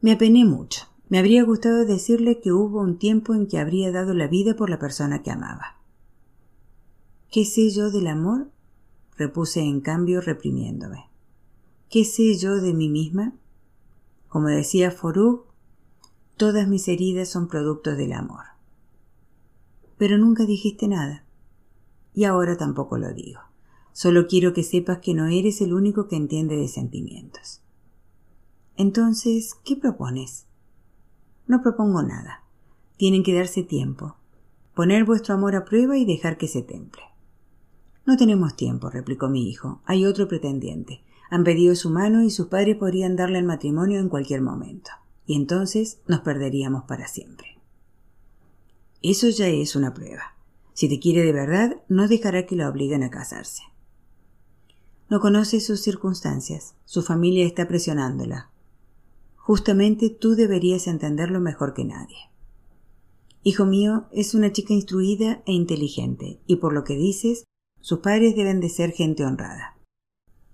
Me 0.00 0.10
apené 0.10 0.44
mucho. 0.44 0.88
Me 1.08 1.20
habría 1.20 1.44
gustado 1.44 1.84
decirle 1.84 2.40
que 2.40 2.50
hubo 2.50 2.80
un 2.80 2.98
tiempo 2.98 3.32
en 3.32 3.46
que 3.46 3.60
habría 3.60 3.92
dado 3.92 4.12
la 4.12 4.26
vida 4.26 4.56
por 4.56 4.70
la 4.70 4.80
persona 4.80 5.22
que 5.22 5.30
amaba. 5.30 5.77
¿Qué 7.30 7.44
sé 7.44 7.68
yo 7.70 7.90
del 7.90 8.06
amor? 8.06 8.50
repuse 9.18 9.60
en 9.60 9.82
cambio 9.82 10.22
reprimiéndome. 10.22 11.10
¿Qué 11.90 12.06
sé 12.06 12.38
yo 12.38 12.56
de 12.56 12.72
mí 12.72 12.88
misma? 12.88 13.34
Como 14.28 14.46
decía 14.48 14.90
Forú, 14.90 15.44
todas 16.38 16.68
mis 16.68 16.88
heridas 16.88 17.28
son 17.28 17.48
productos 17.48 17.98
del 17.98 18.14
amor. 18.14 18.44
Pero 19.98 20.16
nunca 20.16 20.46
dijiste 20.46 20.88
nada. 20.88 21.26
Y 22.14 22.24
ahora 22.24 22.56
tampoco 22.56 22.96
lo 22.96 23.12
digo. 23.12 23.40
Solo 23.92 24.26
quiero 24.26 24.54
que 24.54 24.62
sepas 24.62 24.98
que 24.98 25.12
no 25.12 25.26
eres 25.26 25.60
el 25.60 25.74
único 25.74 26.08
que 26.08 26.16
entiende 26.16 26.56
de 26.56 26.68
sentimientos. 26.68 27.60
Entonces, 28.76 29.54
¿qué 29.64 29.76
propones? 29.76 30.46
No 31.46 31.60
propongo 31.62 32.02
nada. 32.02 32.44
Tienen 32.96 33.22
que 33.22 33.34
darse 33.34 33.64
tiempo. 33.64 34.16
Poner 34.74 35.04
vuestro 35.04 35.34
amor 35.34 35.56
a 35.56 35.64
prueba 35.66 35.98
y 35.98 36.06
dejar 36.06 36.38
que 36.38 36.48
se 36.48 36.62
temple. 36.62 37.07
No 38.08 38.16
tenemos 38.16 38.56
tiempo, 38.56 38.88
replicó 38.88 39.28
mi 39.28 39.50
hijo. 39.50 39.82
Hay 39.84 40.06
otro 40.06 40.28
pretendiente. 40.28 41.02
Han 41.28 41.44
pedido 41.44 41.74
su 41.74 41.90
mano 41.90 42.22
y 42.22 42.30
sus 42.30 42.46
padres 42.46 42.76
podrían 42.76 43.16
darle 43.16 43.38
el 43.38 43.44
matrimonio 43.44 44.00
en 44.00 44.08
cualquier 44.08 44.40
momento. 44.40 44.90
Y 45.26 45.34
entonces 45.34 46.00
nos 46.06 46.20
perderíamos 46.20 46.84
para 46.84 47.06
siempre. 47.06 47.58
Eso 49.02 49.28
ya 49.28 49.48
es 49.48 49.76
una 49.76 49.92
prueba. 49.92 50.38
Si 50.72 50.88
te 50.88 50.98
quiere 51.00 51.22
de 51.22 51.34
verdad, 51.34 51.82
no 51.90 52.08
dejará 52.08 52.46
que 52.46 52.56
la 52.56 52.70
obliguen 52.70 53.02
a 53.02 53.10
casarse. 53.10 53.62
No 55.10 55.20
conoce 55.20 55.60
sus 55.60 55.82
circunstancias. 55.82 56.76
Su 56.86 57.02
familia 57.02 57.44
está 57.44 57.68
presionándola. 57.68 58.48
Justamente 59.36 60.08
tú 60.08 60.34
deberías 60.34 60.86
entenderlo 60.86 61.40
mejor 61.40 61.74
que 61.74 61.84
nadie. 61.84 62.16
Hijo 63.42 63.66
mío, 63.66 64.06
es 64.12 64.34
una 64.34 64.50
chica 64.50 64.72
instruida 64.72 65.42
e 65.44 65.52
inteligente, 65.52 66.40
y 66.46 66.56
por 66.56 66.72
lo 66.72 66.84
que 66.84 66.96
dices, 66.96 67.44
sus 67.88 68.00
padres 68.00 68.36
deben 68.36 68.60
de 68.60 68.68
ser 68.68 68.90
gente 68.90 69.24
honrada. 69.24 69.74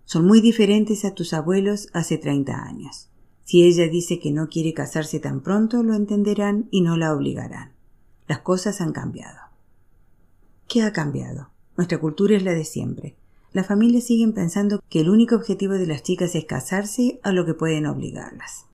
Son 0.05 0.25
muy 0.25 0.41
diferentes 0.41 1.05
a 1.05 1.17
tus 1.17 1.33
abuelos 1.33 1.89
hace 1.93 2.17
treinta 2.17 2.63
años. 2.63 3.09
Si 3.43 3.65
ella 3.65 3.89
dice 3.89 4.21
que 4.21 4.31
no 4.31 4.49
quiere 4.49 4.73
casarse 4.73 5.19
tan 5.19 5.41
pronto, 5.41 5.83
lo 5.83 5.95
entenderán 5.95 6.69
y 6.71 6.81
no 6.83 6.97
la 6.97 7.13
obligarán. 7.13 7.73
Las 8.29 8.39
cosas 8.39 8.81
han 8.81 8.93
cambiado. 8.93 9.41
¿Qué 10.69 10.83
ha 10.83 10.93
cambiado? 10.93 11.51
Nuestra 11.77 11.99
cultura 11.99 12.37
es 12.37 12.45
la 12.45 12.53
de 12.53 12.65
siempre. 12.65 13.17
Las 13.53 13.67
familias 13.67 14.05
siguen 14.05 14.33
pensando 14.33 14.81
que 14.89 15.01
el 15.01 15.11
único 15.11 15.35
objetivo 15.35 15.73
de 15.73 15.89
las 15.89 16.05
chicas 16.05 16.37
es 16.37 16.45
casarse 16.45 17.19
a 17.25 17.33
lo 17.33 17.45
que 17.45 17.55
pueden 17.55 17.87
obligarlas. 17.87 18.67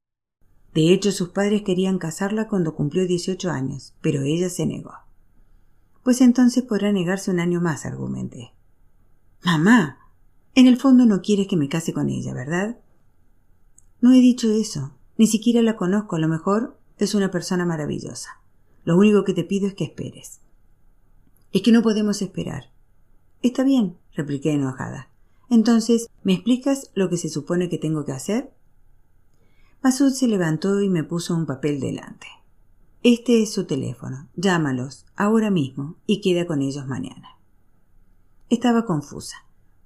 De 0.74 0.92
hecho, 0.92 1.12
sus 1.12 1.30
padres 1.30 1.62
querían 1.62 1.96
casarla 1.96 2.46
cuando 2.46 2.74
cumplió 2.74 3.06
18 3.06 3.50
años, 3.50 3.94
pero 4.02 4.20
ella 4.20 4.50
se 4.50 4.66
negó. 4.66 4.92
Pues 6.03 6.20
entonces 6.20 6.62
podrá 6.62 6.92
negarse 6.92 7.30
un 7.30 7.40
año 7.40 7.61
más, 7.61 7.86
argumenté. 7.86 8.53
Mamá, 9.44 9.98
en 10.55 10.66
el 10.66 10.76
fondo 10.76 11.07
no 11.07 11.22
quieres 11.22 11.46
que 11.46 11.57
me 11.57 11.68
case 11.68 11.92
con 11.92 12.09
ella, 12.09 12.34
¿verdad? 12.34 12.78
No 14.01 14.12
he 14.12 14.20
dicho 14.20 14.51
eso. 14.51 14.92
Ni 15.16 15.26
siquiera 15.26 15.62
la 15.62 15.76
conozco. 15.76 16.16
A 16.16 16.18
lo 16.18 16.28
mejor 16.28 16.78
es 16.98 17.14
una 17.14 17.30
persona 17.30 17.66
maravillosa. 17.66 18.40
Lo 18.84 18.96
único 18.96 19.24
que 19.24 19.34
te 19.34 19.44
pido 19.44 19.68
es 19.68 19.74
que 19.74 19.84
esperes. 19.84 20.40
Es 21.53 21.62
que 21.62 21.72
no 21.72 21.82
podemos 21.82 22.22
esperar. 22.22 22.70
Está 23.42 23.64
bien, 23.64 23.98
repliqué 24.14 24.53
enojada. 24.53 25.09
Entonces, 25.51 26.09
¿me 26.22 26.34
explicas 26.34 26.90
lo 26.94 27.09
que 27.11 27.16
se 27.16 27.28
supone 27.28 27.68
que 27.68 27.78
tengo 27.78 28.05
que 28.05 28.12
hacer? 28.12 28.53
Masud 29.82 30.12
se 30.12 30.28
levantó 30.28 30.80
y 30.80 30.88
me 30.88 31.05
puso 31.05 31.34
un 31.34 31.46
papel 31.46 31.80
delante. 31.80 32.26
Este 33.03 33.42
es 33.42 33.51
su 33.51 33.64
teléfono. 33.64 34.28
Llámalos, 34.36 35.07
ahora 35.16 35.51
mismo, 35.51 35.96
y 36.05 36.20
queda 36.20 36.46
con 36.46 36.61
ellos 36.61 36.86
mañana. 36.86 37.38
Estaba 38.51 38.84
confusa. 38.84 39.36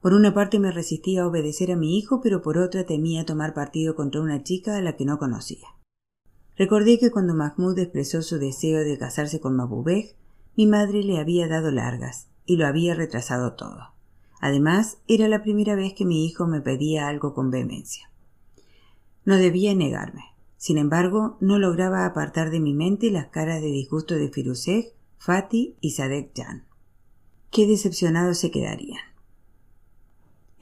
Por 0.01 0.15
una 0.15 0.35
parte 0.35 0.59
me 0.59 0.73
resistía 0.73 1.23
a 1.23 1.29
obedecer 1.29 1.71
a 1.71 1.77
mi 1.77 1.97
hijo, 1.97 2.21
pero 2.21 2.43
por 2.43 2.59
otra 2.59 2.87
temía 2.87 3.25
tomar 3.25 3.55
partido 3.55 3.95
contra 3.95 4.21
una 4.21 4.43
chica 4.43 4.77
a 4.77 4.83
la 4.83 4.97
que 4.97 5.05
no 5.05 5.21
conocía. 5.21 5.69
Recordé 6.57 6.99
que 6.99 7.13
cuando 7.13 7.37
Mahmoud 7.37 7.79
expresó 7.79 8.21
su 8.21 8.41
deseo 8.41 8.81
de 8.81 8.99
casarse 8.99 9.39
con 9.39 9.55
Mabubej, 9.55 10.17
mi 10.57 10.67
madre 10.67 11.05
le 11.05 11.21
había 11.21 11.47
dado 11.47 11.71
largas 11.71 12.27
y 12.47 12.57
lo 12.57 12.67
había 12.67 12.97
retrasado 12.97 13.53
todo. 13.53 13.95
Además, 14.41 14.99
era 15.07 15.29
la 15.29 15.45
primera 15.45 15.77
vez 15.77 15.95
que 15.95 16.05
mi 16.05 16.27
hijo 16.27 16.49
me 16.49 16.61
pedía 16.61 17.07
algo 17.07 17.33
con 17.33 17.53
vehemencia. 17.53 18.11
No 19.25 19.37
debía 19.37 19.73
negarme. 19.73 20.34
Sin 20.65 20.79
embargo, 20.79 21.37
no 21.41 21.59
lograba 21.59 22.07
apartar 22.07 22.51
de 22.51 22.59
mi 22.59 22.73
mente 22.73 23.11
las 23.11 23.27
caras 23.27 23.61
de 23.61 23.67
disgusto 23.67 24.15
de 24.15 24.31
Firuzeh, 24.31 24.95
Fati 25.19 25.77
y 25.83 25.91
Sadek 25.91 26.33
Jan. 26.35 26.65
Qué 27.51 27.67
decepcionados 27.67 28.39
se 28.39 28.51
quedarían. 28.51 29.03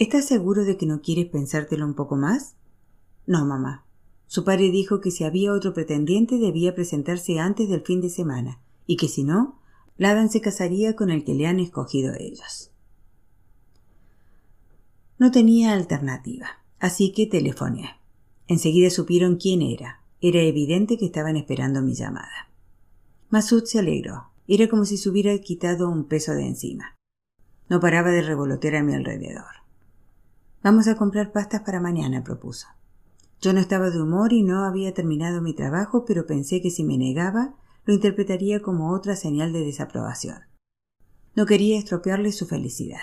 ¿Estás 0.01 0.25
seguro 0.25 0.65
de 0.65 0.77
que 0.77 0.87
no 0.87 1.03
quieres 1.03 1.27
pensártelo 1.27 1.87
un 1.87 1.95
poco 1.95 2.17
más? 2.17 2.57
No, 3.29 3.47
mamá. 3.47 3.87
Su 4.27 4.43
padre 4.43 4.73
dijo 4.73 5.01
que 5.01 5.13
si 5.13 5.23
había 5.23 5.53
otro 5.53 5.73
pretendiente 5.73 6.37
debía 6.39 6.75
presentarse 6.75 7.39
antes 7.39 7.69
del 7.69 7.83
fin 7.83 8.01
de 8.01 8.11
semana, 8.11 8.61
y 8.89 8.97
que 8.97 9.07
si 9.07 9.23
no, 9.23 9.61
Ladan 9.99 10.31
se 10.31 10.41
casaría 10.41 10.97
con 10.97 11.11
el 11.11 11.23
que 11.23 11.35
le 11.35 11.47
han 11.47 11.61
escogido 11.61 12.13
ellos. 12.19 12.73
No 15.17 15.31
tenía 15.31 15.75
alternativa, 15.75 16.49
así 16.81 17.13
que 17.13 17.29
telefoné. 17.29 18.02
Enseguida 18.53 18.91
supieron 18.91 19.37
quién 19.37 19.63
era. 19.63 20.03
Era 20.21 20.43
evidente 20.43 20.99
que 20.99 21.07
estaban 21.07 21.39
esperando 21.39 21.81
mi 21.81 21.95
llamada. 21.95 22.51
Masud 23.31 23.65
se 23.65 23.79
alegró. 23.79 24.27
Era 24.47 24.69
como 24.69 24.85
si 24.85 24.99
se 24.99 25.09
hubiera 25.09 25.37
quitado 25.39 25.89
un 25.89 26.05
peso 26.05 26.33
de 26.33 26.47
encima. 26.49 26.95
No 27.71 27.81
paraba 27.81 28.11
de 28.11 28.21
revolotear 28.21 28.77
a 28.77 28.83
mi 28.83 28.93
alrededor. 28.93 29.63
Vamos 30.63 30.87
a 30.87 30.97
comprar 30.97 31.33
pastas 31.33 31.63
para 31.63 31.81
mañana, 31.81 32.25
propuso. 32.25 32.67
Yo 33.41 33.55
no 33.55 33.61
estaba 33.61 33.89
de 33.89 34.03
humor 34.03 34.35
y 34.35 34.43
no 34.43 34.67
había 34.67 34.93
terminado 34.93 35.41
mi 35.41 35.55
trabajo, 35.55 36.05
pero 36.05 36.27
pensé 36.27 36.61
que 36.61 36.71
si 36.71 36.85
me 36.85 36.99
negaba, 36.99 37.55
lo 37.87 37.95
interpretaría 37.95 38.61
como 38.61 38.93
otra 38.93 39.17
señal 39.17 39.55
de 39.55 39.65
desaprobación. 39.65 40.41
No 41.35 41.47
quería 41.47 41.79
estropearle 41.79 42.33
su 42.33 42.47
felicidad. 42.47 43.01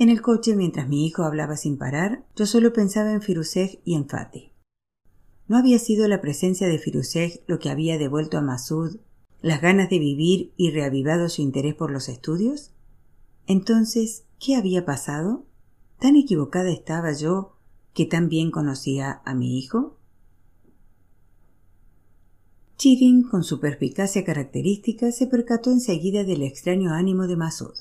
En 0.00 0.08
el 0.08 0.22
coche, 0.22 0.56
mientras 0.56 0.88
mi 0.88 1.06
hijo 1.06 1.24
hablaba 1.24 1.58
sin 1.58 1.76
parar, 1.76 2.24
yo 2.34 2.46
solo 2.46 2.72
pensaba 2.72 3.12
en 3.12 3.20
Firuzeh 3.20 3.82
y 3.84 3.96
en 3.96 4.08
Fatih. 4.08 4.54
¿No 5.46 5.58
había 5.58 5.78
sido 5.78 6.08
la 6.08 6.22
presencia 6.22 6.68
de 6.68 6.78
Firuzeh 6.78 7.44
lo 7.46 7.58
que 7.58 7.68
había 7.68 7.98
devuelto 7.98 8.38
a 8.38 8.40
Masud 8.40 8.96
las 9.42 9.60
ganas 9.60 9.90
de 9.90 9.98
vivir 9.98 10.54
y 10.56 10.70
reavivado 10.70 11.28
su 11.28 11.42
interés 11.42 11.74
por 11.74 11.90
los 11.90 12.08
estudios? 12.08 12.72
Entonces, 13.46 14.24
¿qué 14.38 14.56
había 14.56 14.86
pasado? 14.86 15.44
¿Tan 15.98 16.16
equivocada 16.16 16.70
estaba 16.70 17.12
yo 17.12 17.58
que 17.92 18.06
tan 18.06 18.30
bien 18.30 18.50
conocía 18.50 19.20
a 19.26 19.34
mi 19.34 19.58
hijo? 19.58 19.98
Chirin, 22.78 23.22
con 23.24 23.44
su 23.44 23.60
perspicacia 23.60 24.24
característica, 24.24 25.12
se 25.12 25.26
percató 25.26 25.70
enseguida 25.70 26.24
del 26.24 26.42
extraño 26.42 26.94
ánimo 26.94 27.26
de 27.26 27.36
Masud. 27.36 27.74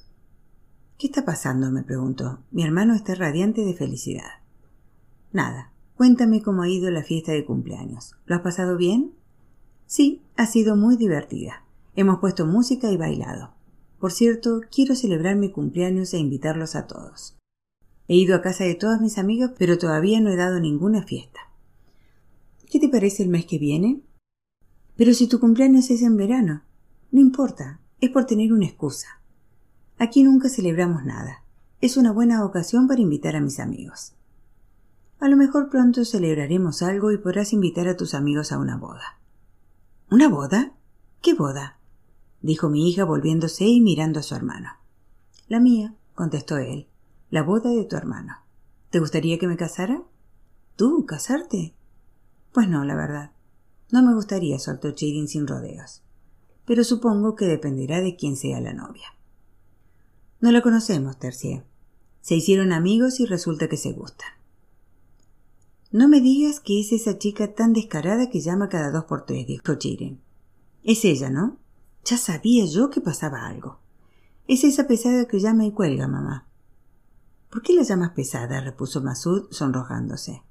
¿Qué 0.99 1.07
está 1.07 1.23
pasando? 1.23 1.71
me 1.71 1.81
preguntó. 1.81 2.39
Mi 2.51 2.61
hermano 2.61 2.93
está 2.93 3.15
radiante 3.15 3.63
de 3.63 3.73
felicidad. 3.73 4.41
Nada. 5.31 5.71
Cuéntame 5.95 6.41
cómo 6.41 6.63
ha 6.63 6.67
ido 6.67 6.91
la 6.91 7.03
fiesta 7.03 7.31
de 7.31 7.45
cumpleaños. 7.45 8.15
¿Lo 8.25 8.35
has 8.35 8.41
pasado 8.41 8.75
bien? 8.75 9.13
Sí, 9.85 10.21
ha 10.35 10.45
sido 10.45 10.75
muy 10.75 10.97
divertida. 10.97 11.63
Hemos 11.95 12.19
puesto 12.19 12.45
música 12.45 12.91
y 12.91 12.97
bailado. 12.97 13.53
Por 13.97 14.11
cierto, 14.11 14.59
quiero 14.69 14.93
celebrar 14.93 15.37
mi 15.37 15.51
cumpleaños 15.51 16.13
e 16.13 16.17
invitarlos 16.17 16.75
a 16.75 16.85
todos. 16.85 17.37
He 18.09 18.17
ido 18.17 18.35
a 18.35 18.41
casa 18.41 18.65
de 18.65 18.75
todas 18.75 18.99
mis 18.99 19.17
amigas, 19.17 19.51
pero 19.57 19.77
todavía 19.77 20.19
no 20.19 20.29
he 20.29 20.35
dado 20.35 20.59
ninguna 20.59 21.03
fiesta. 21.03 21.39
¿Qué 22.69 22.77
te 22.77 22.89
parece 22.89 23.23
el 23.23 23.29
mes 23.29 23.45
que 23.45 23.57
viene? 23.57 24.01
Pero 24.97 25.13
si 25.13 25.27
tu 25.27 25.39
cumpleaños 25.39 25.89
es 25.91 26.01
en 26.01 26.17
verano. 26.17 26.63
No 27.09 27.21
importa, 27.21 27.79
es 28.01 28.09
por 28.09 28.25
tener 28.25 28.51
una 28.51 28.65
excusa. 28.65 29.18
Aquí 29.99 30.23
nunca 30.23 30.47
celebramos 30.47 31.03
nada. 31.03 31.43
Es 31.81 31.97
una 31.97 32.13
buena 32.13 32.45
ocasión 32.45 32.87
para 32.87 33.01
invitar 33.01 33.35
a 33.35 33.41
mis 33.41 33.59
amigos. 33.59 34.13
A 35.19 35.27
lo 35.27 35.35
mejor 35.35 35.69
pronto 35.69 36.05
celebraremos 36.05 36.81
algo 36.81 37.11
y 37.11 37.17
podrás 37.17 37.51
invitar 37.51 37.89
a 37.89 37.97
tus 37.97 38.13
amigos 38.13 38.53
a 38.53 38.59
una 38.59 38.77
boda. 38.77 39.19
¿Una 40.09 40.29
boda? 40.29 40.71
¿Qué 41.21 41.33
boda? 41.33 41.79
dijo 42.41 42.69
mi 42.69 42.89
hija 42.89 43.03
volviéndose 43.03 43.65
y 43.65 43.81
mirando 43.81 44.21
a 44.21 44.23
su 44.23 44.35
hermano. 44.35 44.69
La 45.49 45.59
mía, 45.59 45.93
contestó 46.15 46.57
él. 46.57 46.87
La 47.29 47.43
boda 47.43 47.69
de 47.69 47.83
tu 47.83 47.97
hermano. 47.97 48.37
¿Te 48.91 48.99
gustaría 48.99 49.37
que 49.37 49.49
me 49.49 49.57
casara? 49.57 50.01
¿Tú, 50.77 51.05
casarte? 51.05 51.75
Pues 52.53 52.69
no, 52.69 52.85
la 52.85 52.95
verdad. 52.95 53.31
No 53.91 54.01
me 54.01 54.13
gustaría, 54.13 54.59
soltó 54.59 54.91
Chirin 54.91 55.27
sin 55.27 55.45
rodeos. 55.45 56.03
Pero 56.65 56.85
supongo 56.85 57.35
que 57.35 57.45
dependerá 57.45 57.99
de 57.99 58.15
quién 58.15 58.37
sea 58.37 58.61
la 58.61 58.71
novia. 58.71 59.18
No 60.41 60.51
la 60.51 60.61
conocemos, 60.61 61.17
Tercié. 61.17 61.63
Se 62.21 62.35
hicieron 62.35 62.71
amigos 62.71 63.19
y 63.19 63.25
resulta 63.25 63.67
que 63.67 63.77
se 63.77 63.91
gustan. 63.91 64.29
No 65.91 66.07
me 66.07 66.21
digas 66.21 66.59
que 66.59 66.79
es 66.79 66.91
esa 66.91 67.17
chica 67.17 67.53
tan 67.55 67.73
descarada 67.73 68.29
que 68.29 68.39
llama 68.39 68.69
cada 68.69 68.91
dos 68.91 69.05
por 69.05 69.25
tres, 69.25 69.47
dijo 69.47 69.75
Chiren. 69.75 70.21
Es 70.83 71.03
ella, 71.03 71.29
¿no? 71.29 71.57
Ya 72.05 72.17
sabía 72.17 72.65
yo 72.65 72.89
que 72.89 73.01
pasaba 73.01 73.47
algo. 73.47 73.79
Es 74.47 74.63
esa 74.63 74.87
pesada 74.87 75.27
que 75.27 75.39
llama 75.39 75.65
y 75.65 75.71
cuelga, 75.71 76.07
mamá. 76.07 76.47
¿Por 77.49 77.61
qué 77.61 77.73
la 77.73 77.83
llamas 77.83 78.11
pesada? 78.11 78.61
repuso 78.61 79.01
Masud, 79.01 79.47
sonrojándose. 79.51 80.43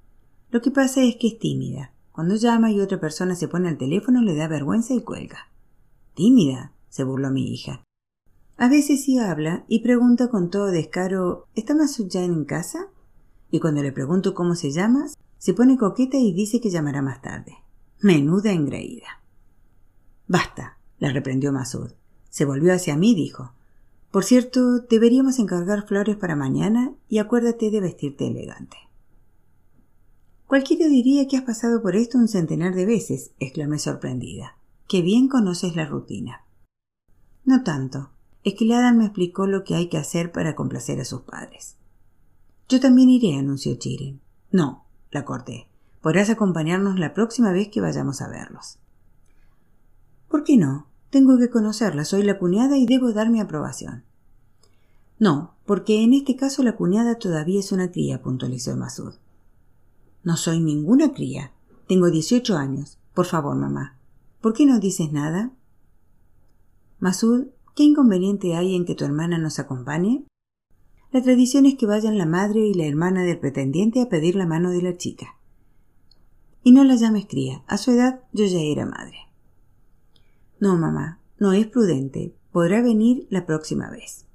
Lo 0.51 0.61
que 0.61 0.70
pasa 0.70 1.03
es 1.03 1.16
que 1.16 1.28
es 1.28 1.39
tímida. 1.39 1.93
Cuando 2.12 2.34
llama 2.34 2.70
y 2.72 2.80
otra 2.80 3.01
persona 3.01 3.36
se 3.36 3.49
pone 3.49 3.68
al 3.68 3.78
teléfono 3.78 4.20
le 4.22 4.34
da 4.34 4.49
vergüenza 4.49 4.93
y 4.93 5.03
cuelga. 5.03 5.51
¿Tímida? 6.14 6.72
se 6.89 7.05
burló 7.05 7.30
mi 7.30 7.53
hija. 7.53 7.84
A 8.59 8.69
veces 8.69 9.05
sí 9.05 9.19
habla 9.19 9.65
y 9.69 9.85
pregunta 9.85 10.29
con 10.29 10.51
todo 10.51 10.67
descaro 10.73 11.47
¿Está 11.55 11.77
Masud 11.77 12.09
ya 12.09 12.25
en 12.25 12.45
casa? 12.45 12.89
Y 13.53 13.61
cuando 13.61 13.85
le 13.85 13.93
pregunto 13.93 14.35
cómo 14.35 14.57
se 14.57 14.73
llama, 14.73 15.07
se 15.39 15.55
pone 15.55 15.79
coqueta 15.79 16.17
y 16.17 16.33
dice 16.33 16.61
que 16.61 16.69
llamará 16.69 17.01
más 17.01 17.23
tarde. 17.23 17.55
Menuda 18.01 18.51
engreída. 18.51 19.23
Basta, 20.27 20.77
la 20.99 21.13
reprendió 21.13 21.53
Masud. 21.53 21.93
Se 22.31 22.45
volvió 22.45 22.75
hacia 22.75 22.97
mí 22.97 23.13
y 23.13 23.15
dijo 23.15 23.53
Por 24.11 24.25
cierto, 24.25 24.81
deberíamos 24.81 25.39
encargar 25.39 25.87
flores 25.87 26.17
para 26.17 26.35
mañana 26.35 26.93
y 27.09 27.19
acuérdate 27.19 27.71
de 27.71 27.81
vestirte 27.81 28.27
elegante. 28.27 28.77
Cualquiera 30.49 30.89
diría 30.89 31.29
que 31.29 31.37
has 31.37 31.45
pasado 31.45 31.81
por 31.81 31.95
esto 31.95 32.19
un 32.19 32.27
centenar 32.27 32.75
de 32.75 32.87
veces, 32.87 33.31
exclamé 33.39 33.79
sorprendida. 33.79 34.57
Qué 34.89 35.01
bien 35.01 35.29
conoces 35.29 35.77
la 35.77 35.87
rutina. 35.87 36.45
No 37.45 37.63
tanto. 37.63 38.11
Es 38.45 38.55
que 38.55 38.64
Ladan 38.64 38.99
me 38.99 39.05
explicó 39.05 39.47
lo 39.47 39.64
que 39.64 39.74
hay 39.74 39.89
que 39.89 39.99
hacer 39.99 40.32
para 40.32 40.55
complacer 40.55 41.01
a 41.01 41.05
sus 41.05 41.22
padres. 41.22 41.76
Yo 42.68 42.80
también 42.80 43.11
iré, 43.11 43.36
anunció 43.36 43.74
Chiren. 43.76 44.20
No, 44.51 44.84
la 45.11 45.24
corté. 45.24 45.68
Podrás 46.01 46.30
acompañarnos 46.30 46.99
la 46.99 47.14
próxima 47.14 47.53
vez 47.53 47.68
que 47.68 47.80
vayamos 47.80 48.22
a 48.22 48.28
verlos. 48.28 48.78
¿Por 50.28 50.45
qué 50.45 50.57
no? 50.57 50.86
Tengo 51.11 51.39
que 51.39 51.51
conocerla, 51.51 52.05
soy 52.05 52.22
la 52.22 52.39
cuñada 52.39 52.76
y 52.76 52.86
debo 52.86 53.12
dar 53.12 53.30
mi 53.30 53.41
aprobación. 53.41 54.05
No, 55.18 55.55
porque 55.66 56.03
en 56.05 56.12
este 56.12 56.36
caso 56.36 56.62
la 56.62 56.76
cuñada 56.76 57.18
todavía 57.18 57.59
es 57.59 57.72
una 57.72 57.91
cría, 57.91 58.22
puntualizó 58.22 58.76
Masud. 58.76 59.14
No 60.22 60.36
soy 60.36 60.61
ninguna 60.61 61.12
cría. 61.12 61.53
Tengo 61.89 62.11
dieciocho 62.11 62.57
años. 62.57 62.99
Por 63.14 63.26
favor, 63.26 63.57
mamá. 63.57 63.97
¿Por 64.41 64.53
qué 64.53 64.66
no 64.66 64.78
dices 64.78 65.11
nada? 65.12 65.51
Masud, 67.01 67.47
¿qué 67.79 67.85
inconveniente 67.85 68.57
hay 68.57 68.74
en 68.74 68.85
que 68.85 68.97
tu 68.97 69.05
hermana 69.05 69.39
nos 69.39 69.61
acompañe? 69.61 70.26
La 71.12 71.22
tradición 71.22 71.64
es 71.64 71.76
que 71.76 71.87
vayan 71.87 72.18
la 72.18 72.26
madre 72.26 72.66
y 72.66 72.74
la 72.74 72.87
hermana 72.87 73.22
del 73.22 73.39
pretendiente 73.39 74.03
a 74.03 74.09
pedir 74.09 74.35
la 74.35 74.47
mano 74.47 74.70
de 74.72 74.83
la 74.83 74.97
chica. 74.97 75.39
Y 76.64 76.72
no 76.72 76.83
la 76.83 76.97
llames 76.97 77.26
cría. 77.26 77.62
A 77.68 77.79
su 77.79 77.93
edad 77.93 78.24
yo 78.33 78.47
ya 78.47 78.59
era 78.59 78.85
madre. 78.85 79.18
No, 80.59 80.76
mamá, 80.76 81.20
no 81.39 81.53
es 81.53 81.68
prudente. 81.68 82.35
Podrá 82.51 82.83
venir 82.83 83.29
la 83.31 83.47
próxima 83.47 83.89
vez. 83.93 84.26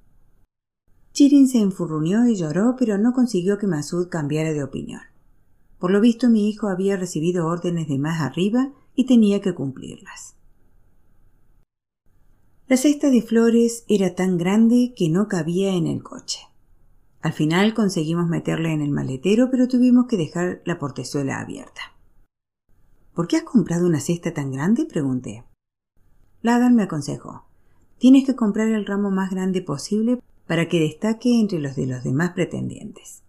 Chirin 1.11 1.49
se 1.49 1.59
enfurruñó 1.59 2.25
y 2.25 2.37
lloró, 2.37 2.77
pero 2.79 2.97
no 2.97 3.11
consiguió 3.11 3.57
que 3.57 3.67
Masud 3.67 4.07
cambiara 4.07 4.53
de 4.53 4.63
opinión. 4.63 5.01
Por 5.79 5.91
lo 5.91 5.99
visto 5.99 6.29
mi 6.29 6.47
hijo 6.47 6.69
había 6.69 6.95
recibido 6.95 7.47
órdenes 7.47 7.89
de 7.89 7.99
más 7.99 8.21
arriba 8.21 8.71
y 8.95 9.05
tenía 9.05 9.41
que 9.41 9.53
cumplirlas. 9.53 10.37
La 12.74 12.78
cesta 12.78 13.11
de 13.11 13.21
flores 13.21 13.86
era 13.88 14.15
tan 14.15 14.39
grande 14.39 14.95
que 14.97 15.07
no 15.07 15.28
cabía 15.28 15.76
en 15.76 15.86
el 15.86 16.01
coche. 16.01 16.39
Al 17.21 17.32
final 17.32 17.76
conseguimos 17.76 18.28
meterla 18.28 18.71
en 18.71 18.82
el 18.82 18.89
maletero, 18.89 19.51
pero 19.51 19.67
tuvimos 19.67 20.07
que 20.07 20.17
dejar 20.17 20.63
la 20.65 20.80
portezuela 20.80 21.39
abierta. 21.39 21.82
¿Por 23.13 23.28
qué 23.28 23.36
has 23.36 23.43
comprado 23.43 23.86
una 23.86 23.99
cesta 23.99 24.34
tan 24.34 24.51
grande? 24.51 24.86
pregunté. 24.86 25.43
Ladan 26.41 26.74
me 26.74 26.82
aconsejó. 26.82 27.45
Tienes 27.99 28.26
que 28.26 28.36
comprar 28.36 28.69
el 28.69 28.88
ramo 28.88 29.11
más 29.11 29.30
grande 29.30 29.61
posible 29.61 30.19
para 30.47 30.67
que 30.67 30.80
destaque 30.80 31.39
entre 31.39 31.59
los 31.59 31.76
de 31.76 31.86
los 31.86 32.03
demás 32.03 32.32
pretendientes. 32.32 33.21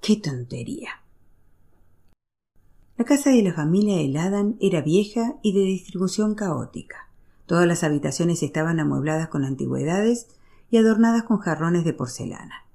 ¡Qué 0.00 0.16
tontería! 0.16 1.02
La 2.96 3.04
casa 3.04 3.28
de 3.28 3.42
la 3.42 3.52
familia 3.52 4.00
Eladan 4.00 4.56
era 4.58 4.80
vieja 4.80 5.34
y 5.42 5.52
de 5.52 5.60
distribución 5.60 6.34
caótica. 6.34 7.07
Todas 7.48 7.66
las 7.66 7.82
habitaciones 7.82 8.42
estaban 8.42 8.78
amuebladas 8.78 9.28
con 9.28 9.42
antigüedades 9.42 10.26
y 10.68 10.76
adornadas 10.76 11.22
con 11.22 11.38
jarrones 11.38 11.82
de 11.82 11.94
porcelana. 11.94 12.66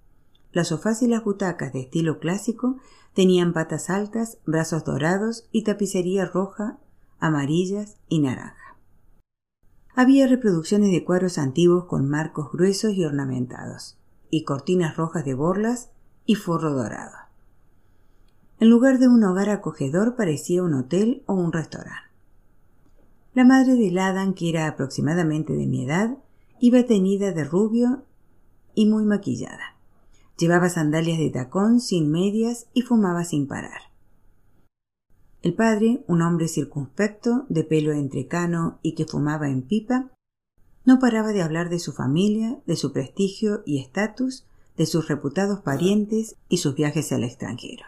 Las 0.51 0.69
sofás 0.69 1.03
y 1.03 1.07
las 1.07 1.24
butacas 1.24 1.74
de 1.74 1.82
estilo 1.82 2.17
clásico 2.17 2.78
tenían 3.13 3.53
patas 3.53 3.91
altas, 3.91 4.39
brazos 4.47 4.84
dorados 4.84 5.47
y 5.51 5.63
tapicería 5.63 6.26
roja, 6.26 6.80
amarillas 7.19 7.97
y 8.09 8.17
naranja. 8.17 8.80
Había 9.93 10.26
reproducciones 10.26 10.91
de 10.91 11.05
cuadros 11.05 11.38
antiguos 11.38 11.86
con 11.86 12.09
marcos 12.09 12.51
gruesos 12.51 12.93
y 12.93 13.05
ornamentados, 13.05 13.99
y 14.32 14.43
cortinas 14.43 14.97
rojas 14.97 15.24
de 15.24 15.36
borlas 15.36 15.91
y 16.26 16.34
forro 16.34 16.74
dorado. 16.74 17.13
En 18.59 18.71
lugar 18.71 18.97
de 18.97 19.07
un 19.07 19.24
hogar 19.24 19.49
acogedor 19.49 20.15
parecía 20.15 20.63
un 20.63 20.74
hotel 20.74 21.21
o 21.28 21.36
un 21.36 21.53
restaurante. 21.53 22.02
La 23.34 23.45
madre 23.45 23.75
de 23.75 23.89
Ladan, 23.89 24.36
que 24.36 24.49
era 24.49 24.67
aproximadamente 24.67 25.53
de 25.53 25.65
mi 25.65 25.86
edad, 25.86 26.17
iba 26.59 26.84
teñida 26.84 27.31
de 27.31 27.43
rubio 27.43 28.03
y 28.75 28.86
muy 28.86 29.05
maquillada. 29.05 29.75
Llevaba 30.38 30.69
sandalias 30.69 31.17
de 31.17 31.31
tacón 31.31 31.79
sin 31.79 32.11
medias 32.11 32.67
y 32.73 32.84
fumaba 32.84 33.23
sin 33.23 33.47
parar. 33.47 33.81
El 35.41 35.55
padre, 35.55 36.03
un 36.07 36.21
hombre 36.21 36.47
circunspecto, 36.47 37.45
de 37.49 37.63
pelo 37.63 37.91
entrecano 37.91 38.79
y 38.81 38.93
que 38.93 39.05
fumaba 39.05 39.49
en 39.49 39.63
pipa, 39.63 40.11
no 40.86 40.99
paraba 40.99 41.34
de 41.34 41.41
hablar 41.41 41.69
de 41.69 41.79
su 41.79 41.91
familia, 41.91 42.61
de 42.67 42.75
su 42.75 42.93
prestigio 42.93 43.63
y 43.65 43.79
estatus, 43.79 44.45
de 44.77 44.86
sus 44.86 45.07
reputados 45.07 45.61
parientes 45.61 46.36
y 46.49 46.57
sus 46.57 46.75
viajes 46.75 47.11
al 47.11 47.23
extranjero. 47.23 47.86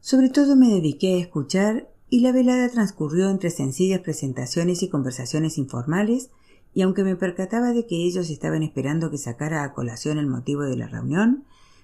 Sobre 0.00 0.28
todo 0.28 0.56
me 0.56 0.68
dediqué 0.68 1.14
a 1.14 1.20
escuchar 1.20 1.88
y 2.14 2.20
la 2.20 2.30
velada 2.30 2.68
transcurrió 2.68 3.28
entre 3.28 3.50
sencillas 3.50 3.98
presentaciones 3.98 4.84
y 4.84 4.88
conversaciones 4.88 5.58
informales, 5.58 6.30
y 6.72 6.82
aunque 6.82 7.02
me 7.02 7.16
percataba 7.16 7.72
de 7.72 7.88
que 7.88 8.04
ellos 8.04 8.30
estaban 8.30 8.62
esperando 8.62 9.10
que 9.10 9.18
sacara 9.18 9.64
a 9.64 9.72
colación 9.72 10.18
el 10.18 10.28
motivo 10.28 10.62
de 10.62 10.76
la 10.76 10.86
reunión, 10.86 11.42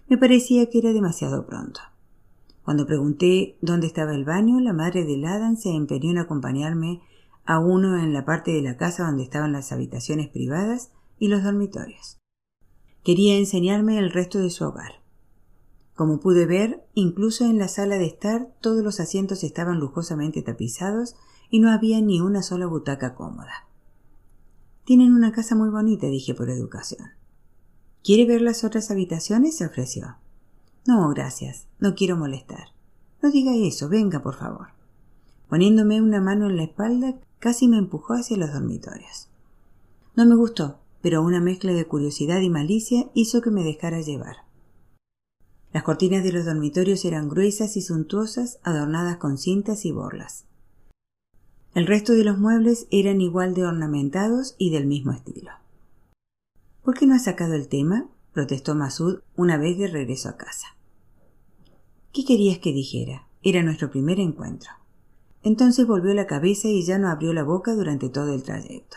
me 0.09 0.19
parecía 0.19 0.71
que 0.71 0.79
era 0.79 0.93
demasiado 0.93 1.47
pronto. 1.47 1.81
Cuando 2.63 2.87
pregunté 2.87 3.59
dónde 3.61 3.89
estaba 3.89 4.15
el 4.15 4.25
baño, 4.25 4.61
la 4.61 4.73
madre 4.73 5.05
de 5.05 5.17
Ladan 5.17 5.57
se 5.57 5.71
empeñó 5.71 6.13
en 6.13 6.19
acompañarme 6.19 7.01
a 7.45 7.59
uno 7.59 7.99
en 8.01 8.13
la 8.13 8.25
parte 8.25 8.53
de 8.53 8.63
la 8.63 8.77
casa 8.77 9.07
donde 9.07 9.25
estaban 9.25 9.51
las 9.51 9.73
habitaciones 9.73 10.29
privadas 10.29 10.93
y 11.19 11.27
los 11.27 11.43
dormitorios. 11.43 12.21
Quería 13.03 13.37
enseñarme 13.37 13.99
el 13.99 14.13
resto 14.13 14.39
de 14.39 14.51
su 14.51 14.65
hogar. 14.65 15.00
Como 16.01 16.19
pude 16.19 16.47
ver, 16.47 16.83
incluso 16.95 17.45
en 17.45 17.59
la 17.59 17.69
sala 17.69 17.99
de 17.99 18.07
estar 18.07 18.49
todos 18.63 18.83
los 18.83 19.01
asientos 19.01 19.45
estaban 19.45 19.79
lujosamente 19.79 20.41
tapizados 20.41 21.15
y 21.51 21.59
no 21.61 21.71
había 21.71 22.01
ni 22.01 22.23
una 22.23 22.43
sola 22.43 22.65
butaca 22.65 23.15
cómoda. 23.15 23.69
Tienen 24.87 25.13
una 25.13 25.31
casa 25.31 25.55
muy 25.57 25.69
bonita, 25.69 26.07
dije 26.07 26.33
por 26.33 26.49
educación. 26.49 27.07
¿Quiere 28.03 28.25
ver 28.25 28.41
las 28.41 28.65
otras 28.65 28.91
habitaciones? 28.91 29.59
se 29.59 29.67
ofreció. 29.67 30.17
No, 30.87 31.07
gracias. 31.11 31.67
No 31.81 31.95
quiero 31.95 32.17
molestar. 32.17 32.69
No 33.21 33.31
diga 33.31 33.55
eso. 33.55 33.91
Venga, 33.91 34.23
por 34.23 34.37
favor. 34.37 34.69
Poniéndome 35.51 36.01
una 36.01 36.23
mano 36.23 36.49
en 36.49 36.57
la 36.57 36.63
espalda, 36.63 37.21
casi 37.41 37.69
me 37.69 37.77
empujó 37.77 38.15
hacia 38.15 38.39
los 38.39 38.55
dormitorios. 38.55 39.29
No 40.17 40.25
me 40.25 40.35
gustó, 40.35 40.79
pero 41.03 41.21
una 41.21 41.43
mezcla 41.43 41.75
de 41.75 41.85
curiosidad 41.85 42.41
y 42.41 42.49
malicia 42.49 43.11
hizo 43.13 43.43
que 43.43 43.51
me 43.51 43.65
dejara 43.65 44.01
llevar. 44.01 44.49
Las 45.73 45.85
cortinas 45.85 46.25
de 46.25 46.33
los 46.33 46.47
dormitorios 46.47 47.05
eran 47.05 47.29
gruesas 47.29 47.77
y 47.77 47.83
suntuosas, 47.83 48.59
adornadas 48.65 49.19
con 49.19 49.39
cintas 49.39 49.85
y 49.85 49.93
borlas. 49.93 50.45
El 51.75 51.87
resto 51.87 52.15
de 52.15 52.25
los 52.25 52.39
muebles 52.39 52.89
eran 52.91 53.21
igual 53.21 53.55
de 53.55 53.65
ornamentados 53.65 54.57
y 54.59 54.71
del 54.71 54.87
mismo 54.87 55.13
estilo. 55.13 55.53
¿Por 56.83 56.99
qué 56.99 57.07
no 57.07 57.15
has 57.15 57.25
sacado 57.25 57.55
el 57.55 57.69
tema? 57.69 58.09
protestó 58.33 58.75
Masud 58.75 59.21
una 59.37 59.57
vez 59.57 59.79
de 59.79 59.87
regreso 59.87 60.29
a 60.29 60.37
casa. 60.37 60.67
¿Qué 62.13 62.25
querías 62.25 62.59
que 62.59 62.73
dijera? 62.73 63.29
Era 63.43 63.63
nuestro 63.63 63.91
primer 63.91 64.19
encuentro. 64.19 64.71
Entonces 65.43 65.87
volvió 65.87 66.13
la 66.15 66.27
cabeza 66.27 66.69
y 66.69 66.85
ya 66.85 66.99
no 66.99 67.09
abrió 67.09 67.33
la 67.33 67.45
boca 67.45 67.75
durante 67.75 68.09
todo 68.09 68.35
el 68.35 68.43
trayecto. 68.43 68.97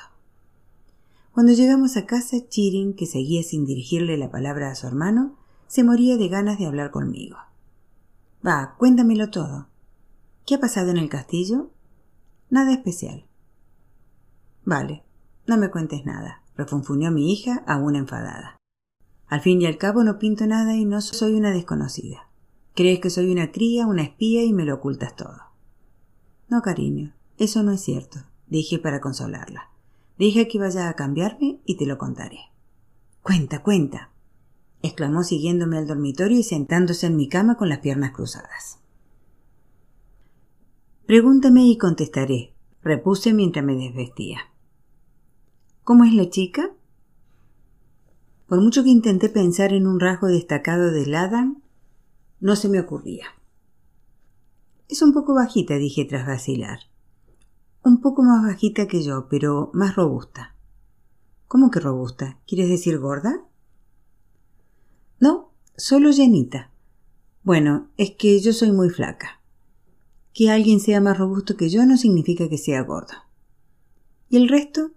Cuando 1.31 1.51
llegamos 1.53 1.95
a 1.97 2.05
casa, 2.05 2.37
Chirin, 2.47 2.95
que 2.95 3.05
seguía 3.05 3.43
sin 3.43 3.65
dirigirle 3.65 4.17
la 4.17 4.31
palabra 4.31 4.71
a 4.71 4.75
su 4.75 4.87
hermano, 4.87 5.37
se 5.73 5.83
moría 5.83 6.17
de 6.17 6.27
ganas 6.27 6.59
de 6.59 6.67
hablar 6.67 6.91
conmigo. 6.91 7.35
Va, 8.45 8.75
cuéntamelo 8.77 9.31
todo. 9.31 9.69
¿Qué 10.45 10.53
ha 10.53 10.59
pasado 10.59 10.91
en 10.91 10.97
el 10.97 11.09
castillo? 11.09 11.71
Nada 12.51 12.73
especial. 12.73 13.25
Vale, 14.65 15.03
no 15.47 15.57
me 15.57 15.71
cuentes 15.71 16.05
nada, 16.05 16.43
refunfuñó 16.55 17.09
mi 17.09 17.33
hija 17.33 17.63
aún 17.65 17.95
enfadada. 17.95 18.55
Al 19.25 19.41
fin 19.41 19.63
y 19.63 19.65
al 19.65 19.79
cabo 19.79 20.03
no 20.03 20.19
pinto 20.19 20.45
nada 20.45 20.75
y 20.75 20.85
no 20.85 21.01
soy 21.01 21.33
una 21.33 21.49
desconocida. 21.49 22.29
Crees 22.75 22.99
que 22.99 23.09
soy 23.09 23.31
una 23.31 23.51
cría, 23.51 23.87
una 23.87 24.03
espía 24.03 24.43
y 24.43 24.53
me 24.53 24.65
lo 24.65 24.75
ocultas 24.75 25.15
todo. 25.15 25.39
No, 26.49 26.61
cariño, 26.61 27.15
eso 27.39 27.63
no 27.63 27.71
es 27.71 27.81
cierto, 27.81 28.19
dije 28.45 28.77
para 28.77 29.01
consolarla. 29.01 29.71
Deja 30.19 30.45
que 30.45 30.59
vaya 30.59 30.87
a 30.87 30.93
cambiarme 30.93 31.61
y 31.65 31.77
te 31.77 31.87
lo 31.87 31.97
contaré. 31.97 32.41
Cuenta, 33.23 33.63
cuenta, 33.63 34.12
exclamó 34.83 35.23
siguiéndome 35.23 35.77
al 35.77 35.87
dormitorio 35.87 36.37
y 36.37 36.43
sentándose 36.43 37.07
en 37.07 37.15
mi 37.15 37.29
cama 37.29 37.55
con 37.55 37.69
las 37.69 37.79
piernas 37.79 38.11
cruzadas. 38.11 38.79
Pregúntame 41.07 41.65
y 41.65 41.77
contestaré, 41.77 42.53
repuse 42.81 43.33
mientras 43.33 43.65
me 43.65 43.75
desvestía. 43.75 44.39
¿Cómo 45.83 46.03
es 46.03 46.13
la 46.13 46.29
chica? 46.29 46.71
Por 48.47 48.61
mucho 48.61 48.83
que 48.83 48.89
intenté 48.89 49.29
pensar 49.29 49.73
en 49.73 49.87
un 49.87 49.99
rasgo 49.99 50.27
destacado 50.27 50.91
de 50.91 51.15
Adam, 51.15 51.61
no 52.39 52.55
se 52.55 52.67
me 52.69 52.79
ocurría. 52.79 53.25
Es 54.89 55.01
un 55.01 55.13
poco 55.13 55.33
bajita, 55.33 55.75
dije 55.75 56.05
tras 56.05 56.27
vacilar. 56.27 56.79
Un 57.83 58.01
poco 58.01 58.21
más 58.21 58.43
bajita 58.43 58.87
que 58.87 59.01
yo, 59.01 59.27
pero 59.29 59.71
más 59.73 59.95
robusta. 59.95 60.55
¿Cómo 61.47 61.71
que 61.71 61.79
robusta? 61.79 62.39
¿Quieres 62.45 62.69
decir 62.69 62.99
gorda? 62.99 63.45
No, 65.23 65.53
solo 65.77 66.11
llenita. 66.11 66.69
Bueno, 67.43 67.87
es 67.95 68.11
que 68.11 68.41
yo 68.41 68.51
soy 68.51 68.73
muy 68.73 68.89
flaca. 68.89 69.39
Que 70.33 70.49
alguien 70.49 70.81
sea 70.81 70.99
más 70.99 71.17
robusto 71.17 71.55
que 71.55 71.69
yo 71.69 71.85
no 71.85 71.95
significa 71.95 72.49
que 72.49 72.57
sea 72.57 72.81
gordo. 72.81 73.13
¿Y 74.27 74.35
el 74.35 74.49
resto? 74.49 74.91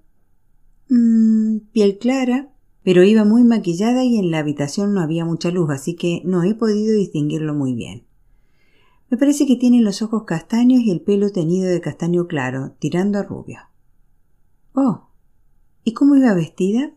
Mmm, 0.89 1.59
piel 1.71 1.99
clara, 1.99 2.53
pero 2.83 3.05
iba 3.05 3.25
muy 3.25 3.45
maquillada 3.45 4.03
y 4.03 4.17
en 4.19 4.33
la 4.33 4.41
habitación 4.41 4.95
no 4.95 5.01
había 5.01 5.25
mucha 5.25 5.53
luz, 5.53 5.71
así 5.71 5.95
que 5.95 6.23
no 6.25 6.43
he 6.43 6.57
podido 6.57 6.97
distinguirlo 6.97 7.55
muy 7.55 7.75
bien. 7.75 8.03
Me 9.09 9.19
parece 9.19 9.47
que 9.47 9.55
tiene 9.55 9.81
los 9.81 10.03
ojos 10.03 10.25
castaños 10.25 10.81
y 10.81 10.91
el 10.91 11.03
pelo 11.03 11.31
teñido 11.31 11.69
de 11.69 11.81
castaño 11.81 12.27
claro, 12.27 12.75
tirando 12.81 13.21
a 13.21 13.23
rubio. 13.23 13.61
Oh. 14.75 15.07
¿Y 15.85 15.93
cómo 15.93 16.17
iba 16.17 16.35
vestida? 16.35 16.96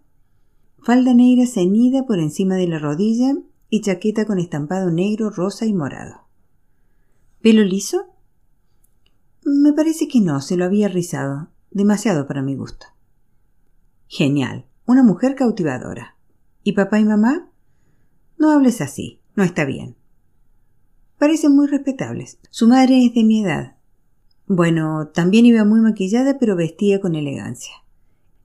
Falda 0.82 1.14
negra 1.14 1.46
ceñida 1.46 2.06
por 2.06 2.20
encima 2.20 2.56
de 2.56 2.68
la 2.68 2.80
rodilla 2.80 3.36
y 3.70 3.82
chaqueta 3.82 4.26
con 4.26 4.40
estampado 4.40 4.92
negro, 4.92 5.30
rosa 5.30 5.66
y 5.66 5.74
morado. 5.74 6.22
¿Pelo 7.42 7.64
liso? 7.64 8.08
Me 9.44 9.74
parece 9.74 10.08
que 10.08 10.22
no, 10.22 10.42
se 10.42 10.58
lo 10.58 10.66
había 10.66 10.88
rizado, 10.88 11.50
demasiado 11.72 12.28
para 12.28 12.42
mi 12.42 12.56
gusto. 12.56 12.88
Genial, 14.08 14.66
una 14.86 15.04
mujer 15.04 15.36
cautivadora. 15.36 16.18
¿Y 16.64 16.74
papá 16.74 17.00
y 17.00 17.06
mamá? 17.06 17.52
No 18.38 18.52
hables 18.52 18.82
así, 18.82 19.22
no 19.36 19.44
está 19.44 19.66
bien. 19.66 19.96
Parecen 21.18 21.56
muy 21.56 21.68
respetables. 21.68 22.40
Su 22.50 22.68
madre 22.68 23.06
es 23.06 23.14
de 23.14 23.24
mi 23.24 23.44
edad. 23.44 23.76
Bueno, 24.48 25.10
también 25.14 25.46
iba 25.46 25.64
muy 25.66 25.82
maquillada, 25.82 26.40
pero 26.40 26.56
vestía 26.56 27.00
con 27.00 27.16
elegancia. 27.16 27.74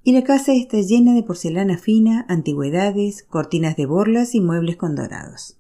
Y 0.05 0.12
la 0.12 0.22
casa 0.22 0.52
está 0.52 0.80
llena 0.80 1.14
de 1.14 1.24
porcelana 1.24 1.78
fina, 1.78 2.24
antigüedades, 2.28 3.24
cortinas 3.24 3.74
de 3.76 3.86
borlas 3.86 4.36
y 4.36 4.40
muebles 4.40 4.76
con 4.76 4.94
dorados 4.94 5.59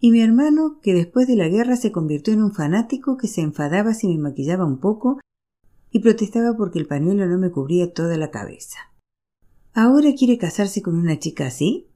y 0.00 0.10
mi 0.10 0.22
hermano, 0.22 0.80
que 0.82 0.94
después 0.94 1.28
de 1.28 1.36
la 1.36 1.48
guerra 1.48 1.76
se 1.76 1.92
convirtió 1.92 2.32
en 2.32 2.42
un 2.42 2.54
fanático 2.54 3.18
que 3.18 3.28
se 3.28 3.42
enfadaba 3.42 3.92
si 3.92 4.08
me 4.08 4.16
maquillaba 4.16 4.64
un 4.64 4.78
poco 4.78 5.20
y 5.90 6.00
protestaba 6.00 6.56
porque 6.56 6.78
el 6.78 6.86
pañuelo 6.86 7.26
no 7.26 7.38
me 7.38 7.50
cubría 7.50 7.92
toda 7.92 8.16
la 8.16 8.30
cabeza. 8.30 8.78
¿Ahora 9.74 10.14
quiere 10.16 10.38
casarse 10.38 10.80
con 10.80 10.96
una 10.96 11.18
chica 11.18 11.46
así? 11.46 11.86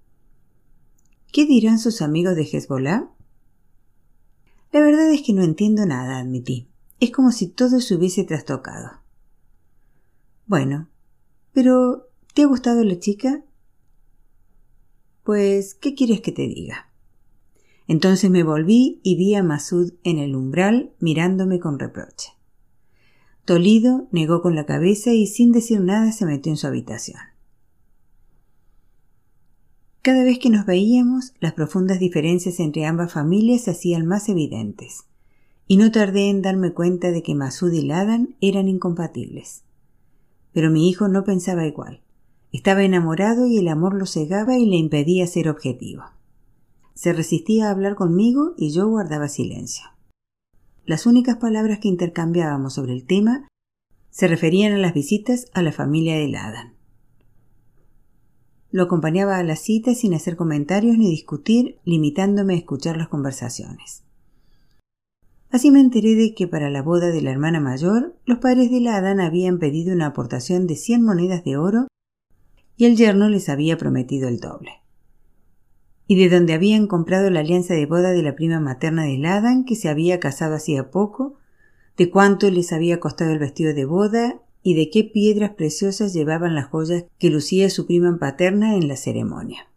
¿Qué 1.33 1.47
dirán 1.47 1.79
sus 1.79 2.03
amigos 2.03 2.37
de 2.37 2.43
Hezbollah? 2.43 3.11
La 4.71 4.81
verdad 4.81 5.11
es 5.11 5.23
que 5.23 5.33
no 5.33 5.43
entiendo 5.43 5.87
nada, 5.87 6.19
admití. 6.19 6.69
Es 7.01 7.11
como 7.11 7.33
si 7.33 7.49
todo 7.49 7.81
se 7.81 7.95
hubiese 7.95 8.25
trastocado. 8.25 9.04
Bueno, 10.47 10.89
pero 11.53 12.09
¿te 12.35 12.43
ha 12.43 12.47
gustado 12.47 12.85
la 12.85 12.99
chica? 12.99 13.43
Pues, 15.23 15.75
¿qué 15.75 15.95
quieres 15.95 16.21
que 16.21 16.33
te 16.33 16.43
diga? 16.43 16.91
Entonces 17.87 18.31
me 18.31 18.43
volví 18.43 19.01
y 19.03 19.17
vi 19.17 19.35
a 19.35 19.43
Masud 19.43 19.93
en 20.05 20.19
el 20.19 20.37
umbral 20.37 20.93
mirándome 21.01 21.61
con 21.61 21.79
reproche. 21.79 22.31
Tolido 23.45 24.09
negó 24.11 24.43
con 24.43 24.55
la 24.55 24.65
cabeza 24.65 25.13
y 25.13 25.27
sin 25.27 25.53
decir 25.53 25.81
nada 25.81 26.13
se 26.13 26.25
metió 26.27 26.51
en 26.51 26.57
su 26.57 26.67
habitación. 26.67 27.21
Cada 30.01 30.25
vez 30.25 30.39
que 30.39 30.51
nos 30.51 30.67
veíamos, 30.67 31.33
las 31.41 31.55
profundas 31.55 31.99
diferencias 31.99 32.61
entre 32.61 32.85
ambas 32.85 33.13
familias 33.13 33.63
se 33.63 33.71
hacían 33.71 34.07
más 34.07 34.29
evidentes, 34.29 35.05
y 35.67 35.79
no 35.79 35.91
tardé 35.91 36.29
en 36.29 36.43
darme 36.43 36.73
cuenta 36.73 37.11
de 37.11 37.23
que 37.23 37.35
Masud 37.35 37.73
y 37.73 37.83
Ladan 37.83 38.37
eran 38.43 38.69
incompatibles. 38.69 39.65
Pero 40.55 40.71
mi 40.71 40.89
hijo 40.89 41.09
no 41.09 41.25
pensaba 41.25 41.67
igual. 41.67 42.01
Estaba 42.53 42.85
enamorado 42.85 43.47
y 43.47 43.59
el 43.59 43.69
amor 43.69 43.95
lo 43.95 44.07
cegaba 44.07 44.57
y 44.57 44.65
le 44.65 44.77
impedía 44.77 45.27
ser 45.27 45.49
objetivo. 45.49 46.05
Se 46.95 47.13
resistía 47.13 47.67
a 47.67 47.73
hablar 47.73 47.97
conmigo 47.97 48.55
y 48.57 48.71
yo 48.71 48.89
guardaba 48.89 49.29
silencio. 49.29 49.85
Las 50.87 51.07
únicas 51.07 51.37
palabras 51.37 51.81
que 51.81 51.89
intercambiábamos 51.89 52.75
sobre 52.75 52.93
el 52.93 53.05
tema 53.05 53.49
se 54.11 54.29
referían 54.29 54.73
a 54.75 54.79
las 54.79 54.95
visitas 54.95 55.47
a 55.53 55.63
la 55.63 55.73
familia 55.73 56.17
de 56.17 56.29
Ladan. 56.29 56.75
Lo 58.71 58.85
acompañaba 58.85 59.39
a 59.39 59.43
la 59.43 59.57
cita 59.57 59.93
sin 59.95 60.15
hacer 60.15 60.37
comentarios 60.37 60.97
ni 60.97 61.11
discutir, 61.11 61.81
limitándome 61.85 62.55
a 62.55 62.59
escuchar 62.59 62.97
las 62.97 63.09
conversaciones. 63.09 64.04
Así 65.55 65.71
me 65.71 65.79
enteré 65.79 66.17
de 66.17 66.35
que 66.35 66.49
para 66.49 66.69
la 66.69 66.83
boda 66.83 67.13
de 67.13 67.23
la 67.23 67.31
hermana 67.31 67.61
mayor, 67.61 68.17
los 68.27 68.39
padres 68.39 68.73
de 68.73 68.81
Ladan 68.81 69.21
habían 69.21 69.61
pedido 69.61 69.95
una 69.95 70.07
aportación 70.07 70.67
de 70.67 70.75
cien 70.75 71.05
monedas 71.05 71.45
de 71.45 71.57
oro 71.57 71.87
y 72.77 72.87
el 72.87 72.97
yerno 72.97 73.29
les 73.29 73.49
había 73.49 73.79
prometido 73.79 74.27
el 74.27 74.41
doble 74.41 74.73
y 76.09 76.17
de 76.17 76.29
donde 76.29 76.55
habían 76.55 76.89
comprado 76.89 77.31
la 77.31 77.39
alianza 77.39 77.73
de 77.73 77.87
boda 77.87 78.11
de 78.11 78.25
la 78.25 78.35
prima 78.35 78.59
materna 78.59 79.05
de 79.05 79.17
Ladan, 79.17 79.65
que 79.65 79.77
se 79.77 79.89
había 79.89 80.19
casado 80.19 80.57
hacía 80.57 80.91
poco, 80.91 81.37
de 81.97 82.11
cuánto 82.11 82.51
les 82.51 82.73
había 82.73 82.99
costado 82.99 83.31
el 83.31 83.39
vestido 83.39 83.75
de 83.75 83.85
boda 83.85 84.43
y 84.65 84.75
de 84.75 84.91
qué 84.91 85.05
piedras 85.05 85.53
preciosas 85.53 86.13
llevaban 86.13 86.57
las 86.57 86.67
joyas 86.67 87.05
que 87.17 87.31
lucía 87.31 87.71
su 87.71 87.87
prima 87.87 88.19
paterna 88.19 88.75
en 88.75 88.89
la 88.89 88.97
ceremonia. 88.97 89.69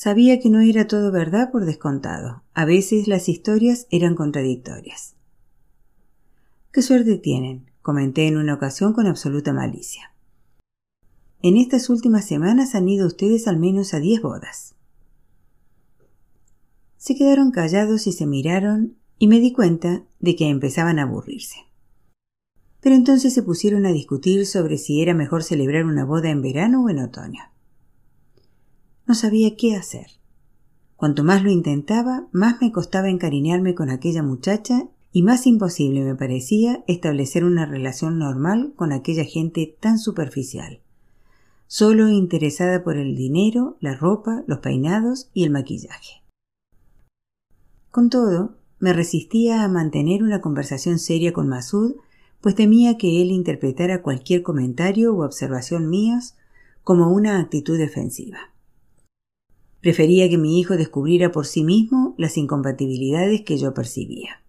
Sabía 0.00 0.38
que 0.38 0.48
no 0.48 0.60
era 0.60 0.86
todo 0.86 1.10
verdad 1.10 1.50
por 1.50 1.64
descontado. 1.64 2.44
A 2.54 2.64
veces 2.64 3.08
las 3.08 3.28
historias 3.28 3.88
eran 3.90 4.14
contradictorias. 4.14 5.16
Qué 6.70 6.82
suerte 6.82 7.16
tienen, 7.16 7.72
comenté 7.82 8.28
en 8.28 8.36
una 8.36 8.54
ocasión 8.54 8.92
con 8.92 9.08
absoluta 9.08 9.52
malicia. 9.52 10.14
En 11.42 11.56
estas 11.56 11.90
últimas 11.90 12.24
semanas 12.24 12.76
han 12.76 12.88
ido 12.88 13.08
ustedes 13.08 13.48
al 13.48 13.58
menos 13.58 13.92
a 13.92 13.98
diez 13.98 14.22
bodas. 14.22 14.76
Se 16.96 17.16
quedaron 17.16 17.50
callados 17.50 18.06
y 18.06 18.12
se 18.12 18.24
miraron 18.24 18.98
y 19.18 19.26
me 19.26 19.40
di 19.40 19.52
cuenta 19.52 20.04
de 20.20 20.36
que 20.36 20.48
empezaban 20.48 21.00
a 21.00 21.02
aburrirse. 21.02 21.66
Pero 22.80 22.94
entonces 22.94 23.34
se 23.34 23.42
pusieron 23.42 23.84
a 23.84 23.90
discutir 23.90 24.46
sobre 24.46 24.78
si 24.78 25.02
era 25.02 25.12
mejor 25.12 25.42
celebrar 25.42 25.86
una 25.86 26.04
boda 26.04 26.30
en 26.30 26.40
verano 26.40 26.84
o 26.84 26.88
en 26.88 27.00
otoño. 27.00 27.42
No 29.08 29.14
sabía 29.14 29.56
qué 29.56 29.74
hacer. 29.74 30.06
Cuanto 30.94 31.24
más 31.24 31.42
lo 31.42 31.50
intentaba, 31.50 32.28
más 32.30 32.60
me 32.60 32.70
costaba 32.72 33.08
encariñarme 33.08 33.74
con 33.74 33.88
aquella 33.88 34.22
muchacha 34.22 34.86
y 35.12 35.22
más 35.22 35.46
imposible 35.46 36.04
me 36.04 36.14
parecía 36.14 36.84
establecer 36.86 37.42
una 37.44 37.64
relación 37.64 38.18
normal 38.18 38.74
con 38.76 38.92
aquella 38.92 39.24
gente 39.24 39.74
tan 39.80 39.98
superficial, 39.98 40.82
solo 41.66 42.10
interesada 42.10 42.84
por 42.84 42.98
el 42.98 43.16
dinero, 43.16 43.78
la 43.80 43.94
ropa, 43.94 44.44
los 44.46 44.58
peinados 44.58 45.30
y 45.32 45.44
el 45.44 45.50
maquillaje. 45.50 46.22
Con 47.90 48.10
todo, 48.10 48.58
me 48.78 48.92
resistía 48.92 49.64
a 49.64 49.68
mantener 49.68 50.22
una 50.22 50.42
conversación 50.42 50.98
seria 50.98 51.32
con 51.32 51.48
Masud, 51.48 51.94
pues 52.42 52.54
temía 52.54 52.98
que 52.98 53.22
él 53.22 53.30
interpretara 53.30 54.02
cualquier 54.02 54.42
comentario 54.42 55.14
u 55.14 55.22
observación 55.22 55.88
mías 55.88 56.36
como 56.84 57.10
una 57.10 57.40
actitud 57.40 57.78
defensiva. 57.78 58.52
Prefería 59.80 60.28
que 60.28 60.38
mi 60.38 60.58
hijo 60.58 60.76
descubriera 60.76 61.30
por 61.30 61.46
sí 61.46 61.62
mismo 61.62 62.14
las 62.18 62.36
incompatibilidades 62.36 63.42
que 63.42 63.58
yo 63.58 63.74
percibía. 63.74 64.42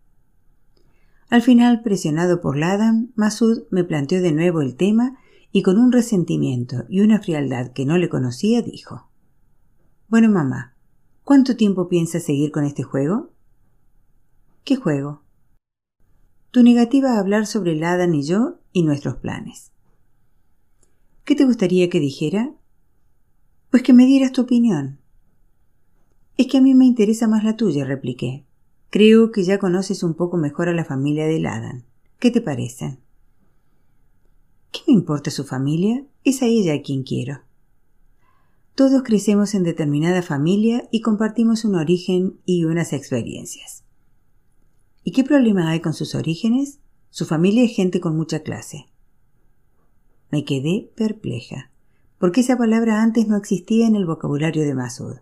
Al 1.29 1.41
final, 1.41 1.83
presionado 1.83 2.41
por 2.41 2.57
Ladan, 2.57 3.11
Masud 3.15 3.63
me 3.69 3.83
planteó 3.83 4.21
de 4.21 4.31
nuevo 4.31 4.61
el 4.61 4.75
tema 4.75 5.19
y 5.51 5.61
con 5.61 5.77
un 5.77 5.91
resentimiento 5.91 6.85
y 6.89 7.01
una 7.01 7.21
frialdad 7.21 7.71
que 7.73 7.85
no 7.85 7.97
le 7.97 8.09
conocía 8.09 8.61
dijo 8.61 9.09
Bueno, 10.07 10.29
mamá, 10.29 10.75
¿Cuánto 11.29 11.55
tiempo 11.55 11.89
piensas 11.89 12.23
seguir 12.23 12.51
con 12.51 12.65
este 12.65 12.81
juego? 12.81 13.29
¿Qué 14.63 14.77
juego? 14.77 15.21
Tu 16.49 16.63
negativa 16.63 17.11
a 17.11 17.19
hablar 17.19 17.45
sobre 17.45 17.73
el 17.73 17.83
Adam 17.83 18.15
y 18.15 18.23
yo 18.23 18.61
y 18.73 18.81
nuestros 18.81 19.17
planes. 19.17 19.71
¿Qué 21.25 21.35
te 21.35 21.45
gustaría 21.45 21.87
que 21.87 21.99
dijera? 21.99 22.55
Pues 23.69 23.83
que 23.83 23.93
me 23.93 24.07
dieras 24.07 24.31
tu 24.31 24.41
opinión. 24.41 25.01
Es 26.39 26.47
que 26.47 26.59
a 26.59 26.61
mí 26.61 26.73
me 26.73 26.85
interesa 26.85 27.27
más 27.27 27.43
la 27.43 27.57
tuya, 27.57 27.83
repliqué. 27.83 28.45
Creo 28.89 29.29
que 29.33 29.43
ya 29.43 29.59
conoces 29.59 30.03
un 30.03 30.13
poco 30.13 30.37
mejor 30.37 30.69
a 30.69 30.73
la 30.73 30.85
familia 30.85 31.27
de 31.27 31.37
Ladan. 31.37 31.83
¿Qué 32.17 32.31
te 32.31 32.39
parecen? 32.39 33.01
¿Qué 34.71 34.79
me 34.87 34.93
importa 34.93 35.31
su 35.31 35.43
familia? 35.43 36.05
Es 36.23 36.41
a 36.41 36.45
ella 36.45 36.75
a 36.75 36.81
quien 36.81 37.03
quiero. 37.03 37.41
Todos 38.73 39.03
crecemos 39.03 39.53
en 39.53 39.63
determinada 39.63 40.21
familia 40.21 40.87
y 40.93 41.01
compartimos 41.01 41.65
un 41.65 41.75
origen 41.75 42.39
y 42.45 42.63
unas 42.63 42.93
experiencias. 42.93 43.83
¿Y 45.03 45.11
qué 45.11 45.25
problema 45.25 45.69
hay 45.69 45.81
con 45.81 45.93
sus 45.93 46.15
orígenes? 46.15 46.79
Su 47.09 47.25
familia 47.25 47.65
es 47.65 47.75
gente 47.75 47.99
con 47.99 48.15
mucha 48.15 48.43
clase. 48.43 48.85
Me 50.31 50.45
quedé 50.45 50.89
perpleja, 50.95 51.69
porque 52.17 52.39
esa 52.39 52.57
palabra 52.57 53.03
antes 53.03 53.27
no 53.27 53.35
existía 53.35 53.87
en 53.87 53.97
el 53.97 54.05
vocabulario 54.05 54.63
de 54.63 54.73
Masud. 54.73 55.17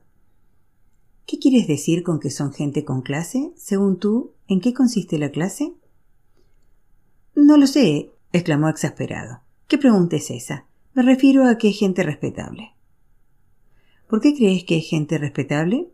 ¿Qué 1.27 1.39
quieres 1.39 1.67
decir 1.67 2.03
con 2.03 2.21
que 2.21 2.31
son 2.31 2.53
gente 2.53 2.85
con 2.85 3.01
clase? 3.01 3.51
Según 3.57 3.99
tú, 3.99 4.31
¿en 4.47 4.61
qué 4.61 4.73
consiste 4.73 5.19
la 5.19 5.29
clase? 5.29 5.73
No 7.35 7.57
lo 7.57 7.67
sé, 7.67 8.13
exclamó 8.31 8.69
exasperado. 8.69 9.41
¿Qué 9.67 9.77
pregunta 9.77 10.15
es 10.15 10.31
esa? 10.31 10.67
Me 10.93 11.03
refiero 11.03 11.45
a 11.45 11.57
que 11.57 11.67
es 11.67 11.77
gente 11.77 12.03
respetable. 12.03 12.71
¿Por 14.07 14.21
qué 14.21 14.33
crees 14.35 14.63
que 14.63 14.77
es 14.77 14.87
gente 14.87 15.17
respetable? 15.17 15.89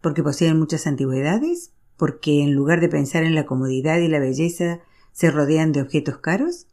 ¿Porque 0.00 0.24
poseen 0.24 0.58
muchas 0.58 0.88
antigüedades? 0.88 1.72
¿Porque 1.96 2.42
en 2.42 2.52
lugar 2.52 2.80
de 2.80 2.88
pensar 2.88 3.22
en 3.22 3.36
la 3.36 3.46
comodidad 3.46 4.00
y 4.00 4.08
la 4.08 4.18
belleza 4.18 4.80
se 5.12 5.30
rodean 5.30 5.70
de 5.70 5.82
objetos 5.82 6.18
caros? 6.18 6.66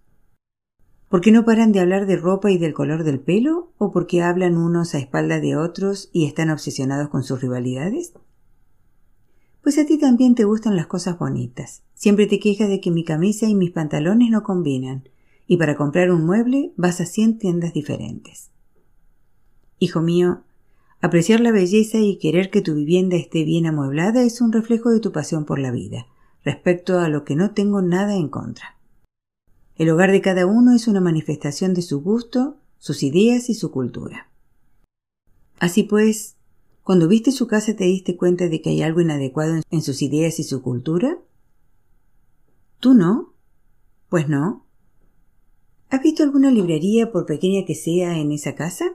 ¿Porque 1.12 1.34
no 1.34 1.44
paran 1.44 1.74
de 1.74 1.82
hablar 1.82 2.06
de 2.08 2.16
ropa 2.16 2.50
y 2.50 2.58
del 2.58 2.74
color 2.74 3.04
del 3.04 3.20
pelo? 3.20 3.74
¿O 3.78 3.92
porque 3.92 4.22
hablan 4.22 4.58
unos 4.58 4.96
a 4.96 4.98
espaldas 4.98 5.42
de 5.42 5.58
otros 5.58 6.10
y 6.14 6.26
están 6.26 6.50
obsesionados 6.50 7.10
con 7.10 7.24
sus 7.24 7.42
rivalidades? 7.42 8.14
Pues 9.62 9.78
a 9.78 9.86
ti 9.86 10.00
también 10.00 10.36
te 10.36 10.46
gustan 10.46 10.78
las 10.78 10.88
cosas 10.88 11.20
bonitas. 11.20 11.84
Siempre 11.94 12.28
te 12.28 12.40
quejas 12.40 12.70
de 12.70 12.80
que 12.80 12.92
mi 12.92 13.04
camisa 13.04 13.46
y 13.46 13.56
mis 13.56 13.72
pantalones 13.72 14.30
no 14.32 14.42
combinan, 14.42 15.10
y 15.46 15.58
para 15.58 15.76
comprar 15.76 16.12
un 16.12 16.26
mueble 16.26 16.72
vas 16.78 17.02
a 17.02 17.06
cien 17.06 17.38
tiendas 17.38 17.74
diferentes. 17.74 18.50
Hijo 19.80 20.02
mío, 20.02 20.44
Apreciar 21.04 21.40
la 21.40 21.52
belleza 21.52 21.98
y 21.98 22.20
querer 22.20 22.52
que 22.52 22.62
tu 22.62 22.76
vivienda 22.76 23.16
esté 23.16 23.44
bien 23.44 23.66
amueblada 23.66 24.22
es 24.22 24.40
un 24.40 24.52
reflejo 24.52 24.92
de 24.92 25.00
tu 25.00 25.12
pasión 25.12 25.46
por 25.46 25.58
la 25.58 25.72
vida, 25.72 26.06
respecto 26.46 27.00
a 27.00 27.10
lo 27.10 27.26
que 27.26 27.36
no 27.36 27.52
tengo 27.56 27.82
nada 27.82 28.16
en 28.16 28.30
contra. 28.30 28.78
El 29.82 29.90
hogar 29.90 30.12
de 30.12 30.22
cada 30.22 30.46
uno 30.46 30.76
es 30.76 30.88
una 30.88 31.02
manifestación 31.02 31.74
de 31.74 31.82
su 31.82 32.04
gusto, 32.04 32.60
sus 32.78 33.02
ideas 33.02 33.50
y 33.50 33.56
su 33.56 33.72
cultura. 33.72 34.30
Así 35.58 35.82
pues, 35.82 36.36
cuando 36.84 37.08
viste 37.08 37.32
su 37.32 37.48
casa 37.48 37.76
te 37.76 37.86
diste 37.86 38.16
cuenta 38.16 38.48
de 38.48 38.62
que 38.62 38.70
hay 38.70 38.84
algo 38.84 39.02
inadecuado 39.02 39.60
en 39.72 39.82
sus 39.82 40.04
ideas 40.04 40.38
y 40.38 40.44
su 40.44 40.62
cultura? 40.62 41.18
¿Tú 42.80 42.94
no? 42.94 43.34
Pues 44.08 44.30
no. 44.30 44.68
¿Has 45.90 46.04
visto 46.04 46.22
alguna 46.22 46.52
librería, 46.52 47.12
por 47.12 47.26
pequeña 47.26 47.66
que 47.66 47.74
sea, 47.74 48.20
en 48.20 48.32
esa 48.32 48.54
casa? 48.54 48.86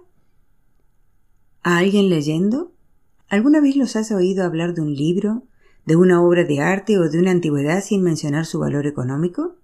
¿A 1.64 1.78
alguien 1.78 2.08
leyendo? 2.08 2.70
¿Alguna 3.26 3.60
vez 3.60 3.74
los 3.74 3.96
has 3.96 4.12
oído 4.12 4.44
hablar 4.44 4.72
de 4.72 4.82
un 4.82 4.94
libro, 4.94 5.48
de 5.84 5.96
una 5.96 6.22
obra 6.22 6.44
de 6.44 6.60
arte 6.60 6.96
o 6.96 7.10
de 7.10 7.18
una 7.18 7.32
antigüedad 7.32 7.82
sin 7.82 8.04
mencionar 8.04 8.46
su 8.46 8.60
valor 8.60 8.86
económico? 8.86 9.56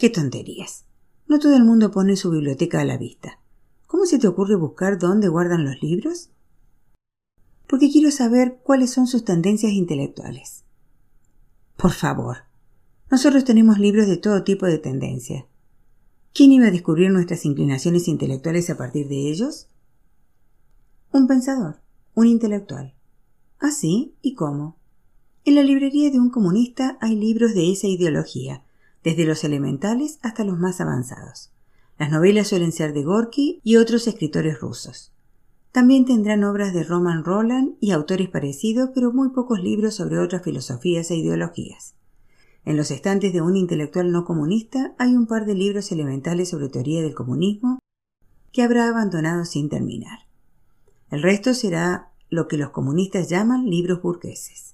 ¡Qué 0.00 0.08
tonterías! 0.08 0.86
No 1.28 1.38
todo 1.38 1.54
el 1.54 1.62
mundo 1.62 1.90
pone 1.90 2.16
su 2.16 2.30
biblioteca 2.30 2.80
a 2.80 2.86
la 2.86 2.96
vista. 2.96 3.38
¿Cómo 3.86 4.06
se 4.06 4.18
te 4.18 4.28
ocurre 4.28 4.56
buscar 4.56 4.98
dónde 4.98 5.28
guardan 5.28 5.66
los 5.66 5.82
libros? 5.82 6.30
Porque 7.68 7.90
quiero 7.90 8.10
saber 8.10 8.60
cuáles 8.62 8.90
son 8.92 9.06
sus 9.06 9.26
tendencias 9.26 9.72
intelectuales. 9.72 10.64
Por 11.76 11.92
favor. 11.92 12.38
Nosotros 13.10 13.44
tenemos 13.44 13.78
libros 13.78 14.06
de 14.06 14.16
todo 14.16 14.42
tipo 14.42 14.64
de 14.64 14.78
tendencia. 14.78 15.46
¿Quién 16.32 16.52
iba 16.52 16.68
a 16.68 16.70
descubrir 16.70 17.10
nuestras 17.10 17.44
inclinaciones 17.44 18.08
intelectuales 18.08 18.70
a 18.70 18.78
partir 18.78 19.06
de 19.06 19.30
ellos? 19.30 19.68
Un 21.12 21.26
pensador, 21.26 21.82
un 22.14 22.26
intelectual. 22.26 22.94
¿Ah, 23.58 23.70
sí? 23.70 24.14
¿Y 24.22 24.34
cómo? 24.34 24.78
En 25.44 25.56
la 25.56 25.62
librería 25.62 26.10
de 26.10 26.18
un 26.18 26.30
comunista 26.30 26.96
hay 27.02 27.16
libros 27.16 27.52
de 27.52 27.70
esa 27.70 27.86
ideología, 27.86 28.64
desde 29.04 29.24
los 29.24 29.44
elementales 29.44 30.18
hasta 30.22 30.44
los 30.44 30.58
más 30.58 30.80
avanzados. 30.80 31.52
Las 31.98 32.10
novelas 32.10 32.48
suelen 32.48 32.72
ser 32.72 32.92
de 32.92 33.02
Gorky 33.02 33.60
y 33.62 33.76
otros 33.76 34.06
escritores 34.06 34.60
rusos. 34.60 35.12
También 35.72 36.04
tendrán 36.04 36.44
obras 36.44 36.74
de 36.74 36.82
Roman 36.82 37.24
Roland 37.24 37.74
y 37.80 37.92
autores 37.92 38.28
parecidos, 38.28 38.90
pero 38.94 39.12
muy 39.12 39.30
pocos 39.30 39.62
libros 39.62 39.94
sobre 39.94 40.18
otras 40.18 40.42
filosofías 40.42 41.10
e 41.10 41.16
ideologías. 41.16 41.94
En 42.64 42.76
los 42.76 42.90
estantes 42.90 43.32
de 43.32 43.40
un 43.40 43.56
intelectual 43.56 44.12
no 44.12 44.24
comunista 44.24 44.94
hay 44.98 45.14
un 45.14 45.26
par 45.26 45.46
de 45.46 45.54
libros 45.54 45.92
elementales 45.92 46.50
sobre 46.50 46.68
teoría 46.68 47.02
del 47.02 47.14
comunismo 47.14 47.78
que 48.52 48.62
habrá 48.62 48.88
abandonado 48.88 49.44
sin 49.44 49.68
terminar. 49.68 50.20
El 51.10 51.22
resto 51.22 51.54
será 51.54 52.12
lo 52.28 52.48
que 52.48 52.56
los 52.56 52.70
comunistas 52.70 53.28
llaman 53.28 53.68
libros 53.68 54.02
burgueses. 54.02 54.69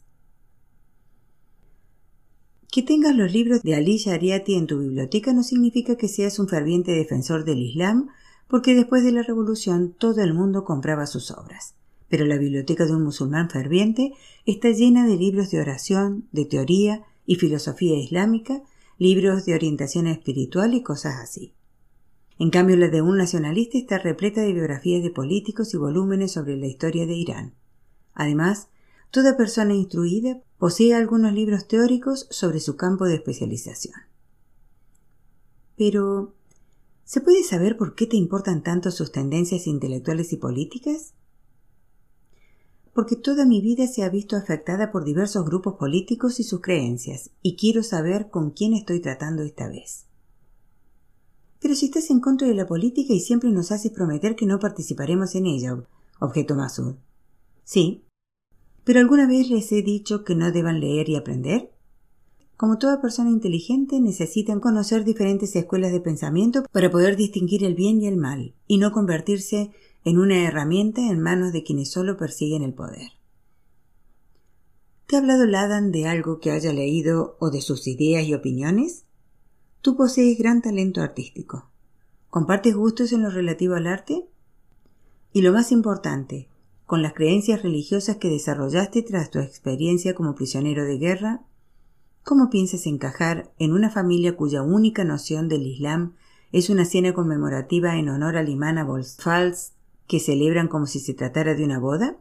Que 2.77 2.83
tengas 2.83 3.17
los 3.17 3.33
libros 3.33 3.63
de 3.63 3.75
Ali 3.75 3.97
Shariati 3.97 4.55
en 4.55 4.67
tu 4.67 4.79
biblioteca 4.79 5.33
no 5.33 5.43
significa 5.43 5.97
que 5.97 6.09
seas 6.09 6.39
un 6.39 6.47
ferviente 6.47 6.93
defensor 6.93 7.47
del 7.47 7.63
Islam, 7.63 8.11
porque 8.49 8.75
después 8.75 9.03
de 9.03 9.13
la 9.13 9.23
revolución 9.23 9.95
todo 9.99 10.21
el 10.21 10.35
mundo 10.35 10.63
compraba 10.67 11.07
sus 11.07 11.31
obras. 11.31 11.75
Pero 12.11 12.27
la 12.27 12.37
biblioteca 12.37 12.85
de 12.85 12.95
un 12.95 13.03
musulmán 13.03 13.49
ferviente 13.49 14.13
está 14.45 14.69
llena 14.73 15.07
de 15.07 15.17
libros 15.17 15.51
de 15.51 15.59
oración, 15.59 16.29
de 16.33 16.45
teoría 16.45 17.03
y 17.25 17.37
filosofía 17.37 17.97
islámica, 17.97 18.63
libros 18.99 19.47
de 19.47 19.55
orientación 19.55 20.07
espiritual 20.07 20.75
y 20.75 20.83
cosas 20.83 21.15
así. 21.15 21.55
En 22.39 22.51
cambio, 22.51 22.77
la 22.77 22.89
de 22.89 23.01
un 23.01 23.17
nacionalista 23.17 23.79
está 23.79 23.97
repleta 23.97 24.43
de 24.43 24.53
biografías 24.53 25.03
de 25.03 25.09
políticos 25.09 25.73
y 25.73 25.79
volúmenes 25.79 26.33
sobre 26.33 26.59
la 26.59 26.67
historia 26.67 27.07
de 27.07 27.15
Irán. 27.15 27.55
Además, 28.13 28.69
toda 29.11 29.39
persona 29.39 29.73
instruida 29.73 30.43
posee 30.59 30.95
algunos 30.95 31.33
libros 31.33 31.69
teóricos 31.69 32.27
sobre 32.31 32.61
su 32.61 32.77
campo 32.77 33.05
de 33.05 33.17
especialización. 33.17 33.95
Pero, 35.77 36.35
¿se 37.05 37.21
puede 37.21 37.43
saber 37.43 37.77
por 37.77 37.95
qué 37.95 38.07
te 38.07 38.17
importan 38.17 38.63
tanto 38.63 38.91
sus 38.91 39.13
tendencias 39.13 39.67
intelectuales 39.67 40.33
y 40.33 40.39
políticas? 40.39 41.13
Porque 42.95 43.17
toda 43.17 43.45
mi 43.45 43.61
vida 43.61 43.87
se 43.87 44.03
ha 44.03 44.09
visto 44.09 44.37
afectada 44.37 44.91
por 44.91 45.05
diversos 45.05 45.45
grupos 45.45 45.75
políticos 45.75 46.41
y 46.41 46.45
sus 46.45 46.63
creencias, 46.63 47.31
y 47.43 47.57
quiero 47.57 47.83
saber 47.83 48.31
con 48.31 48.53
quién 48.53 48.73
estoy 48.73 49.01
tratando 49.01 49.43
esta 49.43 49.69
vez. 49.69 50.07
Pero 51.61 51.75
si 51.75 51.87
estás 51.87 52.11
en 52.11 52.21
contra 52.21 52.49
de 52.49 52.55
la 52.55 52.67
política 52.67 53.13
y 53.13 53.21
siempre 53.21 53.51
nos 53.51 53.73
haces 53.73 53.93
prometer 53.93 54.37
que 54.37 54.47
no 54.47 54.59
participaremos 54.59 55.35
en 55.35 55.47
ella, 55.47 55.85
objetó 56.21 56.55
Masud. 56.55 56.95
Sí. 57.65 58.06
¿Pero 58.87 59.01
alguna 59.01 59.27
vez 59.27 59.51
les 59.51 59.73
he 59.73 59.83
dicho 59.83 60.23
que 60.23 60.37
no 60.37 60.53
deban 60.53 60.79
leer 60.79 61.09
y 61.09 61.17
aprender? 61.17 61.73
Como 62.57 62.79
toda 62.79 63.03
persona 63.03 63.31
inteligente, 63.31 64.01
necesitan 64.01 64.61
conocer 64.61 65.05
diferentes 65.05 65.57
escuelas 65.57 65.91
de 65.91 66.01
pensamiento 66.01 66.63
para 66.71 66.89
poder 66.89 67.17
distinguir 67.17 67.65
el 67.65 67.75
bien 67.75 68.01
y 68.01 68.07
el 68.07 68.17
mal, 68.17 68.55
y 68.69 68.79
no 68.79 68.93
convertirse 68.93 69.73
en 70.05 70.19
una 70.19 70.47
herramienta 70.47 71.01
en 71.01 71.21
manos 71.21 71.53
de 71.53 71.65
quienes 71.65 71.91
solo 71.91 72.17
persiguen 72.17 72.63
el 72.63 72.75
poder. 72.75 73.11
¿Te 75.09 75.17
ha 75.17 75.19
hablado 75.19 75.47
Ladan 75.47 75.91
de 75.91 76.07
algo 76.07 76.39
que 76.39 76.53
haya 76.53 76.73
leído 76.73 77.37
o 77.41 77.51
de 77.51 77.63
sus 77.63 77.89
ideas 77.89 78.25
y 78.25 78.35
opiniones? 78.35 79.05
Tú 79.83 79.97
posees 79.97 80.39
gran 80.39 80.63
talento 80.63 81.03
artístico. 81.03 81.73
¿Compartes 82.31 82.77
gustos 82.77 83.13
en 83.13 83.25
lo 83.25 83.31
relativo 83.31 83.75
al 83.75 83.89
arte? 83.89 84.29
Y 85.33 85.43
lo 85.43 85.53
más 85.53 85.73
importante, 85.73 86.49
con 86.87 87.03
las 87.03 87.15
creencias 87.15 87.63
religiosas 87.63 88.17
que 88.17 88.31
desarrollaste 88.31 89.03
tras 89.03 89.31
tu 89.31 89.41
experiencia 89.41 90.15
como 90.15 90.37
prisionero 90.37 90.85
de 90.85 90.99
guerra, 90.99 91.45
¿cómo 92.23 92.49
piensas 92.49 92.87
encajar 92.87 93.53
en 93.59 93.73
una 93.73 93.91
familia 93.91 94.37
cuya 94.37 94.63
única 94.63 95.03
noción 95.03 95.49
del 95.49 95.67
Islam 95.67 96.15
es 96.53 96.71
una 96.71 96.85
cena 96.85 97.13
conmemorativa 97.13 97.97
en 97.97 98.09
honor 98.09 98.37
al 98.37 98.49
imán 98.49 98.79
Abolfals 98.79 99.73
que 100.07 100.21
celebran 100.21 100.69
como 100.69 100.87
si 100.87 101.01
se 101.01 101.13
tratara 101.13 101.55
de 101.55 101.65
una 101.65 101.81
boda? 101.81 102.19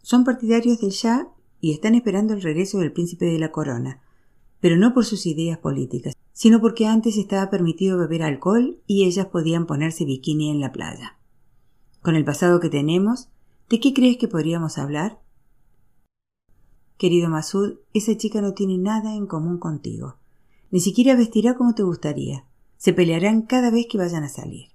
Son 0.00 0.24
partidarios 0.24 0.80
del 0.80 0.90
Shah 0.90 1.28
y 1.60 1.72
están 1.72 1.96
esperando 1.96 2.34
el 2.34 2.42
regreso 2.42 2.78
del 2.78 2.92
príncipe 2.92 3.24
de 3.24 3.40
la 3.40 3.50
corona, 3.50 4.00
pero 4.60 4.76
no 4.76 4.94
por 4.94 5.04
sus 5.04 5.26
ideas 5.26 5.58
políticas, 5.58 6.14
sino 6.32 6.60
porque 6.60 6.86
antes 6.86 7.16
estaba 7.16 7.50
permitido 7.50 7.98
beber 7.98 8.22
alcohol 8.22 8.80
y 8.86 9.06
ellas 9.06 9.26
podían 9.26 9.66
ponerse 9.66 10.04
bikini 10.04 10.50
en 10.50 10.60
la 10.60 10.70
playa. 10.70 11.18
Con 12.02 12.14
el 12.14 12.24
pasado 12.24 12.60
que 12.60 12.68
tenemos, 12.68 13.30
¿de 13.68 13.80
qué 13.80 13.92
crees 13.92 14.16
que 14.16 14.28
podríamos 14.28 14.78
hablar? 14.78 15.20
Querido 16.98 17.28
Masud, 17.28 17.78
esa 17.92 18.16
chica 18.16 18.40
no 18.40 18.54
tiene 18.54 18.78
nada 18.78 19.14
en 19.14 19.26
común 19.26 19.58
contigo. 19.58 20.16
Ni 20.70 20.80
siquiera 20.80 21.14
vestirá 21.14 21.54
como 21.54 21.74
te 21.74 21.82
gustaría. 21.82 22.46
Se 22.78 22.92
pelearán 22.92 23.42
cada 23.42 23.70
vez 23.70 23.86
que 23.90 23.98
vayan 23.98 24.24
a 24.24 24.28
salir. 24.28 24.68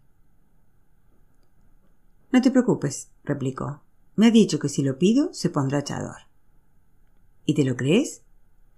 No 2.32 2.42
te 2.42 2.52
preocupes, 2.52 3.10
replicó. 3.24 3.82
Me 4.16 4.28
ha 4.28 4.32
dicho 4.32 4.60
que 4.60 4.70
si 4.70 4.84
lo 4.84 4.98
pido 4.98 5.34
se 5.34 5.50
pondrá 5.50 5.84
chador. 5.84 6.28
¿Y 7.46 7.56
te 7.56 7.64
lo 7.64 7.76
crees? 7.76 8.24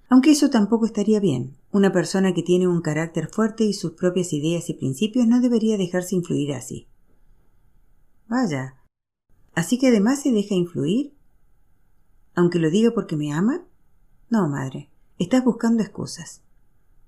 Aunque 0.10 0.32
eso 0.32 0.50
tampoco 0.50 0.86
estaría 0.86 1.20
bien. 1.20 1.58
Una 1.72 1.92
persona 1.92 2.34
que 2.34 2.44
tiene 2.44 2.68
un 2.68 2.82
carácter 2.82 3.30
fuerte 3.30 3.64
y 3.66 3.74
sus 3.74 3.94
propias 3.94 4.32
ideas 4.32 4.70
y 4.70 4.74
principios 4.74 5.28
no 5.28 5.42
debería 5.42 5.78
dejarse 5.78 6.16
influir 6.16 6.54
así. 6.54 6.88
Vaya. 8.28 8.76
¿Así 9.56 9.78
que 9.78 9.88
además 9.88 10.22
se 10.22 10.32
deja 10.32 10.56
influir? 10.56 11.14
¿Aunque 12.36 12.60
lo 12.60 12.70
diga 12.70 12.92
porque 12.92 13.16
me 13.16 13.32
ama? 13.32 13.64
No, 14.30 14.50
madre. 14.50 14.90
Estás 15.20 15.44
buscando 15.44 15.84
excusas. 15.84 16.42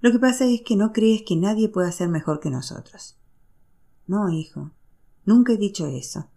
Lo 0.02 0.12
que 0.12 0.20
pasa 0.20 0.46
es 0.46 0.62
que 0.62 0.76
no 0.76 0.94
crees 0.94 1.24
que 1.24 1.36
nadie 1.36 1.70
pueda 1.70 1.92
ser 1.92 2.10
mejor 2.10 2.40
que 2.40 2.52
nosotros. 2.52 3.18
No, 4.08 4.30
hijo. 4.30 4.72
Nunca 5.26 5.54
he 5.54 5.58
dicho 5.58 5.88
eso. 5.88 6.28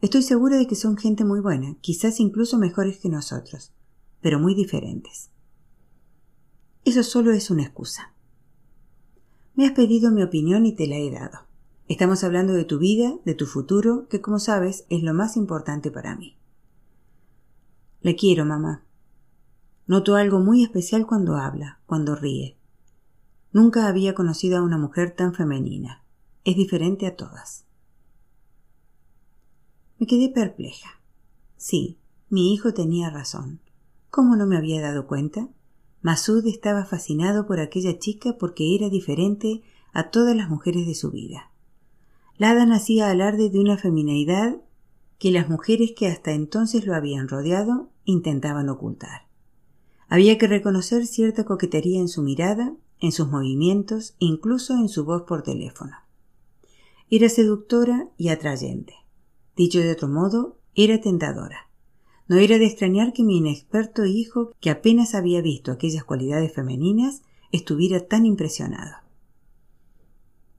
Estoy 0.00 0.22
segura 0.22 0.56
de 0.56 0.66
que 0.66 0.76
son 0.76 0.96
gente 0.96 1.24
muy 1.24 1.40
buena, 1.40 1.76
quizás 1.80 2.20
incluso 2.20 2.58
mejores 2.58 2.98
que 2.98 3.08
nosotros, 3.08 3.72
pero 4.20 4.38
muy 4.38 4.54
diferentes. 4.54 5.30
Eso 6.84 7.02
solo 7.02 7.32
es 7.32 7.50
una 7.50 7.62
excusa. 7.62 8.12
Me 9.54 9.66
has 9.66 9.72
pedido 9.72 10.10
mi 10.10 10.22
opinión 10.22 10.66
y 10.66 10.74
te 10.74 10.86
la 10.86 10.96
he 10.96 11.10
dado. 11.10 11.46
Estamos 11.92 12.24
hablando 12.24 12.54
de 12.54 12.64
tu 12.64 12.78
vida, 12.78 13.18
de 13.26 13.34
tu 13.34 13.44
futuro, 13.44 14.08
que 14.08 14.22
como 14.22 14.38
sabes 14.38 14.86
es 14.88 15.02
lo 15.02 15.12
más 15.12 15.36
importante 15.36 15.90
para 15.90 16.16
mí. 16.16 16.38
Le 18.00 18.16
quiero, 18.16 18.46
mamá. 18.46 18.86
Noto 19.86 20.14
algo 20.14 20.40
muy 20.40 20.62
especial 20.62 21.06
cuando 21.06 21.36
habla, 21.36 21.80
cuando 21.84 22.16
ríe. 22.16 22.56
Nunca 23.52 23.88
había 23.88 24.14
conocido 24.14 24.56
a 24.56 24.62
una 24.62 24.78
mujer 24.78 25.14
tan 25.14 25.34
femenina. 25.34 26.02
Es 26.44 26.56
diferente 26.56 27.06
a 27.06 27.14
todas. 27.14 27.66
Me 29.98 30.06
quedé 30.06 30.30
perpleja. 30.30 30.98
Sí, 31.58 31.98
mi 32.30 32.54
hijo 32.54 32.72
tenía 32.72 33.10
razón. 33.10 33.60
¿Cómo 34.08 34.34
no 34.36 34.46
me 34.46 34.56
había 34.56 34.80
dado 34.80 35.06
cuenta? 35.06 35.50
Masud 36.00 36.46
estaba 36.46 36.86
fascinado 36.86 37.46
por 37.46 37.60
aquella 37.60 37.98
chica 37.98 38.38
porque 38.38 38.74
era 38.74 38.88
diferente 38.88 39.60
a 39.92 40.10
todas 40.10 40.34
las 40.34 40.48
mujeres 40.48 40.86
de 40.86 40.94
su 40.94 41.10
vida. 41.10 41.51
Ladan 42.42 42.72
hacía 42.72 43.08
alarde 43.08 43.50
de 43.50 43.60
una 43.60 43.78
femineidad 43.78 44.56
que 45.20 45.30
las 45.30 45.48
mujeres 45.48 45.92
que 45.96 46.08
hasta 46.08 46.32
entonces 46.32 46.84
lo 46.86 46.96
habían 46.96 47.28
rodeado 47.28 47.90
intentaban 48.04 48.68
ocultar. 48.68 49.28
Había 50.08 50.38
que 50.38 50.48
reconocer 50.48 51.06
cierta 51.06 51.44
coquetería 51.44 52.00
en 52.00 52.08
su 52.08 52.20
mirada, 52.20 52.74
en 52.98 53.12
sus 53.12 53.28
movimientos, 53.28 54.16
incluso 54.18 54.74
en 54.74 54.88
su 54.88 55.04
voz 55.04 55.22
por 55.22 55.44
teléfono. 55.44 55.92
Era 57.08 57.28
seductora 57.28 58.08
y 58.18 58.30
atrayente. 58.30 58.94
Dicho 59.54 59.78
de 59.78 59.92
otro 59.92 60.08
modo, 60.08 60.58
era 60.74 61.00
tentadora. 61.00 61.70
No 62.26 62.38
era 62.38 62.58
de 62.58 62.66
extrañar 62.66 63.12
que 63.12 63.22
mi 63.22 63.36
inexperto 63.36 64.04
hijo, 64.04 64.50
que 64.58 64.70
apenas 64.70 65.14
había 65.14 65.42
visto 65.42 65.70
aquellas 65.70 66.02
cualidades 66.02 66.52
femeninas, 66.52 67.22
estuviera 67.52 68.00
tan 68.08 68.26
impresionado. 68.26 68.96